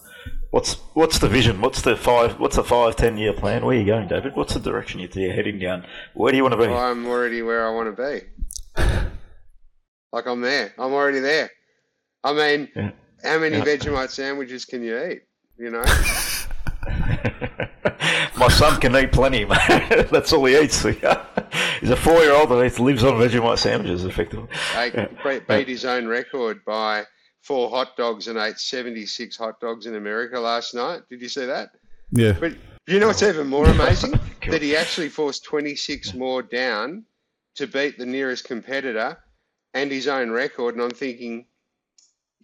what's 0.51 0.75
what's 0.93 1.17
the 1.19 1.27
vision? 1.27 1.59
What's 1.61 1.81
the 1.81 1.97
five? 1.97 2.39
What's 2.39 2.55
the 2.55 2.63
five 2.63 2.95
ten 2.95 3.17
year 3.17 3.33
plan? 3.33 3.65
Where 3.65 3.75
are 3.75 3.79
you 3.79 3.85
going, 3.85 4.07
David? 4.07 4.35
What's 4.35 4.53
the 4.53 4.59
direction 4.59 4.99
you're 4.99 5.33
heading 5.33 5.59
down? 5.59 5.85
Where 6.13 6.31
do 6.31 6.37
you 6.37 6.43
want 6.43 6.53
to 6.53 6.57
be? 6.67 6.71
I'm 6.71 7.05
already 7.07 7.41
where 7.41 7.67
I 7.67 7.71
want 7.71 7.95
to 7.95 8.01
be. 8.01 8.21
Like 10.13 10.27
I'm 10.27 10.41
there. 10.41 10.73
I'm 10.77 10.93
already 10.93 11.19
there. 11.19 11.49
I 12.23 12.31
mean, 12.33 12.69
Yeah. 12.75 12.91
how 13.23 13.39
many 13.39 13.57
Yeah. 13.57 13.65
Vegemite 13.65 14.11
sandwiches 14.11 14.63
can 14.65 14.81
you 14.83 14.97
eat? 15.05 15.23
You 15.57 15.71
know, 15.71 15.83
My 18.37 18.47
son 18.49 18.79
can 18.79 18.95
eat 18.95 19.11
plenty, 19.11 19.45
mate. 19.45 19.57
That's 20.11 20.33
all 20.33 20.45
he 20.45 20.57
eats. 20.59 20.83
He's 21.79 21.89
a 21.89 21.95
four 21.95 22.19
year 22.19 22.33
old 22.33 22.49
that 22.49 22.63
eats, 22.65 22.79
lives 22.79 23.03
on 23.03 23.13
Vegemite 23.13 23.57
sandwiches, 23.59 24.05
effectively. 24.05 24.47
He 24.73 24.77
Yeah. 24.93 25.07
beat 25.23 25.47
beat 25.47 25.67
his 25.67 25.85
own 25.85 26.07
record 26.07 26.63
by 26.65 27.05
four 27.41 27.69
hot 27.69 27.95
dogs 27.97 28.27
and 28.27 28.37
ate 28.37 28.59
76 28.59 29.35
hot 29.37 29.59
dogs 29.59 29.85
in 29.85 29.95
America 29.95 30.39
last 30.39 30.73
night. 30.73 31.01
Did 31.09 31.21
you 31.21 31.29
see 31.29 31.45
that? 31.45 31.69
Yeah. 32.11 32.33
But 32.39 32.53
you 32.87 32.99
know 32.99 33.07
what's 33.07 33.23
even 33.23 33.47
more 33.47 33.65
amazing? 33.67 34.19
That 34.49 34.61
he 34.61 34.75
actually 34.75 35.09
forced 35.09 35.43
26 35.45 36.13
more 36.13 36.41
down 36.41 37.05
to 37.55 37.67
beat 37.67 37.97
the 37.97 38.05
nearest 38.05 38.43
competitor 38.45 39.17
and 39.73 39.91
his 39.91 40.07
own 40.07 40.29
record. 40.31 40.75
And 40.75 40.83
I'm 40.83 40.91
thinking, 40.91 41.45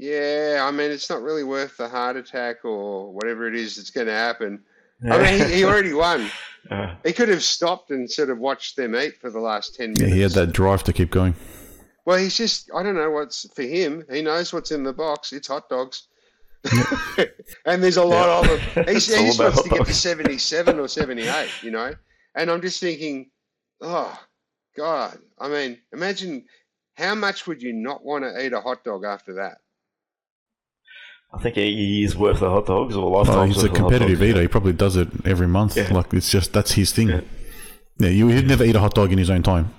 yeah, 0.02 0.66
I 0.68 0.72
mean, 0.72 0.90
it's 0.90 1.10
not 1.12 1.22
really 1.22 1.44
worth 1.44 1.78
the 1.78 1.88
heart 1.88 2.16
attack 2.16 2.66
or 2.66 3.14
whatever 3.14 3.48
it 3.48 3.54
is 3.56 3.76
that's 3.76 3.92
going 3.92 4.08
to 4.08 4.14
happen. 4.14 4.60
I 5.10 5.18
mean, 5.22 5.48
he, 5.48 5.56
he 5.58 5.64
already 5.64 5.94
won. 5.94 6.30
Uh, 6.70 6.94
He 7.04 7.12
could 7.12 7.28
have 7.28 7.42
stopped 7.42 7.90
and 7.90 8.08
sort 8.08 8.30
of 8.30 8.38
watched 8.38 8.76
them 8.76 8.96
eat 8.96 9.20
for 9.20 9.32
the 9.32 9.40
last 9.40 9.74
10 9.74 9.94
minutes. 9.94 10.02
Yeah, 10.02 10.14
he 10.14 10.22
had 10.22 10.32
that 10.34 10.54
drive 10.54 10.84
to 10.84 10.94
keep 10.94 11.10
going. 11.10 11.34
Well, 12.06 12.18
he's 12.20 12.38
just, 12.38 12.70
I 12.76 12.84
don't 12.84 12.94
know 12.94 13.10
what's 13.10 13.52
for 13.56 13.64
him. 13.64 14.06
He 14.12 14.22
knows 14.22 14.54
what's 14.54 14.70
in 14.70 14.84
the 14.84 14.94
box. 14.94 15.34
It's 15.34 15.48
hot 15.48 15.70
dogs. 15.70 16.04
and 17.66 17.82
there's 17.84 17.98
a 17.98 18.04
lot 18.04 18.46
Yeah. 18.46 18.54
of 18.54 18.76
them. 18.76 18.86
He's, 18.94 19.10
It's 19.10 19.16
he 19.20 19.26
just 19.26 19.40
wants 19.40 19.64
to 19.64 19.70
get 19.70 19.86
to 19.88 19.94
77 19.94 20.80
or 20.80 20.88
78, 20.88 21.50
you 21.64 21.72
know? 21.72 21.96
And 22.36 22.52
I'm 22.52 22.62
just 22.62 22.80
thinking, 22.80 23.32
oh, 23.82 24.16
God. 24.78 25.18
I 25.40 25.48
mean, 25.50 25.80
imagine 25.92 26.46
how 26.94 27.16
much 27.16 27.48
would 27.48 27.64
you 27.64 27.74
not 27.74 28.06
want 28.06 28.24
to 28.24 28.46
eat 28.46 28.54
a 28.54 28.62
hot 28.62 28.84
dog 28.84 29.04
after 29.04 29.34
that? 29.34 29.58
I 31.34 31.40
think 31.42 31.58
a 31.58 31.66
year's 31.66 32.16
worth 32.18 32.42
of 32.42 32.52
hot 32.52 32.66
dogs 32.66 32.96
or 32.96 33.04
a 33.04 33.06
Oh, 33.06 33.10
lifetime's 33.10 33.56
he's 33.56 33.64
a 33.64 33.68
worth 33.68 33.72
of 33.72 33.78
hot 33.78 33.90
competitive 33.90 34.20
dogs. 34.20 34.30
eater. 34.30 34.42
He 34.42 34.48
probably 34.48 34.74
does 34.74 34.96
it 34.98 35.08
every 35.26 35.48
month. 35.48 35.78
Yeah. 35.78 35.94
Like 35.94 36.14
it's 36.14 36.30
just 36.30 36.52
that's 36.54 36.74
his 36.74 36.92
thing. 36.92 37.10
Yeah. 37.10 37.22
Yeah, 37.98 38.10
you 38.10 38.28
he'd 38.30 38.48
never 38.48 38.64
eat 38.64 38.76
a 38.76 38.80
hot 38.80 38.96
dog 38.96 39.12
in 39.12 39.18
his 39.18 39.30
own 39.30 39.44
time. 39.44 39.74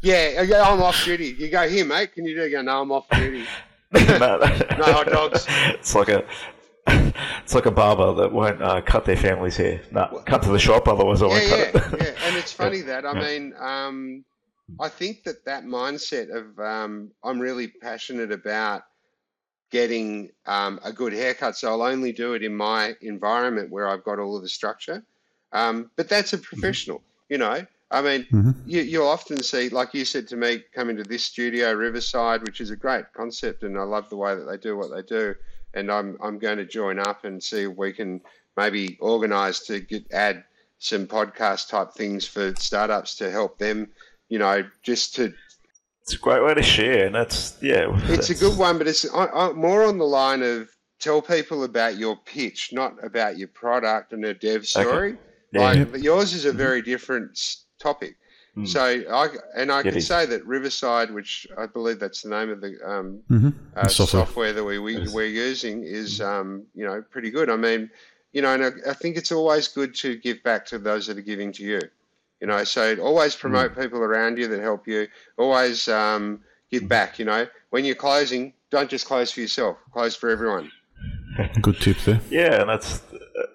Yeah, 0.00 0.42
yeah, 0.42 0.62
I'm 0.62 0.80
off 0.80 1.04
duty. 1.04 1.34
You 1.38 1.50
go, 1.50 1.68
here, 1.68 1.84
mate, 1.84 2.14
can 2.14 2.24
you 2.24 2.34
do 2.36 2.42
it? 2.42 2.50
You 2.50 2.58
go, 2.58 2.62
no, 2.62 2.82
I'm 2.82 2.92
off 2.92 3.08
duty. 3.10 3.44
no, 3.92 4.38
No 4.38 4.92
hot 4.92 5.06
dogs. 5.08 5.44
It's 5.48 5.94
like 5.94 6.08
a 6.08 6.24
it's 6.86 7.54
like 7.54 7.66
a 7.66 7.70
barber 7.70 8.14
that 8.14 8.32
won't 8.32 8.62
uh, 8.62 8.80
cut 8.80 9.04
their 9.04 9.16
family's 9.16 9.56
hair. 9.56 9.82
No, 9.90 10.22
cut 10.26 10.42
to 10.42 10.50
the 10.50 10.58
shop, 10.58 10.88
otherwise 10.88 11.20
I 11.20 11.26
yeah, 11.26 11.30
won't 11.32 11.48
yeah, 11.50 11.70
cut 11.72 11.92
it. 11.94 12.00
yeah. 12.00 12.26
And 12.28 12.36
it's 12.36 12.52
funny 12.62 12.80
that 12.82 13.04
I 13.04 13.12
Yeah. 13.12 13.26
mean, 13.26 13.54
um, 13.58 14.24
I 14.80 14.88
think 14.88 15.24
that 15.24 15.44
that 15.46 15.64
mindset 15.64 16.28
of 16.34 16.58
um, 16.60 17.10
I'm 17.24 17.38
really 17.40 17.66
passionate 17.68 18.30
about 18.32 18.82
getting 19.70 20.30
um, 20.46 20.80
a 20.84 20.92
good 20.92 21.12
haircut, 21.12 21.56
so 21.56 21.70
I'll 21.70 21.82
only 21.82 22.12
do 22.12 22.34
it 22.34 22.42
in 22.42 22.54
my 22.56 22.94
environment 23.02 23.70
where 23.70 23.88
I've 23.88 24.04
got 24.04 24.18
all 24.18 24.36
of 24.36 24.42
the 24.42 24.48
structure. 24.48 25.02
Um, 25.52 25.90
but 25.96 26.08
that's 26.08 26.32
a 26.32 26.38
professional, 26.38 27.02
you 27.28 27.38
know. 27.38 27.66
I 27.90 28.02
mean, 28.02 28.26
Mhm. 28.32 28.54
you, 28.66 28.82
you'll 28.82 29.06
often 29.08 29.42
see, 29.42 29.70
like 29.70 29.94
you 29.94 30.04
said 30.04 30.28
to 30.28 30.36
me, 30.36 30.62
coming 30.74 30.96
to 30.96 31.04
this 31.04 31.24
studio, 31.24 31.72
Riverside, 31.72 32.42
which 32.42 32.60
is 32.60 32.70
a 32.70 32.76
great 32.76 33.06
concept, 33.14 33.62
and 33.62 33.78
I 33.78 33.82
love 33.82 34.10
the 34.10 34.16
way 34.16 34.34
that 34.34 34.44
they 34.44 34.58
do 34.58 34.76
what 34.76 34.90
they 34.94 35.02
do. 35.02 35.34
And 35.74 35.90
I'm 35.90 36.16
I'm 36.22 36.38
going 36.38 36.58
to 36.58 36.64
join 36.64 36.98
up 36.98 37.24
and 37.24 37.42
see 37.42 37.62
if 37.62 37.76
we 37.76 37.92
can 37.92 38.20
maybe 38.56 38.96
organise 39.00 39.60
to 39.66 39.80
get 39.80 40.10
add 40.12 40.44
some 40.78 41.06
podcast 41.06 41.68
type 41.68 41.92
things 41.92 42.26
for 42.26 42.54
startups 42.56 43.16
to 43.16 43.30
help 43.30 43.58
them, 43.58 43.88
you 44.28 44.38
know, 44.38 44.68
just 44.82 45.14
to. 45.16 45.32
It's 46.08 46.14
a 46.16 46.20
great 46.20 46.42
way 46.42 46.54
to 46.54 46.62
share, 46.62 47.04
and 47.04 47.14
that's 47.14 47.54
yeah. 47.60 47.84
It's 48.04 48.30
a 48.30 48.34
good 48.34 48.56
one, 48.56 48.78
but 48.78 48.86
it's 48.88 49.04
I, 49.12 49.26
I, 49.26 49.52
more 49.52 49.84
on 49.84 49.98
the 49.98 50.06
line 50.06 50.42
of 50.42 50.70
tell 50.98 51.20
people 51.20 51.64
about 51.64 51.98
your 51.98 52.16
pitch, 52.16 52.70
not 52.72 52.94
about 53.04 53.36
your 53.36 53.48
product 53.48 54.14
and 54.14 54.24
a 54.24 54.32
dev 54.32 54.66
story. 54.66 55.18
Yeah. 55.52 55.60
Like 55.60 55.90
but 55.92 56.00
yours 56.00 56.32
is 56.32 56.46
a 56.46 56.52
very 56.52 56.80
different 56.80 57.38
topic. 57.78 58.16
Mm. 58.56 58.66
So 58.66 58.80
I 58.82 59.28
and 59.54 59.70
I 59.70 59.80
It 59.80 59.82
can 59.82 59.96
is. 59.96 60.06
say 60.06 60.24
that 60.24 60.46
Riverside, 60.46 61.10
which 61.10 61.46
I 61.58 61.66
believe 61.66 61.98
that's 62.00 62.22
the 62.22 62.30
name 62.30 62.48
of 62.48 62.62
the 62.62 62.78
um, 62.86 63.20
Mm-hmm. 63.30 63.50
uh, 63.76 63.88
software. 63.88 64.24
software. 64.24 64.52
that 64.54 64.64
we, 64.64 64.78
we 64.78 64.96
Yes. 64.96 65.12
we're 65.12 65.26
using, 65.26 65.82
is 65.84 66.22
um, 66.22 66.64
you 66.74 66.86
know 66.86 67.02
pretty 67.10 67.30
good. 67.30 67.50
I 67.50 67.56
mean, 67.56 67.90
you 68.32 68.40
know, 68.40 68.54
and 68.54 68.64
I, 68.64 68.70
I 68.92 68.94
think 68.94 69.18
it's 69.18 69.30
always 69.30 69.68
good 69.68 69.94
to 69.96 70.16
give 70.16 70.42
back 70.42 70.64
to 70.66 70.78
those 70.78 71.06
that 71.08 71.18
are 71.18 71.28
giving 71.32 71.52
to 71.52 71.62
you. 71.64 71.80
You 72.40 72.46
know, 72.46 72.62
so 72.64 72.96
always 72.98 73.34
promote 73.34 73.76
people 73.76 73.98
around 73.98 74.38
you 74.38 74.46
that 74.48 74.60
help 74.60 74.86
you. 74.86 75.08
Always 75.36 75.88
um, 75.88 76.40
give 76.70 76.88
back. 76.88 77.18
You 77.18 77.24
know, 77.24 77.46
when 77.70 77.84
you're 77.84 77.96
closing, 77.96 78.52
don't 78.70 78.88
just 78.88 79.06
close 79.06 79.30
for 79.30 79.40
yourself. 79.40 79.76
Close 79.92 80.14
for 80.14 80.30
everyone. 80.30 80.70
Good 81.62 81.80
tip 81.80 81.98
there. 82.04 82.20
Yeah, 82.30 82.60
and 82.60 82.70
that's 82.70 83.02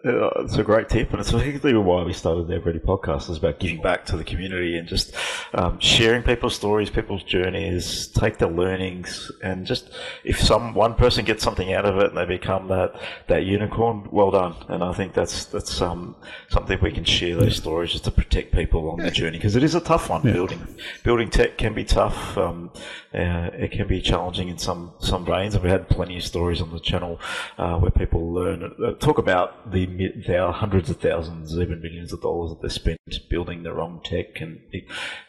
it's 0.04 0.58
a 0.58 0.64
great 0.64 0.90
tip, 0.90 1.12
and 1.12 1.20
it's 1.20 1.32
particularly 1.32 1.78
why 1.78 2.04
we 2.04 2.14
started 2.14 2.48
the 2.48 2.56
Everyday 2.56 2.80
Podcast. 2.80 3.30
is 3.30 3.38
about 3.38 3.60
giving 3.60 3.82
back 3.82 4.06
to 4.06 4.18
the 4.18 4.24
community 4.24 4.78
and 4.78 4.88
just 4.88 5.14
um, 5.54 5.80
sharing 5.80 6.24
people's 6.24 6.56
stories, 6.56 6.90
people's 6.90 7.24
journeys, 7.24 8.08
take 8.08 8.38
the 8.38 8.48
learnings, 8.48 9.32
and 9.42 9.66
just 9.66 9.92
if 10.24 10.40
some 10.40 10.74
one 10.74 10.96
person 10.96 11.26
gets 11.26 11.44
something 11.44 11.74
out 11.74 11.86
of 11.86 11.98
it 11.98 12.08
and 12.08 12.18
they 12.18 12.26
become 12.26 12.68
that 12.68 13.00
that 13.28 13.46
unicorn, 13.46 14.08
well 14.12 14.32
done. 14.32 14.56
And 14.68 14.84
I 14.84 14.94
think 14.94 15.14
that's 15.14 15.46
that's 15.46 15.82
um, 15.82 16.16
something 16.50 16.80
we 16.82 16.92
can 16.92 17.06
share 17.06 17.36
those 17.36 17.56
stories 17.56 17.92
just 17.92 18.06
to 18.06 18.12
protect 18.12 18.54
people 18.54 18.90
on 18.92 19.00
the 19.00 19.12
journey 19.12 19.38
because 19.38 19.56
it 19.56 19.64
is 19.64 19.76
a 19.76 19.82
tough 19.82 20.10
one. 20.10 20.22
Building 20.22 20.66
building 21.04 21.30
tech 21.30 21.58
can 21.58 21.74
be 21.74 21.84
tough. 21.84 22.38
Um, 22.38 22.72
uh, 23.14 23.50
it 23.54 23.72
can 23.72 23.88
be 23.88 24.02
challenging 24.02 24.50
in 24.50 24.58
some 24.58 24.92
some 25.00 25.26
veins, 25.26 25.56
and 25.56 25.64
we 25.64 25.70
had 25.70 25.88
plenty 25.90 26.18
of 26.18 26.24
stories 26.24 26.62
on 26.62 26.72
the 26.72 26.80
channel 26.80 27.20
uh, 27.58 27.78
where 27.78 27.92
people 27.92 28.32
learn 28.34 28.74
uh, 28.84 28.92
talk 28.94 29.18
about 29.18 29.72
the 29.74 30.36
are 30.38 30.54
hundreds 30.54 30.90
of 30.90 30.98
thousands, 31.02 31.54
even 31.58 31.82
millions 31.82 32.14
of 32.14 32.22
dollars 32.22 32.52
that 32.52 32.62
they 32.62 32.70
spent 32.70 33.00
building 33.30 33.64
the 33.64 33.74
wrong 33.74 34.00
tech, 34.04 34.40
and 34.40 34.62
it, 34.72 34.86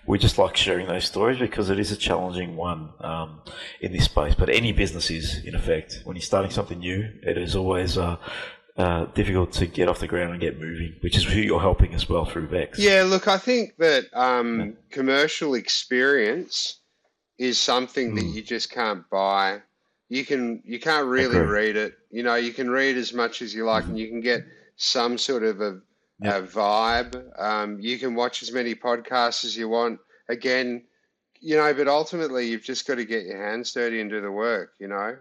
we 0.07 0.19
just 0.19 0.39
like 0.39 0.57
sharing 0.57 0.87
those 0.87 1.05
stories 1.07 1.39
because 1.39 1.71
it 1.71 1.79
is 1.79 1.91
a 1.91 1.97
challenging 1.97 2.55
one 2.57 2.91
um, 3.01 3.41
in 3.81 3.93
this 3.93 4.05
space. 4.05 4.35
But 4.35 4.49
any 4.51 4.73
business 4.73 5.11
is, 5.11 5.45
in 5.45 5.55
effect, 5.55 6.03
when 6.05 6.15
you're 6.17 6.23
starting 6.23 6.51
something 6.51 6.79
new, 6.79 7.11
it 7.23 7.37
is 7.39 7.57
always. 7.57 7.99
Uh, 7.99 8.17
uh, 8.77 9.05
difficult 9.15 9.53
to 9.53 9.67
get 9.67 9.89
off 9.89 10.01
the 10.01 10.09
ground 10.09 10.33
and 10.33 10.41
get 10.41 10.59
moving, 10.59 10.97
which 11.01 11.17
is 11.17 11.23
who 11.23 11.39
you're 11.39 11.61
helping 11.61 11.95
as 11.95 12.09
well 12.09 12.25
through 12.25 12.49
Vex. 12.49 12.77
Yeah, 12.77 13.05
look, 13.05 13.29
I 13.29 13.39
think 13.39 13.77
that 13.79 14.07
um, 14.15 14.77
commercial 14.91 15.55
experience 15.55 16.81
is 17.39 17.61
something 17.61 18.17
that 18.17 18.25
Mm. 18.25 18.35
you 18.35 18.43
just 18.43 18.73
can't 18.73 19.09
buy. 19.11 19.63
You 20.09 20.25
can 20.25 20.63
you 20.65 20.79
can't 20.79 21.07
really 21.09 21.37
Agree. 21.37 21.49
read 21.49 21.77
it. 21.77 21.95
You 22.11 22.23
know, 22.23 22.35
you 22.35 22.53
can 22.53 22.71
read 22.71 22.97
as 22.97 23.13
much 23.13 23.43
as 23.43 23.55
you 23.55 23.65
like, 23.65 23.89
and 23.89 23.99
you 23.99 24.09
can 24.09 24.21
get 24.21 24.45
some 24.77 25.19
sort 25.19 25.43
of 25.43 25.61
a, 25.61 25.81
Yeah. 26.21 26.39
a 26.39 26.43
vibe. 26.43 27.41
Um, 27.41 27.81
you 27.81 27.99
can 27.99 28.15
watch 28.15 28.43
as 28.43 28.53
many 28.53 28.75
podcasts 28.75 29.45
as 29.45 29.57
you 29.57 29.69
want, 29.69 30.01
again, 30.29 30.85
you 31.41 31.57
know, 31.57 31.73
but 31.75 31.89
ultimately 31.89 32.49
you've 32.49 32.63
just 32.63 32.87
got 32.87 32.97
to 32.97 33.05
get 33.05 33.25
your 33.25 33.43
hands 33.43 33.73
dirty 33.73 34.01
and 34.01 34.11
do 34.11 34.21
the 34.21 34.31
work. 34.31 34.75
You 34.79 34.89
know, 34.89 35.17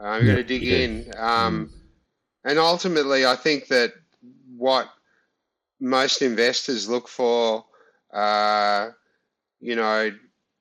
um, 0.00 0.18
you've 0.22 0.28
got 0.28 0.34
to 0.34 0.44
dig 0.44 0.66
in. 0.66 1.12
Um, 1.16 1.70
And 2.44 2.58
ultimately, 2.58 3.24
I 3.26 3.36
think 3.36 3.68
that 3.68 3.92
what 4.56 4.88
most 5.80 6.22
investors 6.22 6.88
look 6.88 7.08
for, 7.08 7.64
uh, 8.12 8.90
you 9.60 9.76
know, 9.76 10.10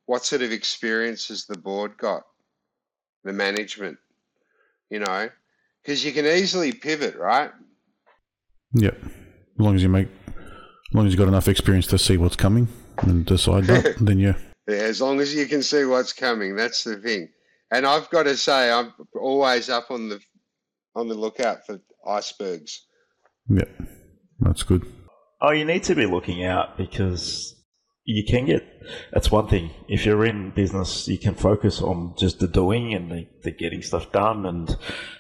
what 0.06 0.26
sort 0.26 0.42
of 0.42 0.52
experience 0.52 1.28
has 1.30 1.46
the 1.46 1.58
board 1.58 1.98
got, 1.98 2.24
the 3.24 3.34
management, 3.34 3.98
you 4.90 5.00
know, 5.00 5.30
because 5.82 6.04
you 6.04 6.12
can 6.12 6.26
easily 6.26 6.72
pivot, 6.72 7.16
right? 7.16 7.52
Yep. 8.74 8.98
As 9.04 9.10
long 9.58 9.76
as 9.76 9.84
you 9.84 9.90
make, 9.90 10.08
as 10.28 10.94
long 10.94 11.06
as 11.06 11.14
you've 11.14 11.20
got 11.20 11.28
enough 11.28 11.48
experience 11.48 11.88
to 11.88 11.98
see 11.98 12.18
what's 12.18 12.36
coming 12.36 12.68
and 12.98 13.26
decide 13.26 13.66
that, 13.66 13.96
then 14.02 14.20
yeah. 14.20 14.34
Yeah, 14.68 14.78
as 14.78 15.02
long 15.02 15.20
as 15.20 15.34
you 15.34 15.48
can 15.48 15.64
see 15.64 15.86
what's 15.86 16.14
coming, 16.14 16.56
that's 16.56 16.84
the 16.84 16.98
thing. 16.98 17.30
And 17.72 17.86
I've 17.86 18.10
got 18.10 18.24
to 18.24 18.38
say, 18.38 18.72
I'm 18.72 18.94
always 19.20 19.70
up 19.70 19.92
on 19.92 20.10
the 20.10 20.20
on 20.96 21.08
the 21.08 21.16
lookout 21.16 21.66
for 21.66 21.80
icebergs. 22.06 22.86
Yep. 23.50 23.70
That's 24.42 24.64
good. 24.64 24.86
Oh, 25.42 25.52
you 25.52 25.66
need 25.66 25.84
to 25.84 25.96
be 25.96 26.06
looking 26.06 26.46
out 26.46 26.78
because 26.78 27.56
you 28.04 28.24
can 28.24 28.46
get. 28.46 28.68
That's 29.14 29.30
one 29.30 29.48
thing. 29.48 29.70
If 29.88 30.06
you're 30.06 30.26
in 30.26 30.50
business, 30.52 31.08
you 31.08 31.20
can 31.20 31.36
focus 31.36 31.82
on 31.82 32.16
just 32.18 32.40
the 32.40 32.48
doing 32.48 32.94
and 32.94 33.12
the, 33.12 33.28
the 33.44 33.52
getting 33.52 33.84
stuff 33.84 34.12
done, 34.12 34.46
and 34.48 34.76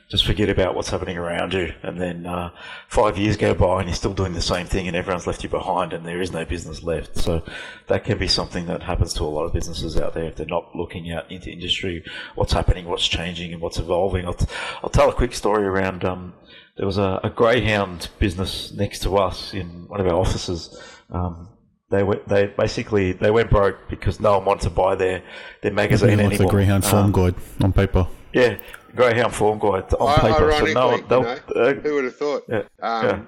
just 0.10 0.26
forget 0.26 0.50
about 0.50 0.74
what's 0.74 0.90
happening 0.90 1.16
around 1.18 1.54
you. 1.54 1.72
And 1.84 2.02
then 2.02 2.26
uh, 2.26 2.50
five 2.88 3.20
years 3.20 3.38
go 3.38 3.54
by, 3.54 3.80
and 3.80 3.88
you're 3.88 3.96
still 3.96 4.16
doing 4.16 4.34
the 4.34 4.42
same 4.42 4.66
thing, 4.66 4.88
and 4.88 4.98
everyone's 4.98 5.28
left 5.28 5.44
you 5.44 5.50
behind, 5.50 5.94
and 5.94 6.06
there 6.06 6.22
is 6.22 6.32
no 6.32 6.44
business 6.44 6.82
left. 6.82 7.18
So 7.18 7.44
that 7.88 8.04
can 8.04 8.18
be 8.18 8.28
something 8.28 8.66
that 8.66 8.82
happens 8.82 9.14
to 9.14 9.24
a 9.24 9.26
lot 9.26 9.46
of 9.46 9.54
businesses 9.54 9.96
out 9.96 10.16
there 10.16 10.26
if 10.26 10.36
they're 10.36 10.48
not 10.48 10.76
looking 10.76 11.12
out 11.12 11.32
into 11.32 11.52
industry, 11.52 12.04
what's 12.34 12.54
happening, 12.54 12.86
what's 12.86 13.08
changing, 13.08 13.54
and 13.54 13.62
what's 13.62 13.78
evolving. 13.78 14.26
I'll, 14.26 14.34
t- 14.34 14.48
I'll 14.84 14.90
tell 14.90 15.10
a 15.10 15.14
quick 15.14 15.36
story 15.36 15.66
around. 15.66 16.04
Um, 16.04 16.34
there 16.78 16.88
was 16.88 16.98
a, 16.98 17.20
a 17.24 17.30
greyhound 17.30 18.10
business 18.18 18.72
next 18.72 19.04
to 19.04 19.18
us 19.18 19.54
in 19.54 19.88
one 19.88 20.00
of 20.00 20.08
our 20.08 20.16
offices. 20.16 20.82
Um, 21.12 21.50
they 21.92 22.04
went, 22.04 22.28
they 22.28 22.48
basically 22.48 23.12
they 23.12 23.30
went 23.32 23.50
broke 23.50 23.78
because 23.90 24.20
no 24.20 24.38
one 24.38 24.46
wanted 24.46 24.64
to 24.64 24.70
buy 24.72 24.96
their 24.96 25.22
their 25.62 25.74
magazine 25.74 26.18
like 26.18 26.20
anymore. 26.20 26.38
the 26.38 26.46
Greyhound 26.48 26.86
Form 26.86 27.06
Um, 27.06 27.12
Guide 27.12 27.36
on 27.62 27.74
paper. 27.74 28.08
yeah, 28.34 28.56
Greyhound 28.96 29.34
Form 29.36 29.60
Guide 29.60 29.94
on 30.00 30.10
I- 30.10 30.16
paper. 30.16 30.34
So 30.34 30.46
ironically, 30.46 30.74
no, 30.74 30.96
you 30.96 31.06
they'll, 31.08 31.22
know, 31.24 31.38
uh, 31.56 31.74
who 31.74 31.94
would 31.96 32.04
have 32.06 32.16
thought? 32.16 32.44
yeah, 32.50 32.62
Um, 32.82 33.06
yeah. 33.06 33.20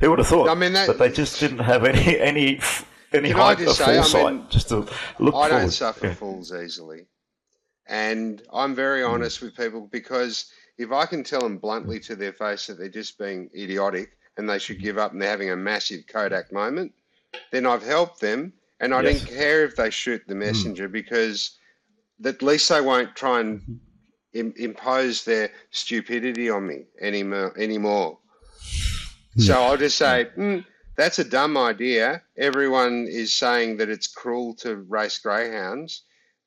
Who 0.00 0.10
would 0.10 0.18
have 0.18 0.28
thought? 0.28 0.48
I 0.48 0.54
mean, 0.54 0.72
that- 0.72 0.88
but 0.88 0.98
they 0.98 1.10
just 1.10 1.38
didn't 1.40 1.60
have 1.60 1.84
any 1.84 2.18
any 2.30 2.60
any 3.12 3.28
Can 3.30 3.40
I 3.40 3.42
height 3.44 3.58
just 3.58 3.80
of 3.80 3.86
say, 3.86 3.92
I 3.92 3.96
foresight 4.02 4.34
mean, 4.34 4.46
just 4.50 4.68
to 4.70 4.76
look 4.76 5.34
I 5.34 5.48
forward. 5.48 5.48
don't 5.50 5.70
suffer 5.70 6.06
Yeah. 6.08 6.14
fools 6.14 6.52
easily. 6.52 7.06
And 7.86 8.42
I'm 8.52 8.74
very 8.74 9.02
Hmm. 9.02 9.10
honest 9.12 9.40
with 9.42 9.56
people 9.56 9.88
because 9.90 10.46
if 10.78 10.90
I 10.92 11.04
can 11.06 11.22
tell 11.22 11.40
them 11.40 11.58
bluntly 11.58 12.00
to 12.00 12.16
their 12.16 12.32
face 12.32 12.66
that 12.66 12.78
they're 12.78 12.88
just 12.88 13.18
being 13.18 13.50
idiotic 13.56 14.12
and 14.36 14.48
they 14.48 14.58
should 14.58 14.80
give 14.80 14.96
up 14.98 15.12
and 15.12 15.20
they're 15.20 15.28
having 15.30 15.50
a 15.50 15.56
massive 15.56 16.06
Kodak 16.08 16.50
moment, 16.52 16.92
then 17.50 17.66
I've 17.66 17.84
helped 17.84 18.20
them. 18.20 18.52
And 18.80 18.92
I 18.94 19.00
Yes. 19.02 19.20
Hmm. 19.20 19.26
don't 19.26 19.36
care 19.36 19.64
if 19.64 19.76
they 19.76 19.90
shoot 19.90 20.22
the 20.26 20.34
messenger 20.34 20.88
because 20.88 21.56
at 22.24 22.42
least 22.42 22.68
they 22.68 22.80
won't 22.80 23.14
try 23.14 23.40
and 23.40 23.60
Mm-hmm. 23.60 23.74
Im- 24.34 24.54
impose 24.56 25.24
their 25.24 25.50
stupidity 25.70 26.48
on 26.48 26.66
me 26.66 26.86
anymore. 27.00 27.52
anymore. 27.58 28.18
So 29.36 29.60
I'll 29.62 29.76
just 29.76 29.98
say, 29.98 30.28
mm, 30.36 30.64
that's 30.96 31.18
a 31.18 31.24
dumb 31.24 31.56
idea. 31.58 32.22
Everyone 32.38 33.06
is 33.08 33.34
saying 33.34 33.76
that 33.78 33.90
it's 33.90 34.06
cruel 34.06 34.54
to 34.56 34.76
race 34.76 35.18
greyhounds. 35.18 36.04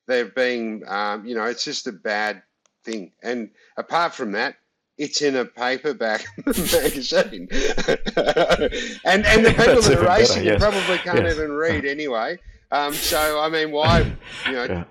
They're 0.07 0.25
being, 0.25 0.83
um, 0.87 1.25
you 1.27 1.35
know, 1.35 1.45
it's 1.45 1.63
just 1.63 1.85
a 1.87 1.91
bad 1.91 2.41
thing. 2.83 3.11
And 3.23 3.51
apart 3.77 4.13
from 4.15 4.31
that, 4.33 4.55
it's 4.97 5.21
in 5.21 5.35
a 5.35 5.45
paperback 5.45 6.25
magazine. 6.45 7.47
and 7.51 9.25
and 9.25 9.45
the 9.45 9.53
people 9.57 9.81
that 9.81 9.85
are 9.85 9.95
better, 9.95 10.07
racing 10.07 10.45
yes. 10.45 10.59
probably 10.61 10.97
can't 10.99 11.23
Yes. 11.23 11.35
even 11.35 11.51
read 11.51 11.85
anyway. 11.85 12.37
Um, 12.71 12.93
so 12.93 13.39
I 13.39 13.49
mean, 13.49 13.71
why? 13.71 14.15
You 14.47 14.51
know, 14.53 14.63
Yeah. 14.65 14.83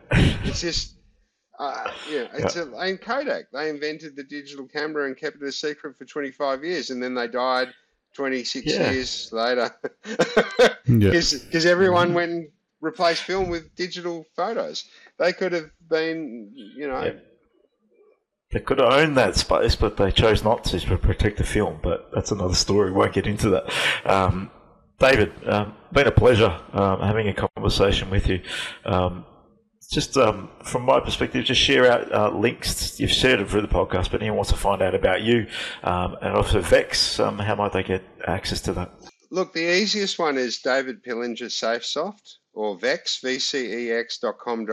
it's 0.44 0.60
just 0.60 0.96
uh, 1.58 1.90
yeah, 2.10 2.26
it's 2.34 2.56
a, 2.56 2.70
and 2.72 3.00
Kodak. 3.00 3.50
They 3.52 3.68
invented 3.70 4.16
the 4.16 4.24
digital 4.24 4.66
camera 4.66 5.06
and 5.06 5.16
kept 5.16 5.36
it 5.36 5.42
a 5.42 5.52
secret 5.52 5.96
for 5.96 6.04
25 6.04 6.64
years, 6.64 6.90
and 6.90 7.02
then 7.02 7.14
they 7.14 7.28
died 7.28 7.68
26 8.14 8.66
Yeah. 8.66 8.90
years 8.90 9.30
later 9.32 9.70
Yeah. 10.86 11.10
because 11.10 11.66
everyone 11.66 12.12
went 12.14 12.32
and 12.32 12.48
replaced 12.80 13.22
film 13.22 13.48
with 13.50 13.74
digital 13.76 14.26
photos. 14.36 14.84
They 15.18 15.32
could 15.32 15.52
have 15.52 15.70
been, 15.88 16.50
you 16.54 16.88
know, 16.88 17.04
Yeah. 17.04 17.12
They 18.54 18.60
could 18.60 18.78
have 18.78 18.92
owned 18.92 19.16
that 19.16 19.34
space, 19.34 19.74
but 19.74 19.96
they 19.96 20.12
chose 20.12 20.44
not 20.44 20.62
to 20.66 20.78
to 20.78 20.96
protect 20.96 21.38
the 21.38 21.44
film. 21.44 21.80
But 21.82 22.08
that's 22.14 22.30
another 22.30 22.54
story. 22.54 22.92
We 22.92 22.98
won't 22.98 23.12
get 23.12 23.26
into 23.26 23.50
that. 23.50 23.64
Um, 24.06 24.48
David, 25.00 25.32
um, 25.48 25.74
been 25.92 26.06
a 26.06 26.12
pleasure 26.12 26.56
um, 26.72 27.00
having 27.00 27.26
a 27.26 27.34
conversation 27.34 28.10
with 28.10 28.28
you. 28.28 28.40
Um, 28.84 29.26
just 29.90 30.16
um, 30.16 30.50
from 30.62 30.82
my 30.82 31.00
perspective, 31.00 31.44
just 31.44 31.60
share 31.60 31.90
out 31.90 32.12
uh, 32.12 32.30
links. 32.30 33.00
You've 33.00 33.10
shared 33.10 33.40
it 33.40 33.50
through 33.50 33.62
the 33.62 33.68
podcast, 33.68 34.12
but 34.12 34.20
anyone 34.20 34.36
wants 34.36 34.52
to 34.52 34.56
find 34.56 34.82
out 34.82 34.94
about 34.94 35.22
you 35.22 35.48
um, 35.82 36.16
and 36.22 36.36
also 36.36 36.60
Vex, 36.60 37.18
um, 37.18 37.38
how 37.40 37.56
might 37.56 37.72
they 37.72 37.82
get 37.82 38.04
access 38.26 38.60
to 38.62 38.72
that? 38.74 38.92
Look, 39.32 39.52
the 39.52 39.68
easiest 39.82 40.20
one 40.20 40.38
is 40.38 40.58
David 40.58 41.02
Pillinger 41.02 41.50
SafeSoft 41.50 42.36
or 42.52 42.78
Vex, 42.78 43.20
vcex.com.au. 43.20 44.64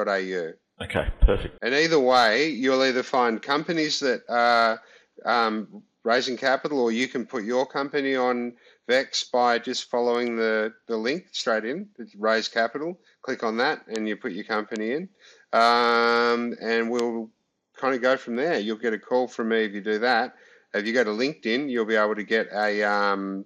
Okay, 0.82 1.08
perfect. 1.22 1.58
And 1.62 1.76
either 1.76 2.00
way, 2.00 2.50
you'll 2.50 2.84
either 2.84 3.04
find 3.04 3.42
companies 3.42 4.00
that 4.00 4.24
are 4.28 4.82
um, 5.26 5.84
raising 6.04 6.38
capital, 6.38 6.80
or 6.80 6.92
you 6.92 7.08
can 7.08 7.26
put 7.26 7.44
your 7.44 7.66
company 7.66 8.16
on 8.16 8.54
Vex 8.88 9.24
by 9.24 9.60
just 9.60 9.90
following 9.92 10.36
the, 10.38 10.74
the 10.88 10.98
link 10.98 11.28
straight 11.32 11.66
in, 11.66 11.88
raise 12.18 12.48
capital. 12.48 13.00
Click 13.22 13.44
on 13.44 13.58
that, 13.58 13.86
and 13.88 14.08
you 14.08 14.16
put 14.16 14.32
your 14.32 14.44
company 14.44 14.94
in. 14.94 15.10
Um, 15.54 16.56
and 16.60 16.90
we'll 16.90 17.30
kind 17.78 17.94
of 17.94 18.02
go 18.02 18.18
from 18.18 18.36
there. 18.36 18.60
You'll 18.60 18.78
get 18.78 18.94
a 18.94 19.00
call 19.00 19.28
from 19.28 19.50
me 19.50 19.66
if 19.66 19.74
you 19.74 19.82
do 19.82 20.00
that. 20.00 20.36
If 20.74 20.88
you 20.88 20.94
go 20.94 21.04
to 21.04 21.12
LinkedIn, 21.12 21.70
you'll 21.70 21.86
be 21.86 21.96
able 21.96 22.16
to 22.16 22.24
get 22.24 22.48
a 22.54 22.84
um, 22.84 23.46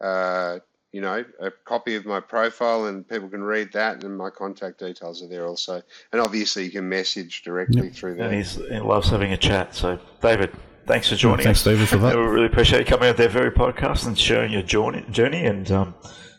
uh, 0.00 0.58
you 0.96 1.02
know, 1.02 1.22
a 1.40 1.50
copy 1.66 1.94
of 1.94 2.06
my 2.06 2.20
profile 2.20 2.86
and 2.86 3.06
people 3.06 3.28
can 3.28 3.42
read 3.42 3.70
that 3.74 4.02
and 4.02 4.16
my 4.16 4.30
contact 4.30 4.78
details 4.78 5.22
are 5.22 5.28
there 5.28 5.46
also. 5.46 5.82
And 6.10 6.22
obviously 6.22 6.64
you 6.64 6.70
can 6.70 6.88
message 6.88 7.42
directly 7.42 7.90
through 7.90 8.14
that. 8.14 8.22
And 8.22 8.32
there. 8.32 8.38
he's, 8.38 8.54
he 8.54 8.78
loves 8.78 9.10
having 9.10 9.30
a 9.34 9.36
chat. 9.36 9.74
So, 9.74 9.98
David, 10.22 10.52
thanks 10.86 11.10
for 11.10 11.16
joining 11.16 11.40
us. 11.40 11.44
Thanks, 11.44 11.60
us. 11.60 11.64
David, 11.66 11.88
for 11.90 11.98
that. 11.98 12.16
we 12.16 12.22
really 12.22 12.46
appreciate 12.46 12.78
you 12.78 12.86
coming 12.86 13.10
out 13.10 13.18
there 13.18 13.28
very 13.28 13.50
podcast 13.50 14.06
and 14.06 14.18
sharing 14.18 14.50
your 14.50 14.62
journey. 14.62 15.04
journey 15.10 15.44
and 15.44 15.70
um, 15.70 15.94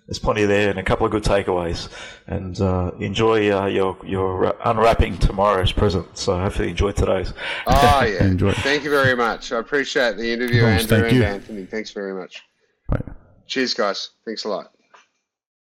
there's 0.07 0.17
plenty 0.17 0.45
there 0.45 0.71
and 0.71 0.79
a 0.79 0.83
couple 0.83 1.05
of 1.05 1.11
good 1.11 1.21
takeaways. 1.21 1.87
And 2.25 2.59
uh, 2.59 2.93
enjoy 2.99 3.55
uh, 3.55 3.67
your 3.67 3.95
your 4.03 4.55
unwrapping 4.65 5.19
tomorrow's 5.19 5.71
present. 5.71 6.17
So 6.17 6.35
hopefully 6.35 6.69
you 6.69 6.71
enjoy 6.71 6.93
today's. 6.93 7.31
Oh 7.67 8.03
yeah. 8.03 8.25
Enjoy. 8.25 8.53
Thank 8.53 8.83
you 8.83 8.89
very 8.89 9.15
much. 9.15 9.51
I 9.51 9.59
appreciate 9.59 10.17
the 10.17 10.33
interview, 10.33 10.63
No. 10.63 10.69
Andrew 10.69 10.87
Thank 10.87 11.03
and 11.03 11.15
you. 11.15 11.23
Anthony. 11.23 11.65
Thanks 11.67 11.91
very 11.91 12.15
much. 12.15 12.41
Right. 12.89 13.05
Cheers 13.47 13.73
guys. 13.73 14.09
Thanks 14.25 14.43
a 14.45 14.49
lot. 14.49 14.76